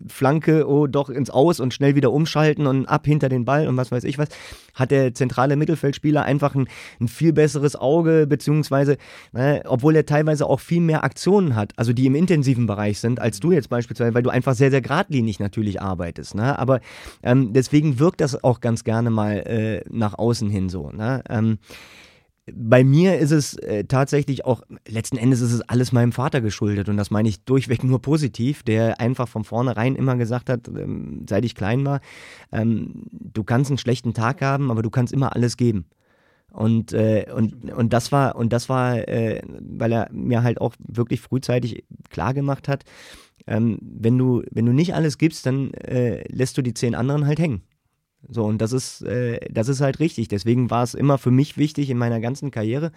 Flanke, 0.08 0.68
oh 0.68 0.88
doch 0.88 1.10
ins 1.10 1.30
Aus 1.30 1.60
und 1.60 1.74
schnell 1.74 1.96
wieder 1.96 2.12
umschalten 2.12 2.68
und 2.68 2.86
ab 2.86 3.06
hinter 3.06 3.30
den 3.30 3.46
Ball 3.46 3.68
und 3.68 3.78
was 3.78 3.92
weiß 3.92 4.04
ich 4.04 4.18
was, 4.18 4.30
hat 4.74 4.92
der 4.92 5.14
zentrale 5.14 5.56
Mittelfeldspieler 5.56 6.24
einfach 6.24 6.56
ein, 6.56 6.68
ein 7.00 7.08
viel 7.08 7.34
besseres 7.34 7.76
Auge, 7.76 8.28
beziehungsweise, 8.28 8.98
ne, 9.34 9.64
obwohl 9.66 9.96
er 9.96 10.06
teilweise 10.06 10.46
auch 10.46 10.60
viel 10.60 10.82
mehr 10.82 11.04
Aktionen 11.04 11.56
hat, 11.56 11.74
also 11.78 11.94
die 11.94 12.06
im 12.06 12.16
intensiven 12.16 12.66
Bereich 12.66 13.00
sind, 13.00 13.20
als 13.20 13.40
du 13.40 13.52
jetzt 13.52 13.70
beispielsweise, 13.70 14.14
weil 14.14 14.24
du 14.24 14.30
einfach 14.30 14.56
sehr, 14.56 14.72
sehr 14.72 14.82
geradlinig 14.82 15.40
natürlich 15.40 15.82
arbeitest. 15.82 16.36
Ne? 16.36 16.58
Aber 16.58 16.80
ähm, 17.24 17.54
deswegen 17.54 18.00
wirkt 18.00 18.22
das 18.22 18.44
auch 18.44 18.62
ganz 18.62 18.84
gerne 18.84 19.10
mal 19.10 19.38
äh, 19.38 19.84
nach 19.90 20.18
außen 20.18 20.50
hin 20.50 20.70
so. 20.70 20.92
Ne? 20.92 21.24
Ähm, 21.30 21.60
bei 22.54 22.84
mir 22.84 23.18
ist 23.20 23.32
es 23.32 23.56
äh, 23.56 23.84
tatsächlich 23.84 24.46
auch, 24.46 24.62
letzten 24.88 25.18
Endes 25.18 25.42
ist 25.42 25.52
es 25.52 25.62
alles 25.62 25.92
meinem 25.92 26.12
Vater 26.12 26.42
geschuldet 26.42 26.88
und 26.90 26.98
das 26.98 27.12
meine 27.12 27.28
ich 27.28 27.44
durchweg 27.44 27.84
nur 27.84 28.02
positiv, 28.02 28.64
der 28.64 29.00
einfach 29.00 29.28
von 29.28 29.44
vornherein 29.44 29.96
immer 29.96 30.16
gesagt 30.16 30.50
hat, 30.50 30.68
ähm, 30.68 31.26
seit 31.30 31.44
ich 31.46 31.56
klein 31.56 31.86
war, 31.86 32.00
ähm, 32.52 33.04
du 33.12 33.44
kannst 33.44 33.70
einen 33.70 33.78
schlechten 33.78 34.14
Tag 34.14 34.42
haben, 34.42 34.72
aber 34.72 34.82
du 34.82 34.90
kannst 34.90 35.14
immer 35.14 35.36
alles 35.36 35.58
geben. 35.58 35.86
Und, 36.52 36.94
äh, 36.94 37.26
und, 37.36 37.72
und 37.72 37.94
das 37.94 38.12
war, 38.12 38.36
und 38.38 38.54
das 38.54 38.70
war 38.70 39.08
äh, 39.08 39.42
weil 39.60 39.92
er 39.92 40.10
mir 40.12 40.44
halt 40.44 40.62
auch 40.62 40.74
wirklich 40.80 41.20
frühzeitig 41.22 41.84
klar 42.10 42.34
gemacht 42.34 42.68
hat, 42.68 42.86
ähm, 43.46 43.78
wenn, 43.82 44.18
du, 44.18 44.44
wenn 44.52 44.66
du 44.66 44.74
nicht 44.74 44.96
alles 44.96 45.18
gibst, 45.18 45.46
dann 45.46 45.74
äh, 45.74 46.24
lässt 46.30 46.58
du 46.58 46.62
die 46.62 46.74
zehn 46.74 46.96
anderen 46.96 47.28
halt 47.28 47.40
hängen. 47.40 47.62
So, 48.30 48.46
und 48.46 48.60
das 48.62 48.74
ist, 48.74 49.02
äh, 49.04 49.40
das 49.52 49.68
ist 49.68 49.82
halt 49.82 50.00
richtig. 50.00 50.28
Deswegen 50.28 50.70
war 50.70 50.84
es 50.84 50.94
immer 50.94 51.18
für 51.18 51.32
mich 51.32 51.58
wichtig 51.58 51.90
in 51.90 51.98
meiner 51.98 52.20
ganzen 52.20 52.52
Karriere, 52.52 52.92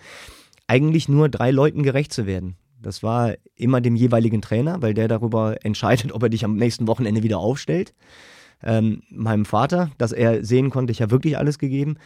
eigentlich 0.67 1.09
nur 1.09 1.29
drei 1.29 1.51
Leuten 1.51 1.83
gerecht 1.83 2.13
zu 2.13 2.27
werden. 2.27 2.57
Das 2.81 3.03
war 3.03 3.35
immer 3.57 3.81
dem 3.81 3.95
jeweiligen 3.95 4.41
Trainer, 4.41 4.81
weil 4.83 4.95
der 4.95 5.09
darüber 5.09 5.57
entscheidet, 5.65 6.13
ob 6.13 6.23
er 6.23 6.29
dich 6.29 6.45
am 6.45 6.57
nächsten 6.57 6.87
Wochenende 6.87 7.23
wieder 7.23 7.39
aufstellt. 7.39 7.95
Ähm, 8.63 9.03
meinem 9.11 9.45
Vater, 9.45 9.91
dass 9.99 10.13
er 10.13 10.45
sehen 10.45 10.71
konnte, 10.71 10.93
ich 10.93 11.01
habe 11.01 11.13
wirklich 11.13 11.39
alles 11.39 11.59
gegeben. 11.59 11.97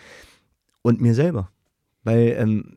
Und 0.82 1.00
mir 1.00 1.14
selber. 1.14 1.50
Weil, 2.02 2.36
ähm, 2.38 2.76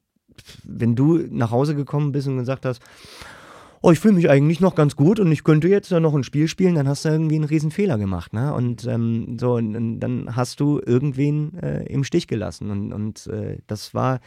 wenn 0.64 0.96
du 0.96 1.18
nach 1.30 1.52
Hause 1.52 1.76
gekommen 1.76 2.14
bist 2.14 2.28
und 2.28 2.38
gesagt 2.38 2.66
hast, 2.66 2.82
oh, 3.82 3.92
ich 3.92 4.00
fühle 4.00 4.16
mich 4.16 4.30
eigentlich 4.30 4.60
noch 4.60 4.76
ganz 4.76 4.96
gut 4.96 5.20
und 5.20 5.32
ich 5.32 5.44
könnte 5.44 5.68
jetzt 5.68 5.92
noch 5.92 6.14
ein 6.14 6.24
Spiel 6.24 6.48
spielen, 6.48 6.76
dann 6.76 6.88
hast 6.88 7.06
du 7.06 7.10
irgendwie 7.10 7.36
einen 7.36 7.44
riesen 7.46 7.72
Fehler 7.72 7.98
gemacht. 7.98 8.34
Ne? 8.34 8.54
Und 8.54 8.86
ähm, 8.86 9.38
so, 9.40 9.56
und, 9.56 10.00
dann 10.00 10.36
hast 10.36 10.60
du 10.60 10.82
irgendwen 10.86 11.58
äh, 11.60 11.84
im 11.86 12.04
Stich 12.04 12.28
gelassen. 12.28 12.72
Und, 12.72 12.94
und 12.94 13.28
äh, 13.28 13.60
das 13.68 13.94
war 13.94 14.20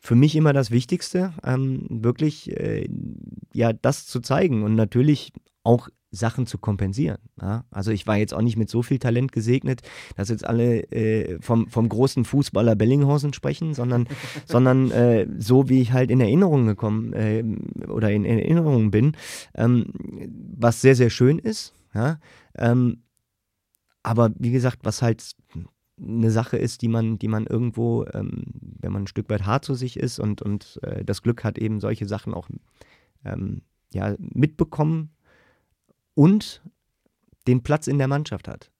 für 0.00 0.14
mich 0.14 0.36
immer 0.36 0.52
das 0.52 0.70
Wichtigste, 0.70 1.32
ähm, 1.44 1.86
wirklich 1.88 2.56
äh, 2.56 2.88
ja 3.52 3.72
das 3.72 4.06
zu 4.06 4.20
zeigen 4.20 4.62
und 4.62 4.74
natürlich 4.74 5.32
auch 5.64 5.88
Sachen 6.10 6.46
zu 6.46 6.58
kompensieren. 6.58 7.18
Ja? 7.40 7.64
Also 7.70 7.90
ich 7.90 8.06
war 8.06 8.16
jetzt 8.16 8.32
auch 8.32 8.40
nicht 8.40 8.56
mit 8.56 8.70
so 8.70 8.82
viel 8.82 8.98
Talent 8.98 9.32
gesegnet, 9.32 9.82
dass 10.16 10.28
jetzt 10.30 10.44
alle 10.44 10.90
äh, 10.90 11.38
vom, 11.40 11.68
vom 11.68 11.88
großen 11.88 12.24
Fußballer 12.24 12.76
Bellinghausen 12.76 13.32
sprechen, 13.32 13.74
sondern, 13.74 14.08
sondern 14.46 14.90
äh, 14.90 15.26
so 15.38 15.68
wie 15.68 15.80
ich 15.80 15.92
halt 15.92 16.10
in 16.10 16.20
Erinnerung 16.20 16.66
gekommen 16.66 17.12
äh, 17.12 17.44
oder 17.88 18.10
in, 18.10 18.24
in 18.24 18.38
Erinnerung 18.38 18.90
bin, 18.90 19.16
ähm, 19.54 19.92
was 20.56 20.80
sehr, 20.80 20.96
sehr 20.96 21.10
schön 21.10 21.38
ist. 21.38 21.74
Ja? 21.94 22.18
Ähm, 22.56 23.02
aber 24.02 24.30
wie 24.38 24.52
gesagt, 24.52 24.80
was 24.84 25.02
halt 25.02 25.32
eine 26.00 26.30
Sache 26.30 26.56
ist, 26.56 26.82
die 26.82 26.88
man, 26.88 27.18
die 27.18 27.28
man 27.28 27.46
irgendwo, 27.46 28.06
ähm, 28.14 28.44
wenn 28.80 28.92
man 28.92 29.02
ein 29.02 29.08
Stück 29.08 29.28
weit 29.28 29.44
hart 29.44 29.64
zu 29.64 29.74
sich 29.74 29.98
ist 29.98 30.18
und, 30.18 30.40
und 30.40 30.78
äh, 30.82 31.04
das 31.04 31.22
Glück 31.22 31.44
hat, 31.44 31.58
eben 31.58 31.80
solche 31.80 32.06
Sachen 32.06 32.32
auch 32.32 32.48
ähm, 33.24 33.62
ja, 33.92 34.14
mitbekommen 34.18 35.10
und 36.18 36.62
den 37.46 37.62
Platz 37.62 37.86
in 37.86 37.98
der 37.98 38.08
Mannschaft 38.08 38.48
hat. 38.48 38.72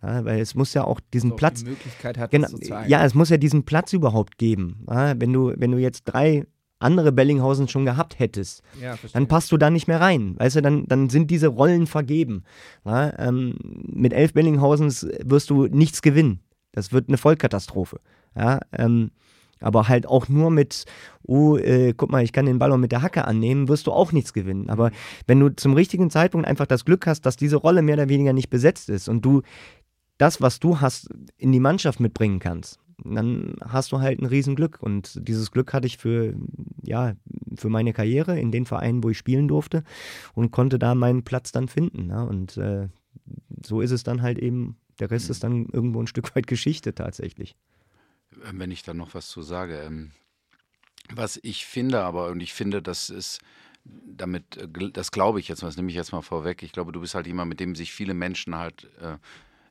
Ja, 0.00 0.24
weil 0.24 0.38
es 0.38 0.54
muss 0.54 0.72
ja 0.72 0.84
auch 0.84 1.00
diesen 1.12 1.30
so 1.30 1.36
Platz. 1.36 1.64
Die 1.64 1.70
Möglichkeit 1.70 2.16
hat, 2.16 2.30
genau. 2.30 2.48
Ja, 2.86 3.04
es 3.04 3.14
muss 3.14 3.28
ja 3.28 3.38
diesen 3.38 3.64
Platz 3.64 3.92
überhaupt 3.92 4.38
geben. 4.38 4.86
Ja, 4.88 5.20
wenn, 5.20 5.32
du, 5.32 5.52
wenn 5.56 5.72
du 5.72 5.78
jetzt 5.78 6.04
drei 6.04 6.46
andere 6.78 7.10
Bellinghausen 7.10 7.66
schon 7.66 7.86
gehabt 7.86 8.20
hättest, 8.20 8.62
ja, 8.80 8.96
dann 9.12 9.26
passt 9.26 9.50
du 9.50 9.56
da 9.56 9.68
nicht 9.68 9.88
mehr 9.88 10.00
rein. 10.00 10.38
Weißt 10.38 10.56
du, 10.56 10.62
dann, 10.62 10.86
dann 10.86 11.08
sind 11.08 11.28
diese 11.30 11.48
Rollen 11.48 11.88
vergeben. 11.88 12.44
Ähm, 12.84 13.58
mit 13.88 14.12
elf 14.12 14.32
Bellinghausens 14.32 15.08
wirst 15.24 15.50
du 15.50 15.66
nichts 15.66 16.02
gewinnen. 16.02 16.38
Das 16.70 16.92
wird 16.92 17.08
eine 17.08 17.18
Vollkatastrophe. 17.18 17.98
Ja, 18.36 18.60
ähm, 18.72 19.10
aber 19.60 19.88
halt 19.88 20.06
auch 20.06 20.28
nur 20.28 20.50
mit, 20.50 20.84
oh, 21.22 21.56
äh, 21.56 21.94
guck 21.96 22.10
mal, 22.10 22.22
ich 22.22 22.32
kann 22.32 22.46
den 22.46 22.58
Ball 22.58 22.72
auch 22.72 22.76
mit 22.76 22.92
der 22.92 23.02
Hacke 23.02 23.24
annehmen, 23.24 23.68
wirst 23.68 23.86
du 23.86 23.92
auch 23.92 24.12
nichts 24.12 24.32
gewinnen. 24.32 24.68
Aber 24.68 24.90
wenn 25.26 25.40
du 25.40 25.54
zum 25.54 25.74
richtigen 25.74 26.10
Zeitpunkt 26.10 26.46
einfach 26.46 26.66
das 26.66 26.84
Glück 26.84 27.06
hast, 27.06 27.22
dass 27.22 27.36
diese 27.36 27.56
Rolle 27.56 27.82
mehr 27.82 27.94
oder 27.94 28.08
weniger 28.08 28.32
nicht 28.32 28.50
besetzt 28.50 28.88
ist 28.88 29.08
und 29.08 29.24
du 29.24 29.42
das, 30.18 30.40
was 30.40 30.60
du 30.60 30.80
hast, 30.80 31.08
in 31.36 31.52
die 31.52 31.60
Mannschaft 31.60 32.00
mitbringen 32.00 32.38
kannst, 32.38 32.78
dann 33.04 33.56
hast 33.62 33.92
du 33.92 34.00
halt 34.00 34.20
ein 34.20 34.26
Riesenglück. 34.26 34.78
Und 34.80 35.28
dieses 35.28 35.50
Glück 35.50 35.72
hatte 35.72 35.86
ich 35.86 35.98
für, 35.98 36.34
ja, 36.82 37.14
für 37.56 37.68
meine 37.68 37.92
Karriere 37.92 38.38
in 38.38 38.50
den 38.50 38.66
Vereinen, 38.66 39.02
wo 39.04 39.10
ich 39.10 39.18
spielen 39.18 39.48
durfte 39.48 39.84
und 40.34 40.50
konnte 40.50 40.78
da 40.78 40.94
meinen 40.94 41.22
Platz 41.22 41.52
dann 41.52 41.68
finden. 41.68 42.08
Ja? 42.08 42.22
Und 42.22 42.56
äh, 42.56 42.88
so 43.64 43.80
ist 43.80 43.90
es 43.90 44.02
dann 44.02 44.22
halt 44.22 44.38
eben, 44.38 44.76
der 44.98 45.10
Rest 45.10 45.30
ist 45.30 45.44
dann 45.44 45.66
irgendwo 45.66 46.00
ein 46.00 46.06
Stück 46.06 46.34
weit 46.34 46.46
Geschichte 46.46 46.94
tatsächlich. 46.94 47.56
Wenn 48.36 48.70
ich 48.70 48.82
da 48.82 48.94
noch 48.94 49.14
was 49.14 49.28
zu 49.28 49.42
sage, 49.42 49.80
ähm, 49.80 50.12
was 51.10 51.38
ich 51.42 51.66
finde 51.66 52.02
aber, 52.02 52.28
und 52.28 52.40
ich 52.40 52.52
finde, 52.52 52.82
das 52.82 53.10
ist 53.10 53.40
damit, 53.84 54.56
äh, 54.56 54.90
das 54.92 55.10
glaube 55.10 55.40
ich 55.40 55.48
jetzt 55.48 55.62
mal, 55.62 55.68
das 55.68 55.76
nehme 55.76 55.90
ich 55.90 55.96
jetzt 55.96 56.12
mal 56.12 56.22
vorweg. 56.22 56.62
Ich 56.62 56.72
glaube, 56.72 56.92
du 56.92 57.00
bist 57.00 57.14
halt 57.14 57.26
jemand, 57.26 57.48
mit 57.48 57.60
dem 57.60 57.74
sich 57.74 57.92
viele 57.92 58.14
Menschen 58.14 58.56
halt 58.56 58.88
äh, 59.00 59.18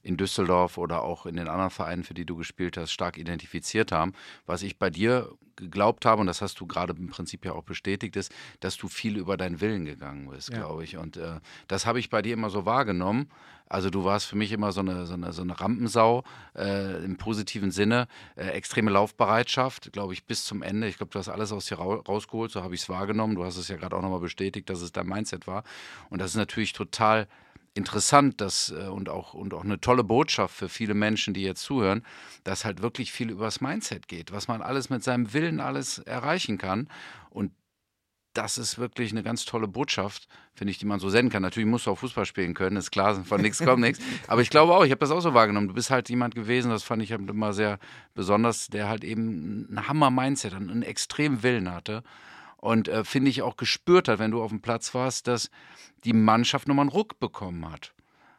in 0.05 0.17
Düsseldorf 0.17 0.77
oder 0.77 1.01
auch 1.01 1.25
in 1.25 1.35
den 1.35 1.47
anderen 1.47 1.71
Vereinen, 1.71 2.03
für 2.03 2.13
die 2.13 2.25
du 2.25 2.35
gespielt 2.35 2.77
hast, 2.77 2.91
stark 2.91 3.17
identifiziert 3.17 3.91
haben. 3.91 4.13
Was 4.45 4.61
ich 4.61 4.77
bei 4.77 4.91
dir 4.91 5.31
geglaubt 5.55 6.05
habe, 6.05 6.21
und 6.21 6.27
das 6.27 6.41
hast 6.41 6.59
du 6.59 6.67
gerade 6.67 6.93
im 6.93 7.09
Prinzip 7.09 7.43
ja 7.43 7.53
auch 7.53 7.63
bestätigt, 7.63 8.15
ist, 8.15 8.31
dass 8.59 8.77
du 8.77 8.87
viel 8.87 9.17
über 9.17 9.35
deinen 9.35 9.61
Willen 9.61 9.85
gegangen 9.85 10.29
bist, 10.29 10.49
ja. 10.49 10.57
glaube 10.57 10.83
ich. 10.83 10.97
Und 10.97 11.17
äh, 11.17 11.39
das 11.67 11.87
habe 11.87 11.99
ich 11.99 12.11
bei 12.11 12.21
dir 12.21 12.33
immer 12.33 12.51
so 12.51 12.65
wahrgenommen. 12.65 13.31
Also 13.67 13.89
du 13.89 14.03
warst 14.03 14.27
für 14.27 14.35
mich 14.35 14.51
immer 14.51 14.71
so 14.71 14.81
eine, 14.81 15.07
so 15.07 15.15
eine, 15.15 15.33
so 15.33 15.41
eine 15.41 15.59
Rampensau 15.59 16.23
äh, 16.55 17.03
im 17.03 17.17
positiven 17.17 17.71
Sinne. 17.71 18.07
Äh, 18.35 18.49
extreme 18.49 18.91
Laufbereitschaft, 18.91 19.91
glaube 19.91 20.13
ich, 20.13 20.25
bis 20.25 20.45
zum 20.45 20.61
Ende. 20.61 20.87
Ich 20.87 20.97
glaube, 20.97 21.11
du 21.11 21.17
hast 21.17 21.29
alles 21.29 21.51
aus 21.51 21.65
dir 21.65 21.77
rausgeholt, 21.79 22.51
so 22.51 22.61
habe 22.61 22.75
ich 22.75 22.81
es 22.81 22.89
wahrgenommen. 22.89 23.33
Du 23.33 23.43
hast 23.43 23.57
es 23.57 23.69
ja 23.69 23.77
gerade 23.77 23.95
auch 23.95 24.03
nochmal 24.03 24.19
bestätigt, 24.19 24.69
dass 24.69 24.81
es 24.81 24.91
dein 24.91 25.07
Mindset 25.07 25.47
war. 25.47 25.63
Und 26.11 26.21
das 26.21 26.31
ist 26.31 26.37
natürlich 26.37 26.73
total 26.73 27.27
interessant 27.75 28.41
dass, 28.41 28.71
äh, 28.71 28.87
und, 28.87 29.09
auch, 29.09 29.33
und 29.35 29.53
auch 29.53 29.63
eine 29.63 29.79
tolle 29.79 30.03
Botschaft 30.03 30.55
für 30.55 30.69
viele 30.69 30.95
Menschen, 30.95 31.33
die 31.33 31.43
jetzt 31.43 31.61
zuhören, 31.61 32.03
dass 32.43 32.65
halt 32.65 32.81
wirklich 32.81 33.11
viel 33.11 33.29
übers 33.29 33.61
Mindset 33.61 34.07
geht, 34.07 34.31
was 34.31 34.47
man 34.47 34.61
alles 34.61 34.89
mit 34.89 35.03
seinem 35.03 35.33
Willen 35.33 35.59
alles 35.59 35.99
erreichen 35.99 36.57
kann. 36.57 36.87
Und 37.29 37.51
das 38.33 38.57
ist 38.57 38.77
wirklich 38.77 39.11
eine 39.11 39.23
ganz 39.23 39.45
tolle 39.45 39.67
Botschaft, 39.67 40.27
finde 40.53 40.71
ich, 40.71 40.77
die 40.77 40.85
man 40.85 40.99
so 40.99 41.09
senden 41.09 41.31
kann. 41.31 41.41
Natürlich 41.41 41.69
musst 41.69 41.85
du 41.85 41.91
auch 41.91 41.97
Fußball 41.97 42.25
spielen 42.25 42.53
können, 42.53 42.77
ist 42.77 42.91
klar, 42.91 43.23
von 43.23 43.41
nichts 43.41 43.59
kommt 43.59 43.81
nichts. 43.81 44.03
Aber 44.27 44.41
ich 44.41 44.49
glaube 44.49 44.73
auch, 44.73 44.83
ich 44.83 44.91
habe 44.91 44.99
das 44.99 45.11
auch 45.11 45.21
so 45.21 45.33
wahrgenommen. 45.33 45.67
Du 45.67 45.73
bist 45.73 45.89
halt 45.89 46.09
jemand 46.09 46.35
gewesen, 46.35 46.69
das 46.69 46.83
fand 46.83 47.01
ich 47.01 47.11
halt 47.11 47.29
immer 47.29 47.53
sehr 47.53 47.77
besonders, 48.13 48.67
der 48.67 48.89
halt 48.89 49.03
eben 49.03 49.67
ein 49.69 49.87
Hammer-Mindset, 49.87 50.53
einen 50.53 50.81
extremen 50.81 51.43
Willen 51.43 51.71
hatte 51.71 52.03
und 52.65 52.87
äh, 52.87 53.03
finde 53.03 53.29
ich 53.29 53.43
auch 53.43 53.57
gespürt 53.57 54.07
hat, 54.07 54.17
wenn 54.17 54.31
du 54.31 54.41
auf 54.41 54.49
dem 54.49 54.59
Platz 54.59 54.95
warst, 54.95 55.27
dass 55.27 55.51
die 56.03 56.13
Mannschaft 56.13 56.67
nochmal 56.67 56.85
einen 56.85 56.89
Ruck 56.89 57.19
bekommen 57.19 57.71
hat. 57.71 57.93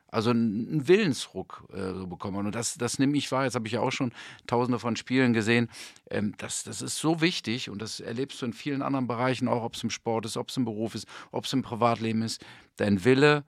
Also 0.09 0.31
einen 0.31 0.89
Willensruck 0.89 1.63
äh, 1.73 2.05
bekommen. 2.05 2.45
Und 2.45 2.53
das, 2.57 2.75
das 2.75 2.99
nehme 2.99 3.17
ich 3.17 3.31
wahr. 3.31 3.45
Jetzt 3.45 3.55
habe 3.55 3.69
ich 3.69 3.75
ja 3.75 3.81
auch 3.81 3.93
schon 3.93 4.11
tausende 4.49 4.81
von 4.81 4.97
Spielen 4.97 5.33
gesehen. 5.33 5.69
Ähm, 6.11 6.35
das, 6.39 6.65
das 6.65 6.83
ist 6.83 6.99
so 6.99 7.21
wichtig 7.21 7.71
und 7.71 7.81
das 7.81 8.01
erlebst 8.01 8.43
du 8.43 8.47
in 8.47 8.53
vielen 8.53 8.83
anderen 8.83 9.07
Bereichen, 9.07 9.47
auch 9.47 9.63
ob 9.63 9.77
es 9.77 9.85
im 9.85 9.91
Sport 9.91 10.27
ist, 10.27 10.37
ob 10.37 10.49
es 10.49 10.57
im 10.57 10.65
Beruf 10.65 10.97
ist, 10.97 11.07
ob 11.31 11.45
es 11.45 11.53
im 11.53 11.63
Privatleben 11.63 12.23
ist. 12.23 12.45
Dein 12.79 13.05
Wille, 13.05 13.45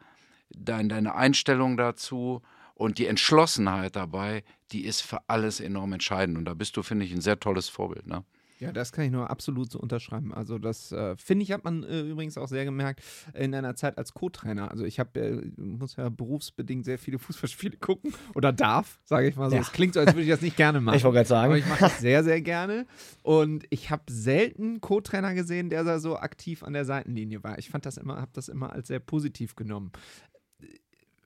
dein, 0.51 0.89
deine 0.89 1.17
Einstellung 1.17 1.77
dazu 1.77 2.41
und 2.75 2.99
die 2.99 3.07
Entschlossenheit 3.07 3.97
dabei, 3.97 4.45
die 4.71 4.85
ist 4.85 5.01
für 5.01 5.19
alles 5.27 5.59
enorm 5.59 5.95
entscheidend. 5.95 6.39
Und 6.39 6.45
da 6.45 6.55
bist 6.55 6.77
du, 6.77 6.85
finde 6.85 7.05
ich, 7.05 7.13
ein 7.13 7.21
sehr 7.21 7.41
tolles 7.41 7.69
Vorbild. 7.69 8.07
Ne? 8.07 8.23
Ja, 8.61 8.73
das 8.73 8.91
kann 8.91 9.05
ich 9.05 9.13
nur 9.13 9.31
absolut 9.31 9.71
so 9.71 9.79
unterschreiben. 9.79 10.35
Also 10.35 10.59
das 10.59 10.91
äh, 10.91 11.17
finde 11.17 11.45
ich, 11.45 11.53
hat 11.53 11.65
man 11.65 11.85
äh, 11.85 12.01
übrigens 12.01 12.37
auch 12.37 12.49
sehr 12.49 12.65
gemerkt 12.65 13.03
in 13.33 13.55
einer 13.55 13.77
Zeit 13.77 13.99
als 13.99 14.15
Co-Trainer. 14.15 14.71
Also 14.71 14.85
ich 14.85 14.99
habe, 14.99 15.21
äh, 15.21 15.61
muss 15.61 15.95
ja 15.97 16.09
berufsbedingt 16.09 16.85
sehr 16.85 16.99
viele 16.99 17.19
Fußballspiele 17.21 17.77
gucken 17.81 18.13
oder 18.35 18.53
darf, 18.53 18.99
sage 19.05 19.29
ich 19.29 19.37
mal 19.37 19.51
so. 19.51 19.57
Es 19.57 19.69
ja. 19.69 19.73
klingt 19.73 19.95
so, 19.95 20.01
als 20.01 20.13
würde 20.13 20.23
ich 20.23 20.29
das 20.29 20.43
nicht 20.43 20.57
gerne 20.57 20.81
machen. 20.81 20.97
Ich 20.97 21.05
wollte 21.05 21.17
gerade 21.17 21.29
sagen. 21.29 21.47
Aber 21.47 21.59
ich 21.59 21.69
mache 21.69 21.81
das 21.81 22.01
sehr, 22.01 22.25
sehr 22.25 22.41
gerne. 22.41 22.87
Und 23.23 23.65
ich 23.71 23.91
habe 23.91 24.03
selten 24.11 24.81
Co-Trainer 24.81 25.35
gesehen, 25.35 25.71
der 25.71 25.85
da 25.85 26.01
so 26.01 26.19
aktiv 26.19 26.65
an 26.65 26.73
der 26.73 26.85
Seitenlinie 26.85 27.45
war. 27.45 27.59
Ich 27.59 27.71
fand 27.71 27.87
das 27.87 27.97
immer, 27.97 28.21
habe 28.21 28.33
das 28.33 28.49
immer 28.49 28.73
als 28.73 28.89
sehr 28.89 29.01
positiv 29.01 29.55
genommen. 29.55 29.93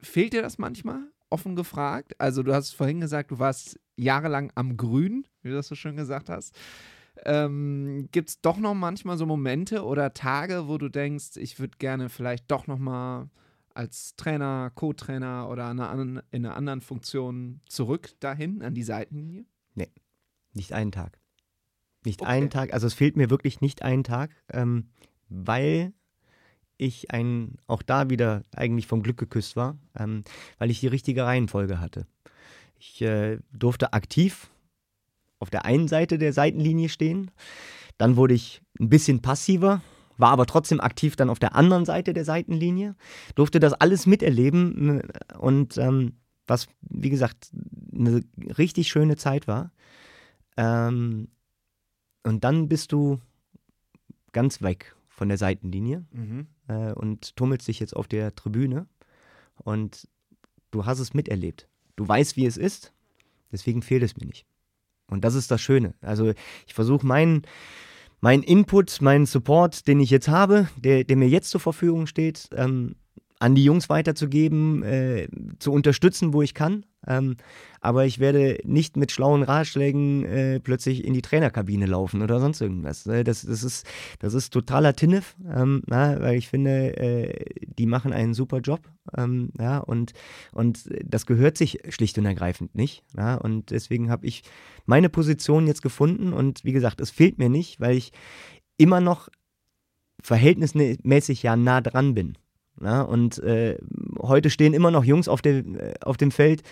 Fehlt 0.03 0.35
dir 0.35 0.43
das 0.43 0.59
manchmal? 0.59 1.01
Offen 1.31 1.57
gefragt. 1.57 2.15
Also 2.19 2.43
du 2.43 2.53
hast 2.53 2.73
vorhin 2.73 3.01
gesagt, 3.01 3.31
du 3.31 3.39
warst 3.39 3.81
jahrelang 3.97 4.53
am 4.55 4.77
Grün, 4.77 5.27
wie 5.41 5.49
du 5.49 5.55
das 5.55 5.69
so 5.69 5.75
schön 5.75 5.97
gesagt 5.97 6.29
hast 6.29 6.55
ähm, 7.25 8.09
gibt 8.13 8.31
es 8.31 8.41
doch 8.41 8.59
noch 8.59 8.75
manchmal 8.75 9.17
so 9.17 9.27
Momente 9.27 9.85
oder 9.85 10.15
Tage, 10.15 10.69
wo 10.69 10.79
du 10.79 10.89
denkst, 10.89 11.37
ich 11.37 11.59
würde 11.59 11.79
gerne 11.79 12.09
vielleicht 12.09 12.51
doch 12.51 12.67
noch 12.67 12.79
mal 12.79 13.29
als 13.75 14.17
Trainer, 14.17 14.71
Co-Trainer 14.75 15.49
oder 15.49 15.71
in 15.71 15.81
einer, 15.81 16.25
in 16.31 16.47
einer 16.47 16.57
anderen 16.57 16.81
Funktion 16.81 17.61
zurück 17.69 18.11
dahin, 18.21 18.63
an 18.63 18.75
die 18.75 18.83
Seitenlinie? 18.83 19.45
Nee, 19.75 19.91
nicht 20.53 20.73
einen 20.73 20.93
Tag. 20.93 21.19
Nicht 22.05 22.21
okay. 22.21 22.31
einen 22.31 22.51
Tag, 22.51 22.73
also 22.75 22.87
es 22.87 22.95
fehlt 22.95 23.17
mir 23.17 23.31
wirklich 23.31 23.61
nicht 23.61 23.83
einen 23.83 24.05
Tag, 24.05 24.31
ähm, 24.53 24.89
weil 25.29 25.93
ich 26.77 27.13
ein, 27.13 27.57
auch 27.67 27.83
da 27.83 28.11
wieder 28.11 28.43
eigentlich 28.55 28.87
vom 28.87 29.03
Glück 29.03 29.17
geküsst 29.17 29.55
war, 29.57 29.79
ähm, 29.97 30.25
weil 30.59 30.71
ich 30.71 30.81
die 30.81 30.89
richtige 30.89 31.25
Reihenfolge 31.25 31.81
hatte. 31.81 32.07
Ich 32.79 33.01
äh, 33.03 33.39
durfte 33.53 33.93
aktiv 33.93 34.51
auf 35.43 35.51
der 35.51 35.65
einen 35.65 35.89
Seite 35.89 36.19
der 36.19 36.33
Seitenlinie 36.33 36.89
stehen. 36.89 37.33
Dann 37.99 38.17
wurde 38.17 38.33
ich 38.33 38.63
ein 38.81 38.89
bisschen 38.89 39.21
passiver, 39.21 39.83
war 40.17 40.31
aber 40.31 40.47
trotzdem 40.47 40.81
aktiv 40.81 41.17
dann 41.17 41.29
auf 41.29 41.41
der 41.41 41.57
anderen 41.57 41.85
Seite 41.85 42.15
der 42.15 42.25
Seitenlinie, 42.25 42.95
durfte 43.35 43.59
das 43.59 43.73
alles 43.73 44.07
miterleben 44.07 45.03
und 45.39 45.77
ähm, 45.79 46.13
was, 46.47 46.69
wie 46.81 47.11
gesagt, 47.11 47.51
eine 47.93 48.23
richtig 48.57 48.89
schöne 48.89 49.17
Zeit 49.17 49.49
war. 49.49 49.73
Ähm, 50.57 51.29
und 52.23 52.45
dann 52.45 52.69
bist 52.69 52.93
du 52.93 53.19
ganz 54.31 54.63
weg 54.63 54.95
von 55.09 55.29
der 55.29 55.39
Seitenlinie 55.39 56.05
mhm. 56.13 56.47
äh, 56.69 56.93
und 56.93 57.35
tummelst 57.35 57.67
dich 57.67 57.81
jetzt 57.81 57.97
auf 57.97 58.07
der 58.07 58.35
Tribüne 58.37 58.87
und 59.57 60.09
du 60.71 60.87
hast 60.87 61.01
es 61.01 61.15
miterlebt. 61.15 61.69
Du 61.97 62.07
weißt, 62.07 62.37
wie 62.37 62.47
es 62.47 62.57
ist, 62.57 62.93
deswegen 63.51 63.83
fehlt 63.83 64.05
es 64.05 64.17
mir 64.17 64.27
nicht. 64.27 64.47
Und 65.11 65.25
das 65.25 65.35
ist 65.35 65.51
das 65.51 65.61
Schöne. 65.61 65.95
Also 66.01 66.33
ich 66.67 66.75
versuche 66.75 67.07
meinen 67.07 67.43
mein 68.23 68.43
Input, 68.43 69.03
meinen 69.03 69.27
Support, 69.27 69.89
den 69.89 69.99
ich 69.99 70.09
jetzt 70.11 70.29
habe, 70.29 70.69
der, 70.77 71.03
der 71.03 71.17
mir 71.17 71.29
jetzt 71.29 71.51
zur 71.51 71.61
Verfügung 71.61 72.07
steht, 72.07 72.49
ähm, 72.55 72.95
an 73.43 73.57
die 73.57 73.65
Jungs 73.65 73.89
weiterzugeben, 73.89 74.85
äh, 74.85 75.27
zu 75.59 75.73
unterstützen, 75.73 76.33
wo 76.33 76.43
ich 76.43 76.55
kann. 76.55 76.87
Ähm, 77.05 77.37
aber 77.81 78.07
ich 78.07 78.21
werde 78.21 78.61
nicht 78.63 78.97
mit 78.97 79.11
schlauen 79.11 79.43
Ratschlägen 79.43 80.25
äh, 80.25 80.61
plötzlich 80.61 81.05
in 81.05 81.13
die 81.13 81.23
Trainerkabine 81.23 81.87
laufen 81.87 82.23
oder 82.23 82.39
sonst 82.39 82.61
irgendwas. 82.61 83.05
Äh, 83.09 83.25
das, 83.25 83.43
das, 83.43 83.65
ist, 83.65 83.85
das 84.21 84.35
ist 84.35 84.53
totaler 84.53 84.95
Tinnef, 84.95 85.35
ähm, 85.53 85.83
na, 85.87 86.21
weil 86.21 86.37
ich 86.37 86.49
finde, 86.49 86.97
äh, 86.97 87.45
die 87.67 87.87
machen 87.87 88.13
einen 88.13 88.33
super 88.33 88.61
Job. 88.61 88.89
Ähm, 89.19 89.51
ja, 89.59 89.79
und, 89.79 90.13
und 90.53 90.89
das 91.05 91.27
gehört 91.27 91.59
sich 91.59 91.81
schlicht 91.89 92.17
und 92.19 92.27
ergreifend 92.27 92.77
nicht. 92.77 93.03
Ja, 93.17 93.35
und 93.35 93.73
deswegen 93.73 94.09
habe 94.09 94.25
ich 94.25 94.45
meine 94.87 95.09
Position 95.09 95.67
jetzt 95.67 95.83
gefunden 95.83 96.33
und 96.33 96.65
wie 96.65 96.73
gesagt, 96.73 97.01
es 97.01 97.11
fehlt 97.11 97.39
mir 97.39 97.49
nicht, 97.49 97.81
weil 97.81 97.97
ich 97.97 98.13
immer 98.77 99.01
noch 99.01 99.29
verhältnismäßig 100.23 101.43
ja 101.43 101.57
nah 101.57 101.81
dran 101.81 102.15
bin. 102.15 102.39
Ja, 102.83 103.03
und 103.03 103.39
äh, 103.39 103.79
heute 104.21 104.51
stehen 104.51 104.75
immer 104.75 104.91
noch 104.91 105.05
Jungs 105.05 105.29
auf, 105.29 105.41
der, 105.41 105.63
auf 106.03 106.17
dem 106.17 106.31
Feld, 106.31 106.63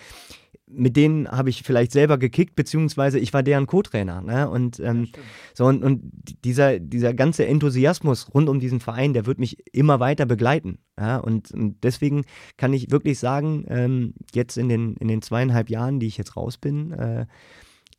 mit 0.73 0.97
denen 0.97 1.29
habe 1.29 1.51
ich 1.51 1.63
vielleicht 1.63 1.93
selber 1.93 2.19
gekickt, 2.19 2.55
beziehungsweise 2.55 3.19
ich 3.19 3.33
war 3.33 3.43
deren 3.43 3.67
Co-Trainer. 3.67 4.21
Ne? 4.21 4.49
Und, 4.49 4.79
ähm, 4.81 5.05
ja, 5.05 5.23
so, 5.55 5.67
und, 5.67 5.83
und 5.83 6.01
dieser, 6.45 6.79
dieser 6.79 7.13
ganze 7.15 7.47
Enthusiasmus 7.47 8.33
rund 8.35 8.49
um 8.49 8.61
diesen 8.61 8.81
Verein, 8.81 9.13
der 9.13 9.27
wird 9.27 9.39
mich 9.39 9.59
immer 9.73 10.01
weiter 10.01 10.27
begleiten. 10.27 10.79
Ja? 10.99 11.19
Und, 11.19 11.51
und 11.53 11.83
deswegen 11.83 12.25
kann 12.57 12.73
ich 12.73 12.91
wirklich 12.91 13.19
sagen, 13.19 13.65
ähm, 13.69 14.15
jetzt 14.33 14.57
in 14.57 14.69
den, 14.69 14.97
in 14.97 15.09
den 15.09 15.23
zweieinhalb 15.23 15.71
Jahren, 15.71 16.01
die 16.01 16.07
ich 16.07 16.19
jetzt 16.19 16.37
raus 16.37 16.57
bin, 16.57 16.93
äh, 16.93 17.27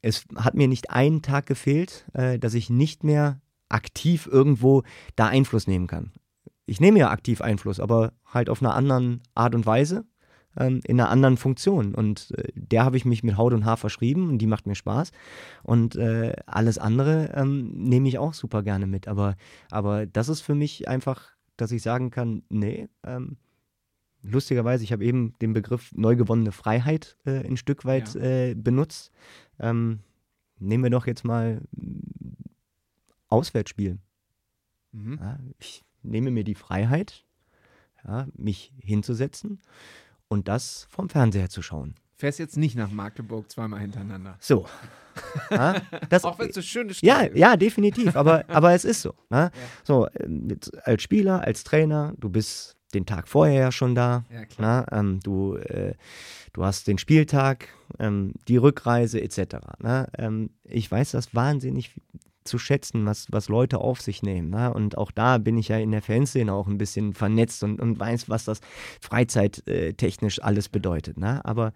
es 0.01 0.25
hat 0.35 0.55
mir 0.55 0.67
nicht 0.67 0.89
einen 0.89 1.21
Tag 1.21 1.45
gefehlt, 1.45 2.05
äh, 2.13 2.39
dass 2.39 2.53
ich 2.53 2.69
nicht 2.69 3.03
mehr 3.03 3.41
aktiv 3.69 4.27
irgendwo 4.31 4.83
da 5.15 5.27
Einfluss 5.27 5.67
nehmen 5.67 5.87
kann 5.87 6.11
ich 6.65 6.79
nehme 6.79 6.99
ja 6.99 7.09
aktiv 7.09 7.41
Einfluss, 7.41 7.79
aber 7.79 8.13
halt 8.25 8.49
auf 8.49 8.61
einer 8.61 8.75
anderen 8.75 9.21
Art 9.35 9.55
und 9.55 9.65
Weise, 9.65 10.05
ähm, 10.57 10.81
in 10.85 10.99
einer 10.99 11.09
anderen 11.09 11.37
Funktion. 11.37 11.95
Und 11.95 12.31
äh, 12.37 12.51
der 12.55 12.85
habe 12.85 12.97
ich 12.97 13.05
mich 13.05 13.23
mit 13.23 13.37
Haut 13.37 13.53
und 13.53 13.65
Haar 13.65 13.77
verschrieben 13.77 14.29
und 14.29 14.39
die 14.39 14.47
macht 14.47 14.67
mir 14.67 14.75
Spaß. 14.75 15.11
Und 15.63 15.95
äh, 15.95 16.33
alles 16.45 16.77
andere 16.77 17.31
ähm, 17.35 17.71
nehme 17.75 18.07
ich 18.07 18.17
auch 18.17 18.33
super 18.33 18.63
gerne 18.63 18.87
mit. 18.87 19.07
Aber, 19.07 19.35
aber 19.69 20.05
das 20.05 20.29
ist 20.29 20.41
für 20.41 20.55
mich 20.55 20.87
einfach, 20.87 21.31
dass 21.57 21.71
ich 21.71 21.81
sagen 21.81 22.09
kann, 22.09 22.43
nee, 22.49 22.89
ähm, 23.03 23.37
lustigerweise, 24.23 24.83
ich 24.83 24.91
habe 24.91 25.05
eben 25.05 25.33
den 25.41 25.53
Begriff 25.53 25.91
neu 25.93 26.15
gewonnene 26.15 26.51
Freiheit 26.51 27.17
äh, 27.25 27.45
ein 27.45 27.57
Stück 27.57 27.85
weit 27.85 28.13
ja. 28.13 28.21
äh, 28.21 28.53
benutzt. 28.55 29.11
Ähm, 29.59 29.99
nehmen 30.59 30.83
wir 30.83 30.91
doch 30.91 31.07
jetzt 31.07 31.23
mal 31.23 31.61
Auswärtsspiel. 33.29 33.97
Mhm. 34.91 35.17
Ja, 35.21 35.39
ich 35.57 35.83
nehme 36.03 36.31
mir 36.31 36.43
die 36.43 36.55
Freiheit, 36.55 37.25
ja, 38.05 38.27
mich 38.35 38.73
hinzusetzen 38.79 39.59
und 40.27 40.47
das 40.47 40.87
vom 40.89 41.09
Fernseher 41.09 41.49
zu 41.49 41.61
schauen. 41.61 41.95
fährst 42.17 42.39
jetzt 42.39 42.57
nicht 42.57 42.75
nach 42.75 42.91
Magdeburg 42.91 43.49
zweimal 43.51 43.79
hintereinander. 43.79 44.37
So. 44.39 44.65
Ja, 45.49 45.81
das, 46.09 46.23
Auch 46.23 46.39
wenn 46.39 46.49
es 46.51 46.55
eine 46.55 46.63
schöne 46.63 46.93
Stadt 46.93 47.05
ja, 47.05 47.19
ist. 47.23 47.37
ja, 47.37 47.57
definitiv. 47.57 48.15
Aber, 48.15 48.45
aber 48.49 48.71
es 48.71 48.85
ist 48.85 49.01
so. 49.01 49.13
Ne? 49.29 49.51
So, 49.83 50.07
ähm, 50.17 50.57
als 50.85 51.03
Spieler, 51.03 51.41
als 51.41 51.65
Trainer, 51.65 52.13
du 52.17 52.29
bist 52.29 52.77
den 52.93 53.05
Tag 53.05 53.27
vorher 53.27 53.59
ja 53.59 53.71
schon 53.73 53.93
da. 53.93 54.23
Ja, 54.31 54.45
klar. 54.45 54.81
Ne? 54.81 54.97
Ähm, 54.97 55.19
du, 55.21 55.55
äh, 55.57 55.95
du 56.53 56.63
hast 56.63 56.87
den 56.87 56.97
Spieltag, 56.97 57.67
ähm, 57.99 58.35
die 58.47 58.55
Rückreise 58.55 59.21
etc. 59.21 59.55
Ne? 59.79 60.07
Ähm, 60.17 60.51
ich 60.63 60.89
weiß 60.89 61.11
das 61.11 61.35
wahnsinnig 61.35 61.91
zu 62.43 62.57
schätzen, 62.57 63.05
was, 63.05 63.27
was 63.29 63.49
Leute 63.49 63.79
auf 63.79 64.01
sich 64.01 64.23
nehmen. 64.23 64.49
Ne? 64.49 64.73
Und 64.73 64.97
auch 64.97 65.11
da 65.11 65.37
bin 65.37 65.57
ich 65.57 65.67
ja 65.67 65.77
in 65.77 65.91
der 65.91 66.01
Fanszene 66.01 66.53
auch 66.53 66.67
ein 66.67 66.77
bisschen 66.77 67.13
vernetzt 67.13 67.63
und, 67.63 67.79
und 67.79 67.99
weiß, 67.99 68.29
was 68.29 68.45
das 68.45 68.61
freizeittechnisch 69.01 70.41
alles 70.41 70.69
bedeutet. 70.69 71.17
Ne? 71.17 71.43
Aber 71.45 71.73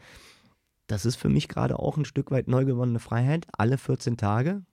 das 0.88 1.06
ist 1.06 1.16
für 1.16 1.30
mich 1.30 1.48
gerade 1.48 1.80
auch 1.80 1.98
ein 1.98 2.06
Stück 2.06 2.32
weit 2.32 2.48
neu 2.48 2.66
gewonnene 2.66 3.00
Freiheit, 3.00 3.48
alle 3.58 3.78
14 3.78 4.18
Tage 4.18 4.64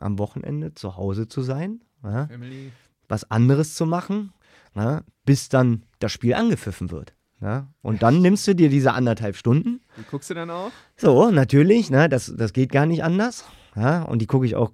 am 0.00 0.18
Wochenende 0.18 0.74
zu 0.74 0.96
Hause 0.96 1.28
zu 1.28 1.42
sein, 1.42 1.82
Family. 2.02 2.72
was 3.08 3.30
anderes 3.30 3.74
zu 3.74 3.86
machen, 3.86 4.32
ja, 4.74 5.02
bis 5.24 5.48
dann 5.48 5.84
das 5.98 6.12
Spiel 6.12 6.34
angepfiffen 6.34 6.90
wird. 6.90 7.14
Ja. 7.40 7.68
Und 7.82 8.02
dann 8.02 8.22
nimmst 8.22 8.46
du 8.46 8.54
dir 8.54 8.68
diese 8.68 8.92
anderthalb 8.92 9.36
Stunden. 9.36 9.80
Die 9.98 10.04
guckst 10.04 10.30
du 10.30 10.34
dann 10.34 10.50
auch? 10.50 10.70
So, 10.96 11.30
natürlich, 11.30 11.90
ne, 11.90 12.08
das, 12.08 12.32
das 12.36 12.52
geht 12.52 12.70
gar 12.70 12.86
nicht 12.86 13.02
anders. 13.02 13.44
Ja, 13.74 14.02
und 14.02 14.20
die 14.20 14.26
gucke 14.26 14.44
ich 14.44 14.54
auch 14.54 14.72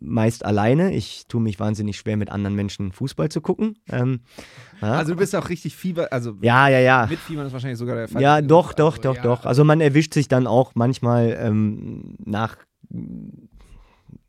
meist 0.00 0.44
alleine. 0.44 0.94
Ich 0.94 1.24
tue 1.28 1.40
mich 1.40 1.58
wahnsinnig 1.58 1.96
schwer, 1.96 2.16
mit 2.16 2.30
anderen 2.30 2.54
Menschen 2.54 2.92
Fußball 2.92 3.28
zu 3.30 3.40
gucken. 3.40 3.76
Ähm, 3.90 4.20
ja. 4.80 4.92
Also 4.92 5.12
du 5.12 5.18
bist 5.18 5.34
auch 5.34 5.48
richtig 5.48 5.76
Fieber, 5.76 6.12
also 6.12 6.36
ja, 6.40 6.68
ja, 6.68 6.78
ja. 6.78 7.06
mit 7.08 7.18
Fiebern 7.18 7.46
ist 7.46 7.52
wahrscheinlich 7.52 7.78
sogar 7.78 7.96
der 7.96 8.08
Fall. 8.08 8.22
Ja, 8.22 8.40
doch, 8.40 8.72
doch, 8.72 8.98
Also, 8.98 9.02
doch, 9.02 9.16
ja. 9.16 9.22
doch. 9.22 9.44
Also 9.46 9.64
man 9.64 9.80
erwischt 9.80 10.14
sich 10.14 10.28
dann 10.28 10.46
auch 10.46 10.72
manchmal 10.74 11.36
ähm, 11.40 12.16
nach, 12.24 12.56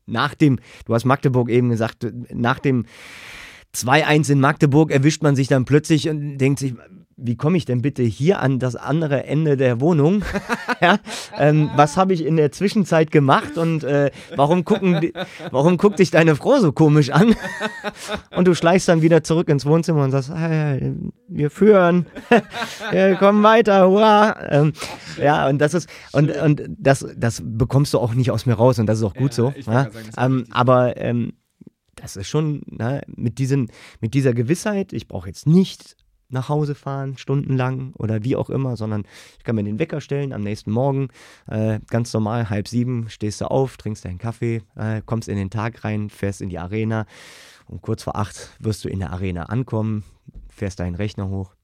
nach 0.06 0.34
dem, 0.34 0.60
du 0.86 0.94
hast 0.94 1.06
Magdeburg 1.06 1.50
eben 1.50 1.70
gesagt, 1.70 2.08
nach 2.34 2.60
dem 2.60 2.86
2-1 3.76 4.32
in 4.32 4.40
Magdeburg 4.40 4.92
erwischt 4.92 5.22
man 5.22 5.36
sich 5.36 5.48
dann 5.48 5.66
plötzlich 5.66 6.10
und 6.10 6.38
denkt 6.38 6.60
sich, 6.60 6.76
wie 7.18 7.38
komme 7.38 7.56
ich 7.58 7.64
denn 7.66 7.82
bitte 7.82 8.04
hier 8.04 8.40
an 8.42 8.60
das 8.60 8.76
andere 8.76 9.24
Ende 9.26 9.56
der 9.56 9.80
Wohnung? 9.80 10.24
ja, 10.82 10.98
ähm, 11.38 11.70
was 11.76 11.96
habe 11.96 12.14
ich 12.14 12.26
in 12.26 12.36
der 12.36 12.52
Zwischenzeit 12.52 13.10
gemacht 13.10 13.58
und 13.58 13.84
äh, 13.86 14.12
warum, 14.36 14.66
gucken, 14.66 15.00
die- 15.02 15.14
warum 15.52 15.78
guckt 15.78 16.00
dich 16.00 16.12
deine 16.12 16.36
Frau 16.36 16.60
so 16.60 16.72
komisch 16.74 17.12
an? 17.12 17.34
und 18.36 18.48
du 18.48 18.54
schleichst 18.54 18.88
dann 18.90 19.02
wieder 19.02 19.24
zurück 19.24 19.48
ins 19.50 19.66
Wohnzimmer 19.66 20.04
und 20.04 20.12
sagst, 20.12 20.30
hey, 20.36 20.94
wir 21.30 21.50
führen, 21.50 22.06
wir 22.92 23.16
kommen 23.16 23.42
weiter, 23.44 23.88
hurra. 23.88 24.36
Ähm, 24.50 24.74
ja, 25.18 25.48
und 25.48 25.60
das 25.60 25.74
ist, 25.74 25.90
und, 26.12 26.36
und 26.36 26.64
das, 26.78 27.06
das 27.18 27.42
bekommst 27.46 27.94
du 27.94 28.00
auch 28.00 28.14
nicht 28.14 28.32
aus 28.32 28.46
mir 28.46 28.56
raus 28.56 28.78
und 28.80 28.88
das 28.88 28.98
ist 28.98 29.04
auch 29.06 29.14
gut 29.16 29.32
Ja, 29.32 29.36
so. 29.36 29.54
Ja? 29.68 29.90
sagen, 29.92 29.92
Ähm, 30.18 30.46
aber 30.52 30.98
ähm, 30.98 31.34
das 31.96 32.18
ist 32.18 32.28
schon 32.28 32.62
ne, 32.68 33.02
mit, 33.08 33.38
diesen, 33.38 33.72
mit 34.02 34.14
dieser 34.14 34.34
Gewissheit, 34.34 34.92
ich 34.92 35.08
brauche 35.08 35.28
jetzt 35.30 35.48
nicht 35.48 35.96
nach 36.30 36.50
Hause 36.50 36.76
fahren, 36.76 37.18
stundenlang 37.18 37.94
oder 37.94 38.24
wie 38.24 38.36
auch 38.36 38.50
immer, 38.50 38.76
sondern 38.78 39.04
ich 39.38 39.44
kann 39.44 39.56
mir 39.56 39.64
den 39.64 39.80
Wecker 39.80 40.02
stellen 40.02 40.34
am 40.34 40.42
nächsten 40.42 40.72
Morgen, 40.72 41.10
äh, 41.48 41.80
ganz 41.88 42.14
normal, 42.14 42.50
halb 42.50 42.68
sieben, 42.68 43.10
stehst 43.10 43.42
du 43.42 43.46
auf, 43.46 43.78
trinkst 43.78 44.06
deinen 44.06 44.18
Kaffee, 44.18 44.62
äh, 44.76 45.02
kommst 45.06 45.30
in 45.30 45.38
den 45.38 45.50
Tag 45.50 45.84
rein, 45.84 46.10
fährst 46.10 46.42
in 46.42 46.50
die 46.50 46.60
Arena 46.60 47.06
und 47.68 47.82
kurz 47.82 48.04
vor 48.04 48.16
acht 48.16 48.56
wirst 48.60 48.86
du 48.86 48.90
in 48.90 49.00
der 49.00 49.12
Arena 49.12 49.44
ankommen, 49.44 50.04
fährst 50.50 50.80
deinen 50.80 50.96
Rechner 50.96 51.30
hoch. 51.30 51.56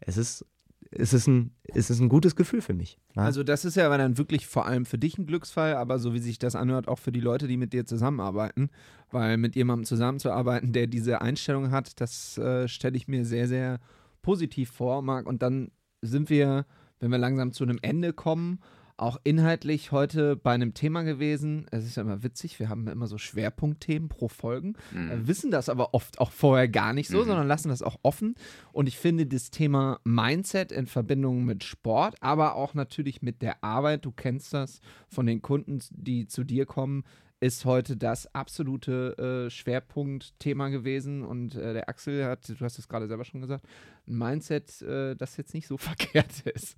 Es 0.00 0.16
ist, 0.16 0.44
es 0.90 1.12
ist, 1.12 1.26
ein, 1.26 1.52
es 1.64 1.90
ist 1.90 2.00
ein 2.00 2.08
gutes 2.08 2.34
Gefühl 2.34 2.62
für 2.62 2.74
mich. 2.74 2.98
ne? 3.14 3.22
Also 3.22 3.42
das 3.42 3.64
ist 3.64 3.76
ja 3.76 3.86
aber 3.86 3.98
dann 3.98 4.16
wirklich 4.16 4.46
vor 4.46 4.66
allem 4.66 4.86
für 4.86 4.98
dich 4.98 5.18
ein 5.18 5.26
Glücksfall, 5.26 5.74
aber 5.74 5.98
so 5.98 6.14
wie 6.14 6.18
sich 6.18 6.38
das 6.38 6.54
anhört, 6.54 6.88
auch 6.88 6.98
für 6.98 7.12
die 7.12 7.20
Leute, 7.20 7.46
die 7.46 7.56
mit 7.56 7.72
dir 7.72 7.84
zusammenarbeiten, 7.84 8.70
weil 9.10 9.36
mit 9.36 9.54
jemandem 9.54 9.84
zusammenzuarbeiten, 9.84 10.72
der 10.72 10.86
diese 10.86 11.20
Einstellung 11.20 11.70
hat, 11.70 12.00
das 12.00 12.38
äh, 12.38 12.68
stelle 12.68 12.96
ich 12.96 13.08
mir 13.08 13.24
sehr, 13.24 13.48
sehr 13.48 13.80
positiv 14.22 14.70
vor, 14.70 15.02
Marc. 15.02 15.26
Und 15.26 15.42
dann 15.42 15.70
sind 16.02 16.30
wir, 16.30 16.66
wenn 17.00 17.10
wir 17.10 17.18
langsam 17.18 17.52
zu 17.52 17.64
einem 17.64 17.78
Ende 17.82 18.12
kommen, 18.12 18.60
auch 19.00 19.16
inhaltlich 19.22 19.92
heute 19.92 20.34
bei 20.34 20.52
einem 20.52 20.74
Thema 20.74 21.02
gewesen. 21.02 21.66
Es 21.70 21.84
ist 21.84 21.96
ja 21.96 22.02
immer 22.02 22.24
witzig, 22.24 22.58
wir 22.58 22.68
haben 22.68 22.88
immer 22.88 23.06
so 23.06 23.16
Schwerpunktthemen 23.16 24.08
pro 24.08 24.26
Folgen, 24.26 24.74
äh, 24.92 25.24
wissen 25.28 25.52
das 25.52 25.68
aber 25.68 25.94
oft 25.94 26.18
auch 26.20 26.32
vorher 26.32 26.66
gar 26.66 26.92
nicht 26.92 27.06
so, 27.08 27.18
Mhm. 27.20 27.26
sondern 27.26 27.46
lassen 27.46 27.68
das 27.68 27.80
auch 27.82 27.96
offen. 28.02 28.34
Und 28.72 28.88
ich 28.88 28.98
finde 28.98 29.26
das 29.26 29.52
Thema 29.52 30.00
Mindset 30.02 30.72
in 30.72 30.86
Verbindung 30.86 31.44
mit 31.44 31.62
Sport, 31.62 32.16
aber 32.20 32.56
auch 32.56 32.74
natürlich 32.74 33.22
mit 33.22 33.40
der 33.40 33.62
Arbeit, 33.62 34.04
du 34.04 34.10
kennst 34.10 34.52
das 34.52 34.80
von 35.08 35.26
den 35.26 35.42
Kunden, 35.42 35.78
die 35.90 36.26
zu 36.26 36.42
dir 36.42 36.66
kommen, 36.66 37.04
ist 37.40 37.64
heute 37.64 37.96
das 37.96 38.32
absolute 38.34 39.46
äh, 39.46 39.50
Schwerpunktthema 39.50 40.68
gewesen. 40.68 41.22
Und 41.22 41.54
äh, 41.54 41.72
der 41.72 41.88
Axel 41.88 42.24
hat, 42.24 42.48
du 42.48 42.60
hast 42.60 42.78
es 42.78 42.88
gerade 42.88 43.06
selber 43.06 43.24
schon 43.24 43.40
gesagt, 43.40 43.64
ein 44.06 44.18
Mindset, 44.18 44.82
äh, 44.82 45.14
das 45.14 45.36
jetzt 45.36 45.54
nicht 45.54 45.66
so 45.66 45.76
verkehrt 45.78 46.40
ist. 46.46 46.76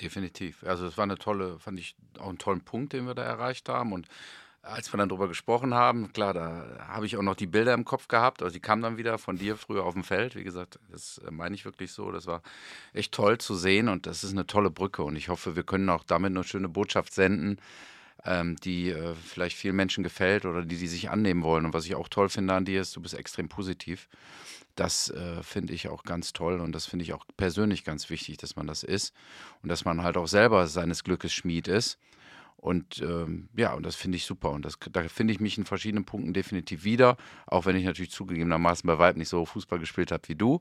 Definitiv. 0.00 0.64
Also 0.64 0.86
es 0.86 0.96
war 0.96 1.04
eine 1.04 1.16
tolle, 1.16 1.58
fand 1.58 1.78
ich 1.78 1.96
auch 2.18 2.28
einen 2.28 2.38
tollen 2.38 2.60
Punkt, 2.60 2.92
den 2.92 3.06
wir 3.06 3.14
da 3.14 3.22
erreicht 3.22 3.68
haben. 3.68 3.92
Und 3.92 4.08
als 4.64 4.92
wir 4.92 4.98
dann 4.98 5.08
drüber 5.08 5.28
gesprochen 5.28 5.74
haben, 5.74 6.12
klar, 6.12 6.32
da 6.32 6.86
habe 6.88 7.06
ich 7.06 7.16
auch 7.16 7.22
noch 7.22 7.36
die 7.36 7.46
Bilder 7.46 7.74
im 7.74 7.84
Kopf 7.84 8.08
gehabt. 8.08 8.42
Also 8.42 8.54
die 8.54 8.60
kamen 8.60 8.82
dann 8.82 8.96
wieder 8.96 9.18
von 9.18 9.36
dir 9.36 9.56
früher 9.56 9.84
auf 9.84 9.94
dem 9.94 10.04
Feld. 10.04 10.36
Wie 10.36 10.44
gesagt, 10.44 10.78
das 10.90 11.18
äh, 11.18 11.30
meine 11.30 11.54
ich 11.54 11.64
wirklich 11.64 11.92
so. 11.92 12.10
Das 12.10 12.26
war 12.26 12.42
echt 12.92 13.12
toll 13.12 13.38
zu 13.38 13.54
sehen 13.54 13.88
und 13.88 14.06
das 14.06 14.24
ist 14.24 14.32
eine 14.32 14.46
tolle 14.46 14.70
Brücke. 14.70 15.02
Und 15.02 15.16
ich 15.16 15.28
hoffe, 15.28 15.56
wir 15.56 15.64
können 15.64 15.88
auch 15.90 16.04
damit 16.04 16.30
eine 16.30 16.44
schöne 16.44 16.68
Botschaft 16.68 17.12
senden, 17.12 17.58
ähm, 18.24 18.56
die 18.56 18.90
äh, 18.90 19.14
vielleicht 19.14 19.56
vielen 19.56 19.76
Menschen 19.76 20.02
gefällt 20.02 20.44
oder 20.44 20.64
die, 20.64 20.76
die 20.76 20.86
sich 20.86 21.10
annehmen 21.10 21.42
wollen. 21.42 21.66
Und 21.66 21.74
was 21.74 21.84
ich 21.84 21.94
auch 21.94 22.08
toll 22.08 22.28
finde 22.28 22.54
an 22.54 22.64
dir 22.64 22.80
ist, 22.80 22.96
du 22.96 23.00
bist 23.00 23.14
extrem 23.14 23.48
positiv. 23.48 24.08
Das 24.76 25.10
äh, 25.10 25.42
finde 25.42 25.72
ich 25.72 25.88
auch 25.88 26.02
ganz 26.02 26.32
toll 26.32 26.60
und 26.60 26.72
das 26.72 26.86
finde 26.86 27.04
ich 27.04 27.12
auch 27.12 27.24
persönlich 27.36 27.84
ganz 27.84 28.10
wichtig, 28.10 28.38
dass 28.38 28.56
man 28.56 28.66
das 28.66 28.82
ist 28.82 29.14
und 29.62 29.68
dass 29.68 29.84
man 29.84 30.02
halt 30.02 30.16
auch 30.16 30.26
selber 30.26 30.66
seines 30.66 31.04
Glückes 31.04 31.32
Schmied 31.32 31.68
ist. 31.68 31.98
Und 32.64 33.02
ähm, 33.02 33.50
ja, 33.54 33.74
und 33.74 33.84
das 33.84 33.94
finde 33.94 34.16
ich 34.16 34.24
super. 34.24 34.48
Und 34.48 34.64
das, 34.64 34.78
da 34.90 35.02
finde 35.02 35.34
ich 35.34 35.38
mich 35.38 35.58
in 35.58 35.66
verschiedenen 35.66 36.06
Punkten 36.06 36.32
definitiv 36.32 36.82
wieder, 36.82 37.18
auch 37.46 37.66
wenn 37.66 37.76
ich 37.76 37.84
natürlich 37.84 38.10
zugegebenermaßen 38.10 38.86
bei 38.86 38.98
Weib 38.98 39.18
nicht 39.18 39.28
so 39.28 39.44
Fußball 39.44 39.78
gespielt 39.78 40.10
habe 40.10 40.26
wie 40.28 40.34
du. 40.34 40.60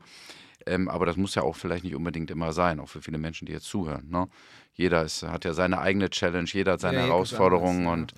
Ähm, 0.66 0.89
aber 0.89 1.06
das 1.06 1.16
muss 1.16 1.34
ja 1.36 1.43
auch 1.43 1.56
vielleicht 1.56 1.86
nicht 1.86 1.95
unbedingt 1.95 2.30
immer 2.30 2.51
sein, 2.51 2.82
auch 2.82 2.89
für 2.89 3.01
viele 3.01 3.18
Menschen, 3.18 3.45
die 3.45 3.54
jetzt 3.54 3.68
zuhören. 3.68 4.10
Ne? 4.10 4.28
Jeder 4.74 5.01
ist, 5.06 5.24
hat 5.24 5.45
ja 5.45 5.54
seine 5.54 5.80
eigene 5.80 6.10
Challenge, 6.10 6.49
jeder 6.51 6.74
hat 6.74 6.82
seine 6.82 6.97
Ja, 6.97 7.06
Herausforderungen 7.06 7.88
und 7.88 8.14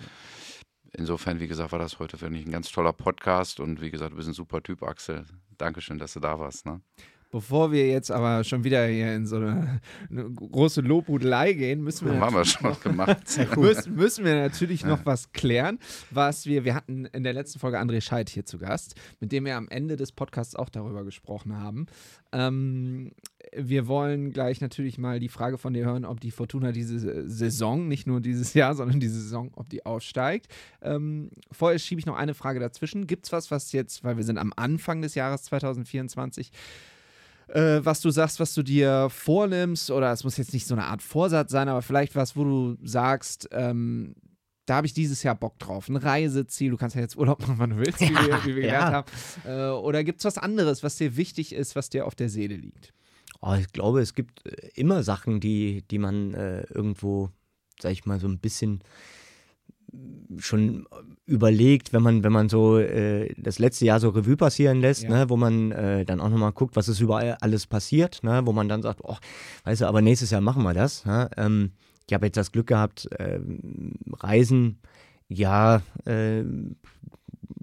insofern, 0.93 1.39
wie 1.39 1.47
gesagt, 1.47 1.71
war 1.71 1.77
das 1.77 1.99
heute, 1.99 2.17
finde 2.17 2.39
ich, 2.39 2.47
ein 2.47 2.51
ganz 2.51 2.71
toller 2.71 2.91
Podcast 2.91 3.59
und 3.59 3.81
wie 3.81 3.91
gesagt, 3.91 4.13
du 4.13 4.15
bist 4.15 4.27
ein 4.27 4.33
super 4.33 4.63
Typ, 4.63 4.81
Axel. 4.81 5.25
Dankeschön, 5.59 5.99
dass 5.99 6.13
du 6.13 6.19
da 6.19 6.39
warst. 6.39 6.65
Ne? 6.65 6.81
Bevor 7.31 7.71
wir 7.71 7.87
jetzt 7.87 8.11
aber 8.11 8.43
schon 8.43 8.63
wieder 8.63 8.85
hier 8.87 9.13
in 9.13 9.25
so 9.25 9.35
eine, 9.37 9.81
eine 10.09 10.29
große 10.31 10.81
Lobhudelei 10.81 11.53
gehen, 11.53 11.83
müssen 11.83 12.05
wir 12.07 12.19
haben 12.19 12.33
wir 12.33 12.39
natürlich 12.39 12.53
schon 12.53 12.69
noch- 12.69 12.79
gemacht. 12.81 13.17
müssen, 13.57 13.95
müssen 13.95 14.25
wir 14.25 14.35
natürlich 14.35 14.85
noch 14.85 15.05
was 15.05 15.31
klären, 15.33 15.79
was 16.11 16.45
wir, 16.45 16.63
wir 16.63 16.75
hatten 16.75 17.05
in 17.05 17.23
der 17.23 17.33
letzten 17.33 17.59
Folge 17.59 17.79
André 17.79 17.99
Scheidt 18.01 18.29
hier 18.29 18.45
zu 18.45 18.57
Gast, 18.57 18.95
mit 19.19 19.31
dem 19.31 19.45
wir 19.45 19.57
am 19.57 19.67
Ende 19.67 19.95
des 19.97 20.11
Podcasts 20.11 20.55
auch 20.55 20.69
darüber 20.69 21.03
gesprochen 21.03 21.57
haben. 21.57 21.87
Ähm, 22.31 23.11
wir 23.55 23.87
wollen 23.87 24.31
gleich 24.31 24.61
natürlich 24.61 24.97
mal 24.97 25.19
die 25.19 25.29
Frage 25.29 25.57
von 25.57 25.73
dir 25.73 25.85
hören, 25.85 26.05
ob 26.05 26.19
die 26.19 26.31
Fortuna 26.31 26.71
diese 26.71 27.29
Saison, 27.29 27.87
nicht 27.87 28.07
nur 28.07 28.21
dieses 28.21 28.53
Jahr, 28.53 28.75
sondern 28.75 28.99
diese 28.99 29.19
Saison, 29.21 29.51
ob 29.55 29.69
die 29.69 29.85
aufsteigt. 29.85 30.47
Ähm, 30.81 31.29
vorher 31.51 31.79
schiebe 31.79 31.99
ich 31.99 32.05
noch 32.05 32.15
eine 32.15 32.33
Frage 32.33 32.59
dazwischen. 32.59 33.07
Gibt 33.07 33.25
es 33.25 33.31
was, 33.31 33.51
was 33.51 33.71
jetzt, 33.71 34.03
weil 34.03 34.17
wir 34.17 34.23
sind 34.23 34.37
am 34.37 34.53
Anfang 34.55 35.01
des 35.01 35.15
Jahres 35.15 35.43
2024, 35.43 36.51
äh, 37.49 37.79
was 37.83 38.01
du 38.01 38.09
sagst, 38.09 38.39
was 38.39 38.53
du 38.53 38.63
dir 38.63 39.07
vornimmst, 39.09 39.91
oder 39.91 40.11
es 40.11 40.23
muss 40.23 40.37
jetzt 40.37 40.53
nicht 40.53 40.67
so 40.67 40.75
eine 40.75 40.85
Art 40.85 41.01
Vorsatz 41.01 41.51
sein, 41.51 41.67
aber 41.69 41.81
vielleicht 41.81 42.15
was, 42.15 42.35
wo 42.35 42.43
du 42.43 42.77
sagst, 42.83 43.47
ähm, 43.51 44.15
da 44.65 44.77
habe 44.77 44.87
ich 44.87 44.93
dieses 44.93 45.21
Jahr 45.21 45.35
Bock 45.35 45.59
drauf. 45.59 45.87
Ein 45.89 45.95
Reiseziel, 45.95 46.71
du 46.71 46.77
kannst 46.77 46.95
ja 46.95 47.01
jetzt 47.01 47.15
Urlaub 47.17 47.39
machen, 47.47 47.55
wann 47.59 47.69
du 47.71 47.77
willst, 47.77 48.01
wie 48.01 48.09
wir, 48.09 48.43
wie 48.45 48.55
wir 48.55 48.65
Ja. 48.65 48.89
gelernt 48.89 48.95
haben. 48.95 49.11
Äh, 49.45 49.79
oder 49.79 50.03
gibt 50.03 50.19
es 50.21 50.25
was 50.25 50.37
anderes, 50.39 50.81
was 50.83 50.95
dir 50.95 51.15
wichtig 51.17 51.53
ist, 51.53 51.75
was 51.75 51.89
dir 51.89 52.07
auf 52.07 52.15
der 52.15 52.29
Seele 52.29 52.55
liegt? 52.55 52.91
Oh, 53.41 53.53
ich 53.59 53.71
glaube, 53.73 54.01
es 54.01 54.15
gibt 54.15 54.43
äh, 54.47 54.69
immer 54.73 55.03
Sachen, 55.03 55.39
die, 55.39 55.83
die 55.91 55.99
man 55.99 56.33
äh, 56.33 56.63
irgendwo, 56.73 57.29
sag 57.79 57.91
ich 57.91 58.05
mal, 58.05 58.19
so 58.19 58.27
ein 58.27 58.39
bisschen 58.39 58.81
schon 60.37 60.85
überlegt, 61.25 61.93
wenn 61.93 62.03
man, 62.03 62.23
wenn 62.23 62.31
man 62.31 62.49
so 62.49 62.77
äh, 62.77 63.33
das 63.37 63.59
letzte 63.59 63.85
Jahr 63.85 63.99
so 63.99 64.09
Revue 64.09 64.37
passieren 64.37 64.79
lässt, 64.81 65.03
Ja. 65.03 65.09
ne, 65.09 65.29
wo 65.29 65.37
man 65.37 65.71
äh, 65.71 66.05
dann 66.05 66.19
auch 66.19 66.29
nochmal 66.29 66.51
guckt, 66.51 66.75
was 66.75 66.87
ist 66.87 66.99
überall 66.99 67.37
alles 67.41 67.67
passiert, 67.67 68.23
ne, 68.23 68.41
wo 68.45 68.51
man 68.51 68.67
dann 68.67 68.81
sagt, 68.81 68.99
oh, 69.03 69.17
weißt 69.63 69.81
du, 69.81 69.85
aber 69.87 70.01
nächstes 70.01 70.31
Jahr 70.31 70.41
machen 70.41 70.63
wir 70.63 70.73
das. 70.73 71.05
Ne? 71.05 71.29
Ähm, 71.37 71.71
ich 72.07 72.13
habe 72.13 72.25
jetzt 72.27 72.37
das 72.37 72.51
Glück 72.51 72.67
gehabt, 72.67 73.07
ähm, 73.17 73.93
Reisen, 74.19 74.79
ja, 75.27 75.81
äh, 76.05 76.43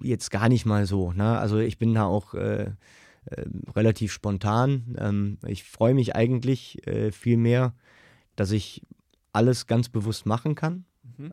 jetzt 0.03 0.31
gar 0.31 0.49
nicht 0.49 0.67
mal 0.67 0.87
so. 0.87 1.13
Ne? 1.13 1.39
Also 1.39 1.59
ich 1.59 1.79
bin 1.79 1.95
da 1.95 2.05
auch 2.05 2.35
äh, 2.35 2.71
äh, 3.27 3.45
relativ 3.77 4.13
spontan. 4.13 4.97
Ähm, 4.99 5.39
ich 5.47 5.63
freue 5.65 5.95
mich 5.95 6.17
eigentlich 6.17 6.85
äh, 6.89 7.13
viel 7.13 7.37
mehr, 7.37 7.75
dass 8.35 8.51
ich 8.51 8.83
alles 9.33 9.67
ganz 9.69 9.89
bewusst 9.89 10.27
machen 10.27 10.55
kann. 10.57 10.85
Mhm. 11.19 11.33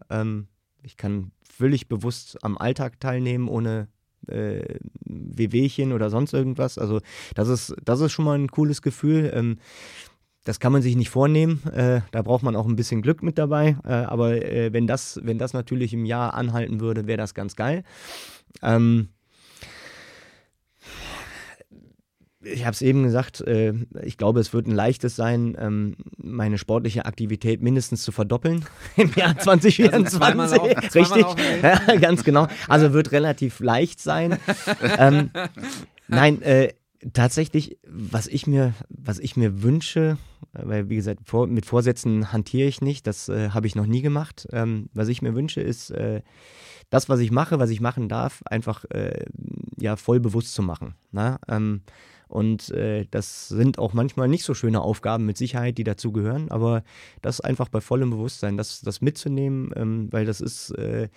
Ich 0.84 0.98
kann 0.98 1.32
völlig 1.42 1.88
bewusst 1.88 2.44
am 2.44 2.58
Alltag 2.58 3.00
teilnehmen, 3.00 3.48
ohne 3.48 3.88
äh, 4.28 4.80
Wehwehchen 5.06 5.94
oder 5.94 6.10
sonst 6.10 6.34
irgendwas. 6.34 6.78
Also 6.78 7.02
das 7.36 7.48
ist, 7.48 7.76
das 7.84 8.02
ist 8.02 8.12
schon 8.12 8.26
mal 8.26 8.38
ein 8.38 8.50
cooles 8.50 8.82
Gefühl. 8.82 9.32
Ähm, 9.34 9.58
das 10.46 10.60
kann 10.60 10.72
man 10.72 10.82
sich 10.82 10.96
nicht 10.96 11.10
vornehmen. 11.10 11.62
Äh, 11.74 12.02
da 12.12 12.22
braucht 12.22 12.44
man 12.44 12.56
auch 12.56 12.66
ein 12.66 12.76
bisschen 12.76 13.02
Glück 13.02 13.24
mit 13.24 13.38
dabei. 13.38 13.78
Äh, 13.84 13.90
aber 13.90 14.44
äh, 14.44 14.74
wenn, 14.74 14.88
das, 14.88 15.20
wenn 15.24 15.38
das 15.38 15.54
natürlich 15.54 15.94
im 15.94 16.06
Jahr 16.06 16.34
anhalten 16.34 16.80
würde, 16.80 17.08
wäre 17.08 17.18
das 17.18 17.34
ganz 17.34 17.56
geil. 17.56 17.84
Ähm, 18.62 19.10
ich 22.42 22.66
habe 22.66 22.74
es 22.74 22.82
eben 22.82 23.04
gesagt, 23.04 23.42
äh, 23.42 23.74
ich 24.04 24.18
glaube, 24.18 24.40
es 24.40 24.54
wird 24.54 24.68
ein 24.68 24.72
leichtes 24.72 25.16
sein, 25.16 25.58
ähm, 25.60 25.96
meine 26.18 26.58
sportliche 26.58 27.06
Aktivität 27.06 27.62
mindestens 27.62 28.04
zu 28.04 28.12
verdoppeln 28.12 28.66
im 28.96 29.12
Jahr 29.14 29.38
2024. 29.38 30.22
Also 30.40 30.56
laufen, 30.56 30.78
Richtig, 30.78 31.26
ja, 31.62 31.96
ganz 31.98 32.24
genau. 32.24 32.48
Also 32.68 32.94
wird 32.94 33.12
relativ 33.12 33.60
leicht 33.60 34.00
sein. 34.00 34.38
ähm, 34.98 35.32
nein, 36.08 36.42
äh, 36.42 36.74
tatsächlich, 37.14 37.78
was 37.88 38.28
ich 38.28 38.48
mir, 38.48 38.74
was 38.90 39.20
ich 39.20 39.36
mir 39.36 39.62
wünsche, 39.62 40.18
weil 40.54 40.90
wie 40.90 40.96
gesagt, 40.96 41.22
vor, 41.26 41.48
mit 41.48 41.66
Vorsätzen 41.66 42.32
hantiere 42.32 42.68
ich 42.68 42.82
nicht, 42.82 43.06
das 43.06 43.28
äh, 43.28 43.50
habe 43.50 43.68
ich 43.68 43.76
noch 43.76 43.86
nie 43.86 44.02
gemacht. 44.02 44.48
Ähm, 44.52 44.90
was 44.94 45.10
ich 45.10 45.22
mir 45.22 45.36
wünsche, 45.36 45.60
ist 45.60 45.92
äh, 45.92 46.22
das, 46.90 47.10
was 47.10 47.20
ich 47.20 47.32
mache, 47.32 47.60
was 47.60 47.70
ich 47.70 47.82
machen 47.82 48.08
darf, 48.08 48.42
einfach 48.46 48.86
äh, 48.86 49.26
ja 49.78 49.98
voll 49.98 50.20
bewusst 50.22 50.54
zu 50.54 50.64
machen. 50.64 50.96
Ne? 51.12 51.38
Ähm, 51.48 51.82
und 52.30 52.70
äh, 52.70 53.06
das 53.10 53.50
sind 53.50 53.80
auch 53.80 53.94
manchmal 53.94 54.28
nicht 54.28 54.44
so 54.44 54.54
schöne 54.54 54.82
Aufgaben 54.82 55.26
mit 55.26 55.36
Sicherheit, 55.36 55.78
die 55.78 55.84
dazu 55.84 56.12
gehören, 56.12 56.50
aber 56.52 56.84
das 57.22 57.42
einfach 57.42 57.70
bei 57.70 57.82
vollem 57.82 58.12
Bewusstsein, 58.12 58.56
das, 58.56 58.82
das 58.82 59.02
mitzunehmen, 59.02 59.72
ähm, 59.76 60.08
weil 60.12 60.26
das 60.26 60.40
ist 60.40 60.70
äh, 60.72 61.10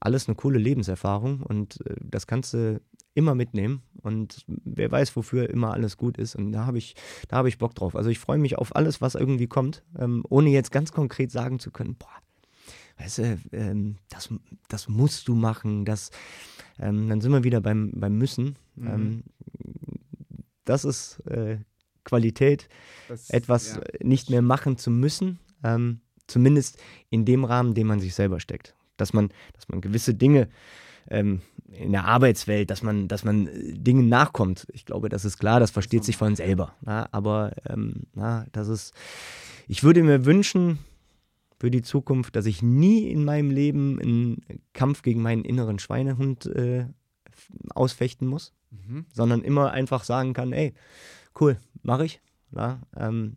alles 0.00 0.28
eine 0.28 0.34
coole 0.34 0.58
Lebenserfahrung 0.58 1.40
und 1.42 1.80
äh, 1.86 1.94
das 2.00 2.26
kannst 2.26 2.52
du 2.52 2.80
immer 3.14 3.34
mitnehmen 3.34 3.82
und 4.02 4.44
wer 4.46 4.90
weiß, 4.90 5.16
wofür 5.16 5.48
immer 5.48 5.72
alles 5.72 5.96
gut 5.96 6.18
ist 6.18 6.34
und 6.34 6.52
da 6.52 6.66
habe 6.66 6.78
ich, 6.78 6.96
da 7.28 7.36
habe 7.36 7.48
ich 7.48 7.58
Bock 7.58 7.74
drauf. 7.74 7.94
Also 7.94 8.10
ich 8.10 8.18
freue 8.18 8.38
mich 8.38 8.58
auf 8.58 8.74
alles, 8.74 9.00
was 9.00 9.14
irgendwie 9.14 9.46
kommt, 9.46 9.84
ähm, 9.98 10.24
ohne 10.28 10.50
jetzt 10.50 10.72
ganz 10.72 10.92
konkret 10.92 11.30
sagen 11.30 11.60
zu 11.60 11.70
können, 11.70 11.94
boah, 11.94 12.08
weißt 12.98 13.18
du, 13.18 13.38
ähm, 13.52 13.96
das, 14.08 14.30
das 14.68 14.88
musst 14.88 15.28
du 15.28 15.34
machen, 15.34 15.84
das, 15.84 16.10
ähm, 16.78 17.08
dann 17.08 17.20
sind 17.20 17.32
wir 17.32 17.44
wieder 17.44 17.60
beim, 17.60 17.92
beim 17.94 18.18
Müssen. 18.18 18.56
Mhm. 18.74 18.86
Ähm, 18.86 19.22
das 20.66 20.84
ist 20.84 21.20
äh, 21.26 21.58
Qualität, 22.04 22.68
das, 23.08 23.30
etwas 23.30 23.76
ja. 23.76 23.82
nicht 24.06 24.30
mehr 24.30 24.42
machen 24.42 24.76
zu 24.76 24.90
müssen, 24.90 25.38
ähm, 25.64 26.00
zumindest 26.26 26.78
in 27.10 27.24
dem 27.24 27.44
Rahmen, 27.44 27.74
den 27.74 27.86
man 27.86 28.00
sich 28.00 28.14
selber 28.14 28.40
steckt. 28.40 28.74
Dass 28.96 29.12
man, 29.12 29.30
dass 29.54 29.68
man 29.68 29.80
gewisse 29.80 30.14
Dinge 30.14 30.48
ähm, 31.08 31.42
in 31.68 31.92
der 31.92 32.04
Arbeitswelt, 32.04 32.70
dass 32.70 32.82
man, 32.82 33.08
dass 33.08 33.24
man 33.24 33.46
äh, 33.48 33.74
Dingen 33.74 34.08
nachkommt. 34.08 34.66
Ich 34.72 34.84
glaube, 34.84 35.08
das 35.08 35.24
ist 35.24 35.38
klar, 35.38 35.60
das 35.60 35.70
versteht 35.70 36.04
sich 36.04 36.16
von 36.16 36.36
selber. 36.36 36.74
Na, 36.80 37.08
aber 37.12 37.52
ähm, 37.68 38.04
na, 38.14 38.46
das 38.52 38.68
ist, 38.68 38.94
ich 39.68 39.82
würde 39.82 40.02
mir 40.02 40.24
wünschen 40.24 40.78
für 41.58 41.70
die 41.70 41.82
Zukunft, 41.82 42.36
dass 42.36 42.46
ich 42.46 42.62
nie 42.62 43.08
in 43.10 43.24
meinem 43.24 43.50
Leben 43.50 43.98
einen 44.00 44.44
Kampf 44.72 45.02
gegen 45.02 45.22
meinen 45.22 45.44
inneren 45.44 45.78
Schweinehund 45.78 46.46
äh, 46.46 46.86
ausfechten 47.74 48.26
muss 48.26 48.52
mhm. 48.70 49.06
sondern 49.12 49.42
immer 49.42 49.72
einfach 49.72 50.04
sagen 50.04 50.32
kann, 50.32 50.52
ey, 50.52 50.74
cool, 51.40 51.58
mache 51.82 52.04
ich. 52.04 52.20
Ja, 52.52 52.80
ähm, 52.96 53.36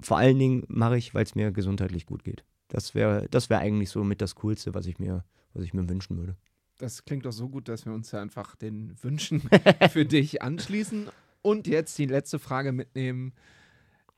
vor 0.00 0.18
allen 0.18 0.38
Dingen 0.38 0.64
mache 0.68 0.96
ich, 0.96 1.14
weil 1.14 1.24
es 1.24 1.34
mir 1.34 1.52
gesundheitlich 1.52 2.06
gut 2.06 2.24
geht. 2.24 2.44
Das 2.68 2.94
wäre 2.94 3.28
das 3.30 3.50
wär 3.50 3.58
eigentlich 3.58 3.90
so 3.90 4.02
mit 4.04 4.20
das 4.20 4.34
Coolste, 4.36 4.74
was 4.74 4.86
ich 4.86 4.98
mir, 4.98 5.24
was 5.52 5.64
ich 5.64 5.74
mir 5.74 5.88
wünschen 5.88 6.16
würde. 6.16 6.36
Das 6.78 7.04
klingt 7.04 7.26
doch 7.26 7.32
so 7.32 7.48
gut, 7.48 7.68
dass 7.68 7.86
wir 7.86 7.92
uns 7.92 8.10
ja 8.10 8.20
einfach 8.20 8.56
den 8.56 8.96
Wünschen 9.02 9.42
für 9.90 10.04
dich 10.04 10.42
anschließen. 10.42 11.08
Und 11.42 11.66
jetzt 11.66 11.98
die 11.98 12.06
letzte 12.06 12.38
Frage 12.38 12.72
mitnehmen. 12.72 13.32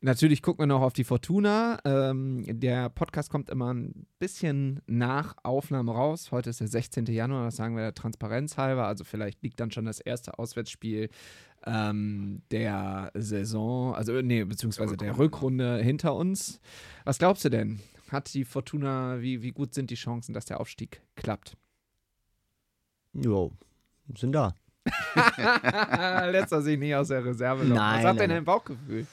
Natürlich 0.04 0.42
gucken 0.42 0.64
wir 0.64 0.66
noch 0.66 0.82
auf 0.82 0.92
die 0.92 1.02
Fortuna. 1.02 1.78
Ähm, 1.86 2.44
der 2.46 2.90
Podcast 2.90 3.30
kommt 3.30 3.48
immer 3.48 3.72
ein 3.72 4.06
bisschen 4.18 4.82
nach 4.86 5.34
Aufnahme 5.42 5.92
raus. 5.92 6.30
Heute 6.30 6.50
ist 6.50 6.60
der 6.60 6.68
16. 6.68 7.06
Januar, 7.06 7.46
das 7.46 7.56
sagen 7.56 7.74
wir 7.74 7.84
der 7.84 7.94
Transparenz 7.94 8.58
halber. 8.58 8.86
Also 8.86 9.04
vielleicht 9.04 9.42
liegt 9.42 9.60
dann 9.60 9.70
schon 9.70 9.86
das 9.86 10.00
erste 10.00 10.38
Auswärtsspiel 10.38 11.08
ähm, 11.64 12.42
der 12.50 13.12
Saison, 13.14 13.94
also 13.94 14.20
nee, 14.20 14.44
beziehungsweise 14.44 14.98
der 14.98 15.16
Rückrunde 15.16 15.78
hinter 15.78 16.14
uns. 16.14 16.60
Was 17.06 17.16
glaubst 17.16 17.42
du 17.46 17.48
denn? 17.48 17.80
Hat 18.10 18.34
die 18.34 18.44
Fortuna, 18.44 19.22
wie, 19.22 19.40
wie 19.40 19.52
gut 19.52 19.72
sind 19.72 19.88
die 19.88 19.94
Chancen, 19.94 20.34
dass 20.34 20.44
der 20.44 20.60
Aufstieg 20.60 21.00
klappt? 21.16 21.56
Jo, 23.14 23.52
sind 24.18 24.32
da. 24.32 24.54
Lässt 26.30 26.52
er 26.52 26.60
sich 26.60 26.78
nicht 26.78 26.94
aus 26.94 27.08
der 27.08 27.24
Reserve 27.24 27.64
locken. 27.64 27.82
Was 27.82 28.02
sagt 28.02 28.20
denn 28.20 28.28
dein 28.28 28.44
Bauchgefühl? 28.44 29.06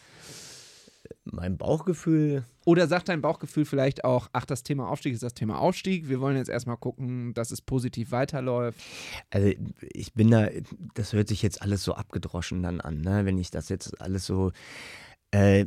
Mein 1.33 1.57
Bauchgefühl. 1.57 2.45
Oder 2.65 2.87
sagt 2.87 3.09
dein 3.09 3.21
Bauchgefühl 3.21 3.65
vielleicht 3.65 4.03
auch, 4.03 4.29
ach, 4.33 4.45
das 4.45 4.63
Thema 4.63 4.87
Aufstieg 4.87 5.13
ist 5.13 5.23
das 5.23 5.33
Thema 5.33 5.59
Aufstieg. 5.59 6.09
Wir 6.09 6.19
wollen 6.19 6.37
jetzt 6.37 6.49
erstmal 6.49 6.77
gucken, 6.77 7.33
dass 7.33 7.51
es 7.51 7.61
positiv 7.61 8.11
weiterläuft. 8.11 8.79
Also 9.29 9.51
ich 9.93 10.13
bin 10.13 10.29
da, 10.29 10.49
das 10.93 11.13
hört 11.13 11.27
sich 11.27 11.41
jetzt 11.41 11.61
alles 11.61 11.83
so 11.83 11.93
abgedroschen 11.93 12.61
dann 12.61 12.81
an, 12.81 13.01
ne? 13.01 13.25
wenn 13.25 13.37
ich 13.37 13.51
das 13.51 13.69
jetzt 13.69 13.99
alles 14.01 14.25
so. 14.25 14.51
Äh, 15.31 15.65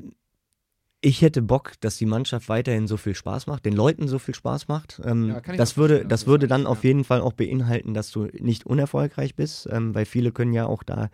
ich 1.04 1.20
hätte 1.20 1.42
Bock, 1.42 1.72
dass 1.80 1.98
die 1.98 2.06
Mannschaft 2.06 2.48
weiterhin 2.48 2.86
so 2.86 2.96
viel 2.96 3.14
Spaß 3.14 3.46
macht, 3.46 3.66
den 3.66 3.74
Leuten 3.74 4.08
so 4.08 4.18
viel 4.18 4.34
Spaß 4.34 4.68
macht. 4.68 5.02
Ähm, 5.04 5.28
ja, 5.28 5.56
das 5.56 5.76
würde, 5.76 6.06
das 6.06 6.26
würde 6.26 6.48
dann 6.48 6.66
auf 6.66 6.82
jeden 6.82 7.04
Fall 7.04 7.20
auch 7.20 7.34
beinhalten, 7.34 7.92
dass 7.92 8.10
du 8.10 8.28
nicht 8.38 8.64
unerfolgreich 8.64 9.34
bist, 9.34 9.68
ähm, 9.70 9.94
weil 9.94 10.06
viele 10.06 10.32
können 10.32 10.54
ja 10.54 10.66
auch 10.66 10.82
da 10.82 11.10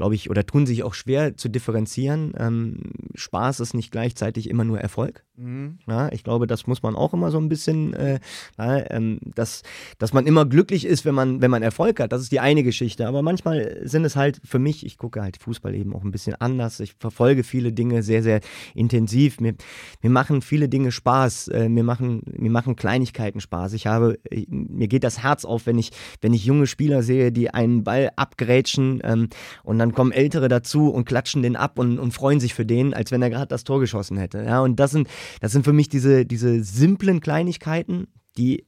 glaube 0.00 0.14
ich, 0.14 0.30
oder 0.30 0.46
tun 0.46 0.64
sich 0.64 0.82
auch 0.82 0.94
schwer 0.94 1.36
zu 1.36 1.50
differenzieren. 1.50 2.32
Ähm, 2.38 2.92
Spaß 3.14 3.60
ist 3.60 3.74
nicht 3.74 3.90
gleichzeitig 3.90 4.48
immer 4.48 4.64
nur 4.64 4.80
Erfolg. 4.80 5.24
Mhm. 5.36 5.78
Ja, 5.86 6.10
ich 6.10 6.24
glaube, 6.24 6.46
das 6.46 6.66
muss 6.66 6.82
man 6.82 6.96
auch 6.96 7.12
immer 7.12 7.30
so 7.30 7.36
ein 7.36 7.50
bisschen, 7.50 7.92
äh, 7.92 8.18
ähm, 8.58 9.20
dass, 9.34 9.62
dass 9.98 10.14
man 10.14 10.26
immer 10.26 10.46
glücklich 10.46 10.86
ist, 10.86 11.04
wenn 11.04 11.14
man, 11.14 11.42
wenn 11.42 11.50
man 11.50 11.62
Erfolg 11.62 12.00
hat. 12.00 12.12
Das 12.12 12.22
ist 12.22 12.32
die 12.32 12.40
eine 12.40 12.62
Geschichte. 12.62 13.06
Aber 13.06 13.20
manchmal 13.20 13.80
sind 13.84 14.06
es 14.06 14.16
halt 14.16 14.40
für 14.42 14.58
mich, 14.58 14.86
ich 14.86 14.96
gucke 14.96 15.20
halt 15.20 15.36
Fußball 15.36 15.74
eben 15.74 15.94
auch 15.94 16.02
ein 16.02 16.12
bisschen 16.12 16.34
anders. 16.34 16.80
Ich 16.80 16.94
verfolge 16.98 17.44
viele 17.44 17.72
Dinge 17.72 18.02
sehr, 18.02 18.22
sehr 18.22 18.40
intensiv. 18.74 19.19
Mir, 19.40 19.54
mir 20.02 20.10
machen 20.10 20.40
viele 20.40 20.70
Dinge 20.70 20.92
Spaß. 20.92 21.48
Äh, 21.48 21.68
mir, 21.68 21.84
machen, 21.84 22.22
mir 22.26 22.50
machen 22.50 22.74
Kleinigkeiten 22.74 23.40
Spaß. 23.40 23.74
Ich 23.74 23.86
habe, 23.86 24.18
mir 24.48 24.88
geht 24.88 25.04
das 25.04 25.22
Herz 25.22 25.44
auf, 25.44 25.66
wenn 25.66 25.78
ich, 25.78 25.90
wenn 26.22 26.32
ich 26.32 26.46
junge 26.46 26.66
Spieler 26.66 27.02
sehe, 27.02 27.32
die 27.32 27.52
einen 27.52 27.84
Ball 27.84 28.10
abgrätschen 28.16 29.00
ähm, 29.04 29.28
und 29.62 29.78
dann 29.78 29.90
dann 29.90 29.96
kommen 29.96 30.12
Ältere 30.12 30.48
dazu 30.48 30.88
und 30.88 31.04
klatschen 31.04 31.42
den 31.42 31.56
ab 31.56 31.78
und, 31.78 31.98
und 31.98 32.12
freuen 32.12 32.40
sich 32.40 32.54
für 32.54 32.64
den, 32.64 32.94
als 32.94 33.10
wenn 33.10 33.22
er 33.22 33.30
gerade 33.30 33.48
das 33.48 33.64
Tor 33.64 33.80
geschossen 33.80 34.16
hätte. 34.16 34.42
Ja, 34.44 34.60
und 34.60 34.78
das 34.78 34.92
sind, 34.92 35.08
das 35.40 35.52
sind 35.52 35.64
für 35.64 35.72
mich 35.72 35.88
diese, 35.88 36.24
diese 36.24 36.62
simplen 36.62 37.20
Kleinigkeiten, 37.20 38.06
die 38.36 38.66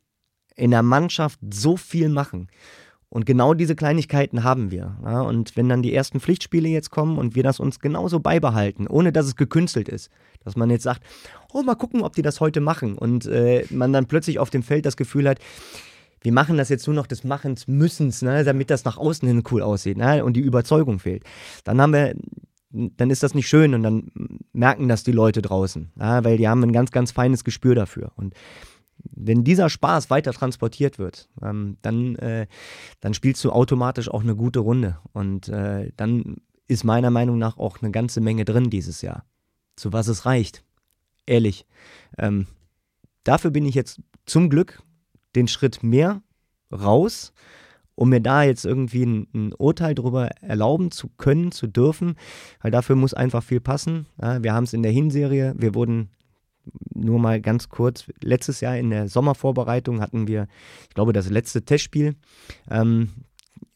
in 0.57 0.73
der 0.73 0.83
Mannschaft 0.83 1.39
so 1.53 1.77
viel 1.77 2.09
machen. 2.09 2.49
Und 3.13 3.27
genau 3.27 3.53
diese 3.53 3.77
Kleinigkeiten 3.77 4.43
haben 4.43 4.71
wir. 4.71 4.97
Ja, 5.05 5.21
und 5.21 5.55
wenn 5.55 5.69
dann 5.69 5.83
die 5.83 5.95
ersten 5.95 6.19
Pflichtspiele 6.19 6.71
jetzt 6.71 6.91
kommen 6.91 7.19
und 7.19 7.35
wir 7.35 7.43
das 7.43 7.61
uns 7.61 7.79
genauso 7.79 8.21
beibehalten, 8.21 8.87
ohne 8.87 9.13
dass 9.13 9.27
es 9.27 9.37
gekünstelt 9.37 9.91
ist, 9.91 10.11
dass 10.43 10.57
man 10.57 10.71
jetzt 10.71 10.85
sagt, 10.85 11.03
oh, 11.53 11.63
mal 11.63 11.75
gucken, 11.75 12.01
ob 12.01 12.15
die 12.15 12.23
das 12.23 12.41
heute 12.41 12.63
machen. 12.63 12.97
Und 12.97 13.27
äh, 13.27 13.67
man 13.69 13.93
dann 13.93 14.07
plötzlich 14.07 14.39
auf 14.39 14.49
dem 14.49 14.63
Feld 14.63 14.87
das 14.87 14.97
Gefühl 14.97 15.29
hat, 15.29 15.41
wir 16.23 16.33
machen 16.33 16.57
das 16.57 16.71
jetzt 16.71 16.87
nur 16.87 16.97
noch 16.97 17.07
des 17.07 17.23
Machens, 17.23 17.69
Müssens, 17.69 18.23
ne, 18.23 18.45
damit 18.45 18.71
das 18.71 18.87
nach 18.87 18.97
außen 18.97 19.29
hin 19.29 19.43
cool 19.51 19.61
aussieht 19.61 19.99
ne, 19.99 20.25
und 20.25 20.33
die 20.33 20.41
Überzeugung 20.41 20.99
fehlt. 20.99 21.23
Dann 21.65 21.83
haben 21.83 21.93
wir 21.93 22.15
dann 22.73 23.11
ist 23.11 23.23
das 23.23 23.35
nicht 23.35 23.49
schön 23.49 23.75
und 23.75 23.83
dann 23.83 24.11
merken 24.55 24.89
das 24.89 25.05
die 25.05 25.13
Leute 25.13 25.43
draußen, 25.43 25.93
ja, 26.01 26.25
weil 26.25 26.39
die 26.39 26.49
haben 26.49 26.63
ein 26.63 26.73
ganz, 26.73 26.91
ganz 26.91 27.13
feines 27.13 27.45
Gespür 27.45 27.75
dafür. 27.75 28.13
Und 28.17 28.33
wenn 29.11 29.45
dieser 29.45 29.69
Spaß 29.69 30.11
weiter 30.11 30.33
transportiert 30.33 30.99
wird, 30.99 31.29
ähm, 31.43 31.77
dann, 31.83 32.17
äh, 32.17 32.47
dann 33.01 33.15
spielst 33.15 33.45
du 33.45 33.51
automatisch 33.51 34.09
auch 34.09 34.23
eine 34.23 34.37
gute 34.37 34.61
Runde. 34.61 34.99
Und 35.13 35.49
äh, 35.49 35.91
dann 35.97 36.37
ist 36.69 36.85
meiner 36.85 37.11
Meinung 37.11 37.39
nach 37.39 37.59
auch 37.59 37.83
eine 37.83 37.91
ganze 37.91 38.21
Menge 38.21 38.45
drin 38.45 38.71
dieses 38.71 39.03
Jahr. 39.03 39.25
Zu 39.77 39.93
was 39.93 40.09
es 40.09 40.27
reicht. 40.27 40.65
Ehrlich. 41.27 41.67
Ähm, 42.19 42.47
dafür 43.25 43.51
bin 43.51 43.67
ich 43.67 43.75
jetzt 43.75 44.01
zum 44.27 44.51
Glück 44.51 44.83
den 45.35 45.49
Schritt 45.49 45.83
mehr 45.83 46.23
raus, 46.73 47.33
um 47.95 48.09
mir 48.09 48.21
da 48.21 48.43
jetzt 48.43 48.65
irgendwie 48.65 49.05
ein, 49.05 49.29
ein, 49.35 49.53
Urteil 49.55 49.95
darüber 49.95 50.27
erlauben 50.41 50.91
zu 50.91 51.09
können, 51.09 51.53
zu 51.53 51.67
dürfen, 51.67 52.17
weil 52.61 52.71
dafür 52.71 52.97
muss 52.97 53.15
einfach 53.15 53.43
viel 53.43 53.61
passen. 53.61 54.07
Ja, 54.21 54.43
wir 54.43 54.55
haben 54.55 54.65
es 54.65 54.73
in 54.73 54.83
der 54.83 54.93
Hinserie, 54.93 55.55
wir 55.57 55.75
wurden 55.75 56.11
nur 56.95 57.19
mal 57.19 57.41
ganz 57.41 57.69
kurz, 57.69 58.07
letztes 58.23 58.61
Jahr 58.61 58.77
in 58.77 58.91
der 58.91 59.09
Sommervorbereitung 59.09 60.01
hatten 60.01 60.29
wir, 60.29 60.47
ich 60.89 60.95
glaube, 60.95 61.13
das 61.13 61.29
letzte 61.31 61.63
Testspiel. 61.63 62.15
Ähm, 62.71 63.11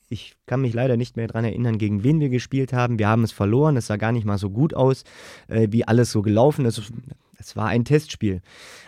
ich 0.08 0.36
kann 0.46 0.60
mich 0.60 0.72
leider 0.72 0.96
nicht 0.96 1.16
mehr 1.16 1.26
daran 1.26 1.44
erinnern, 1.44 1.78
gegen 1.78 2.04
wen 2.04 2.20
wir 2.20 2.28
gespielt 2.28 2.72
haben. 2.72 2.98
Wir 2.98 3.08
haben 3.08 3.24
es 3.24 3.32
verloren. 3.32 3.76
Es 3.76 3.88
sah 3.88 3.96
gar 3.96 4.12
nicht 4.12 4.24
mal 4.24 4.38
so 4.38 4.50
gut 4.50 4.74
aus, 4.74 5.02
äh, 5.48 5.68
wie 5.70 5.86
alles 5.86 6.12
so 6.12 6.22
gelaufen 6.22 6.64
ist. 6.64 6.92
Es 7.38 7.56
war 7.56 7.66
ein 7.66 7.84
Testspiel. 7.84 8.40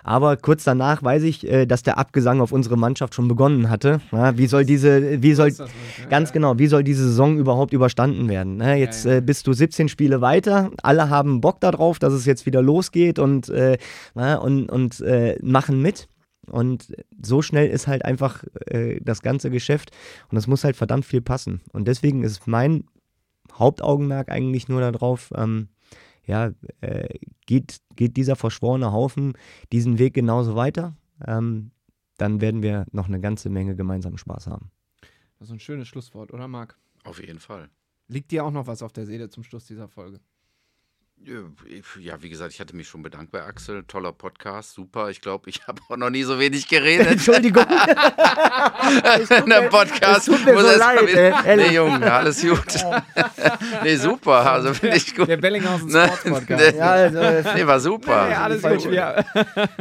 Aber 0.02 0.36
kurz 0.36 0.64
danach 0.64 1.02
weiß 1.02 1.22
ich, 1.24 1.46
äh, 1.46 1.66
dass 1.66 1.82
der 1.82 1.98
Abgesang 1.98 2.40
auf 2.40 2.52
unsere 2.52 2.76
Mannschaft 2.76 3.14
schon 3.14 3.28
begonnen 3.28 3.68
hatte. 3.70 4.00
Wie 4.10 4.46
soll 4.46 4.64
diese, 4.64 5.22
wie 5.22 5.34
soll, 5.34 5.52
ganz 6.08 6.32
genau, 6.32 6.58
wie 6.58 6.66
soll 6.66 6.82
diese 6.82 7.04
Saison 7.04 7.38
überhaupt 7.38 7.72
überstanden 7.72 8.28
werden? 8.28 8.56
Ne? 8.56 8.76
Jetzt 8.76 9.06
äh, 9.06 9.20
bist 9.20 9.46
du 9.46 9.52
17 9.52 9.88
Spiele 9.88 10.20
weiter, 10.20 10.70
alle 10.82 11.10
haben 11.10 11.40
Bock 11.40 11.60
darauf, 11.60 11.98
dass 11.98 12.12
es 12.12 12.24
jetzt 12.24 12.46
wieder 12.46 12.62
losgeht 12.62 13.18
und, 13.18 13.48
äh, 13.50 13.78
und, 14.14 14.70
und 14.70 15.02
machen 15.42 15.82
mit. 15.82 16.08
Und 16.50 16.92
so 17.22 17.42
schnell 17.42 17.68
ist 17.68 17.86
halt 17.86 18.04
einfach 18.04 18.42
das 19.02 19.20
ganze 19.20 19.50
Geschäft 19.50 19.90
und 20.30 20.38
es 20.38 20.46
muss 20.46 20.64
halt 20.64 20.76
verdammt 20.76 21.04
viel 21.04 21.20
passen. 21.20 21.60
Und 21.72 21.86
deswegen 21.86 22.24
ist 22.24 22.46
mein 22.46 22.84
Hauptaugenmerk 23.58 24.30
eigentlich 24.30 24.68
nur 24.68 24.80
darauf, 24.80 25.30
ähm, 25.36 25.68
ja, 26.28 26.52
äh, 26.80 27.18
geht, 27.46 27.78
geht 27.96 28.16
dieser 28.16 28.36
verschworene 28.36 28.92
Haufen 28.92 29.32
diesen 29.72 29.98
Weg 29.98 30.14
genauso 30.14 30.54
weiter, 30.54 30.96
ähm, 31.26 31.72
dann 32.18 32.40
werden 32.40 32.62
wir 32.62 32.86
noch 32.92 33.08
eine 33.08 33.20
ganze 33.20 33.48
Menge 33.50 33.74
gemeinsamen 33.74 34.18
Spaß 34.18 34.46
haben. 34.46 34.70
Das 35.38 35.48
ist 35.48 35.52
ein 35.52 35.60
schönes 35.60 35.88
Schlusswort, 35.88 36.32
oder 36.32 36.46
Marc? 36.48 36.76
Auf 37.04 37.20
jeden 37.20 37.38
Fall. 37.40 37.70
Liegt 38.08 38.30
dir 38.30 38.44
auch 38.44 38.50
noch 38.50 38.66
was 38.66 38.82
auf 38.82 38.92
der 38.92 39.06
Seele 39.06 39.28
zum 39.30 39.42
Schluss 39.42 39.66
dieser 39.66 39.88
Folge? 39.88 40.20
Ja, 42.00 42.22
wie 42.22 42.30
gesagt, 42.30 42.54
ich 42.54 42.60
hatte 42.60 42.74
mich 42.74 42.88
schon 42.88 43.02
bedankt 43.02 43.32
bei 43.32 43.42
Axel. 43.42 43.82
Toller 43.84 44.12
Podcast, 44.12 44.72
super. 44.72 45.10
Ich 45.10 45.20
glaube, 45.20 45.50
ich 45.50 45.60
habe 45.66 45.82
auch 45.88 45.96
noch 45.96 46.08
nie 46.10 46.22
so 46.22 46.38
wenig 46.38 46.68
geredet. 46.68 47.06
Entschuldigung. 47.10 47.64
In 49.44 49.52
einem 49.52 49.68
Podcast. 49.68 50.20
Es 50.28 50.34
tut 50.36 50.44
mir 50.46 50.52
muss 50.54 50.62
so 50.62 50.68
erst 50.68 50.78
leid, 50.78 51.06
wieder- 51.08 51.44
ey. 51.46 51.56
Nee, 51.56 51.74
Junge, 51.74 52.10
alles 52.12 52.40
gut. 52.40 52.60
nee, 53.82 53.96
super. 53.96 54.50
Also 54.52 54.72
finde 54.72 54.96
ich 54.96 55.14
gut. 55.14 55.28
Der 55.28 55.36
Bellinghausen 55.36 55.88
Ne? 55.88 56.06
Sports 56.06 56.22
Podcast. 56.24 56.76
Ja, 56.76 56.90
also, 56.90 57.18
Nee, 57.54 57.66
war 57.66 57.80
super. 57.80 58.30
Ja, 58.30 58.42
alles 58.44 58.62
gut. 58.62 58.92
Ja. 58.92 59.22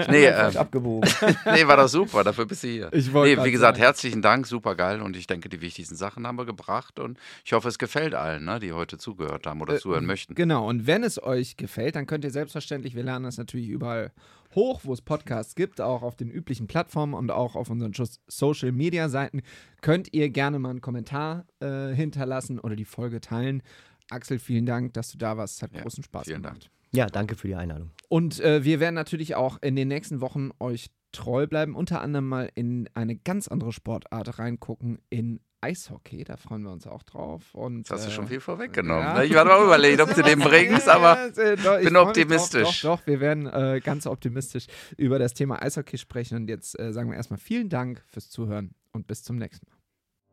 Nee, 0.09 0.25
ähm, 0.25 0.57
abgebogen. 0.57 1.09
nee, 1.53 1.65
war 1.65 1.77
doch 1.77 1.87
super. 1.87 2.23
Dafür 2.25 2.45
bist 2.45 2.63
du 2.63 2.67
hier. 2.67 2.89
Ich 2.91 3.13
wollte 3.13 3.39
nee, 3.39 3.45
wie 3.47 3.51
gesagt, 3.51 3.77
sagen. 3.77 3.83
herzlichen 3.85 4.21
Dank, 4.21 4.47
super 4.47 4.75
geil. 4.75 5.01
Und 5.01 5.15
ich 5.15 5.27
denke, 5.27 5.47
die 5.49 5.61
wichtigsten 5.61 5.95
Sachen 5.95 6.27
haben 6.27 6.37
wir 6.37 6.45
gebracht. 6.45 6.99
Und 6.99 7.17
ich 7.45 7.53
hoffe, 7.53 7.69
es 7.69 7.77
gefällt 7.77 8.15
allen, 8.15 8.43
ne, 8.43 8.59
die 8.59 8.73
heute 8.73 8.97
zugehört 8.97 9.45
haben 9.47 9.61
oder 9.61 9.75
Äh, 9.75 9.79
zuhören 9.79 10.05
möchten. 10.05 10.35
Genau, 10.35 10.67
und 10.67 10.87
wenn 10.87 11.03
es 11.03 11.21
euch 11.27 11.57
gefällt, 11.57 11.95
dann 11.95 12.07
könnt 12.07 12.23
ihr 12.23 12.31
selbstverständlich, 12.31 12.95
wir 12.95 13.03
lernen 13.03 13.25
das 13.25 13.37
natürlich 13.37 13.67
überall 13.67 14.11
hoch, 14.55 14.81
wo 14.83 14.93
es 14.93 15.01
Podcasts 15.01 15.53
gibt, 15.53 15.81
auch 15.81 16.01
auf 16.01 16.15
den 16.15 16.31
üblichen 16.31 16.67
Plattformen 16.67 17.13
und 17.13 17.29
auch 17.29 17.55
auf 17.55 17.69
unseren 17.69 17.93
Social 18.27 18.71
Media 18.71 19.09
Seiten, 19.09 19.41
könnt 19.81 20.13
ihr 20.13 20.29
gerne 20.29 20.57
mal 20.57 20.71
einen 20.71 20.81
Kommentar 20.81 21.45
äh, 21.59 21.93
hinterlassen 21.93 22.59
oder 22.59 22.75
die 22.75 22.85
Folge 22.85 23.21
teilen. 23.21 23.61
Axel, 24.09 24.39
vielen 24.39 24.65
Dank, 24.65 24.93
dass 24.93 25.11
du 25.11 25.17
da 25.17 25.37
warst. 25.37 25.61
Hat 25.61 25.73
Ja, 25.73 25.81
großen 25.81 26.03
Spaß 26.03 26.25
vielen 26.25 26.41
gemacht. 26.41 26.71
Ja, 26.93 27.07
danke 27.07 27.35
für 27.35 27.47
die 27.47 27.55
Einladung. 27.55 27.91
Und 28.07 28.39
äh, 28.39 28.63
wir 28.63 28.79
werden 28.79 28.95
natürlich 28.95 29.35
auch 29.35 29.61
in 29.61 29.75
den 29.75 29.89
nächsten 29.89 30.21
Wochen 30.21 30.51
euch 30.59 30.89
treu 31.11 31.47
bleiben, 31.47 31.75
unter 31.75 32.01
anderem 32.01 32.27
mal 32.27 32.49
in 32.55 32.89
eine 32.93 33.15
ganz 33.15 33.47
andere 33.47 33.73
Sportart 33.73 34.39
reingucken, 34.39 34.99
in 35.09 35.41
Eishockey. 35.61 36.23
Da 36.23 36.37
freuen 36.37 36.63
wir 36.63 36.71
uns 36.71 36.87
auch 36.87 37.03
drauf. 37.03 37.53
Und, 37.53 37.79
Jetzt 37.79 37.91
hast 37.91 38.05
du 38.05 38.09
äh, 38.09 38.13
schon 38.13 38.27
viel 38.27 38.39
vorweggenommen. 38.39 39.03
ja. 39.03 39.13
ne? 39.15 39.25
Ich 39.25 39.33
war 39.33 39.45
mal 39.45 39.63
überlegt, 39.63 40.01
ob 40.01 40.13
du 40.13 40.21
den 40.21 40.39
bringst, 40.39 40.87
aber 40.89 41.29
ich 41.29 41.83
bin 41.83 41.95
optimistisch. 41.95 42.81
Doch, 42.81 42.97
doch, 42.97 42.99
doch, 42.99 43.07
wir 43.07 43.19
werden 43.19 43.47
äh, 43.47 43.81
ganz 43.83 44.07
optimistisch 44.07 44.67
über 44.97 45.19
das 45.19 45.33
Thema 45.33 45.61
Eishockey 45.61 45.97
sprechen. 45.97 46.37
Und 46.37 46.49
jetzt 46.49 46.79
äh, 46.79 46.93
sagen 46.93 47.09
wir 47.09 47.17
erstmal 47.17 47.39
vielen 47.39 47.69
Dank 47.69 48.03
fürs 48.07 48.29
Zuhören 48.29 48.71
und 48.91 49.07
bis 49.07 49.23
zum 49.23 49.37
nächsten 49.37 49.67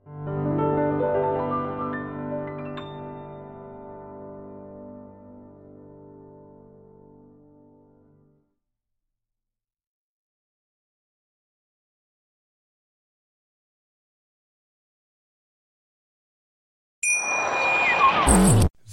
Mal. 0.04 0.63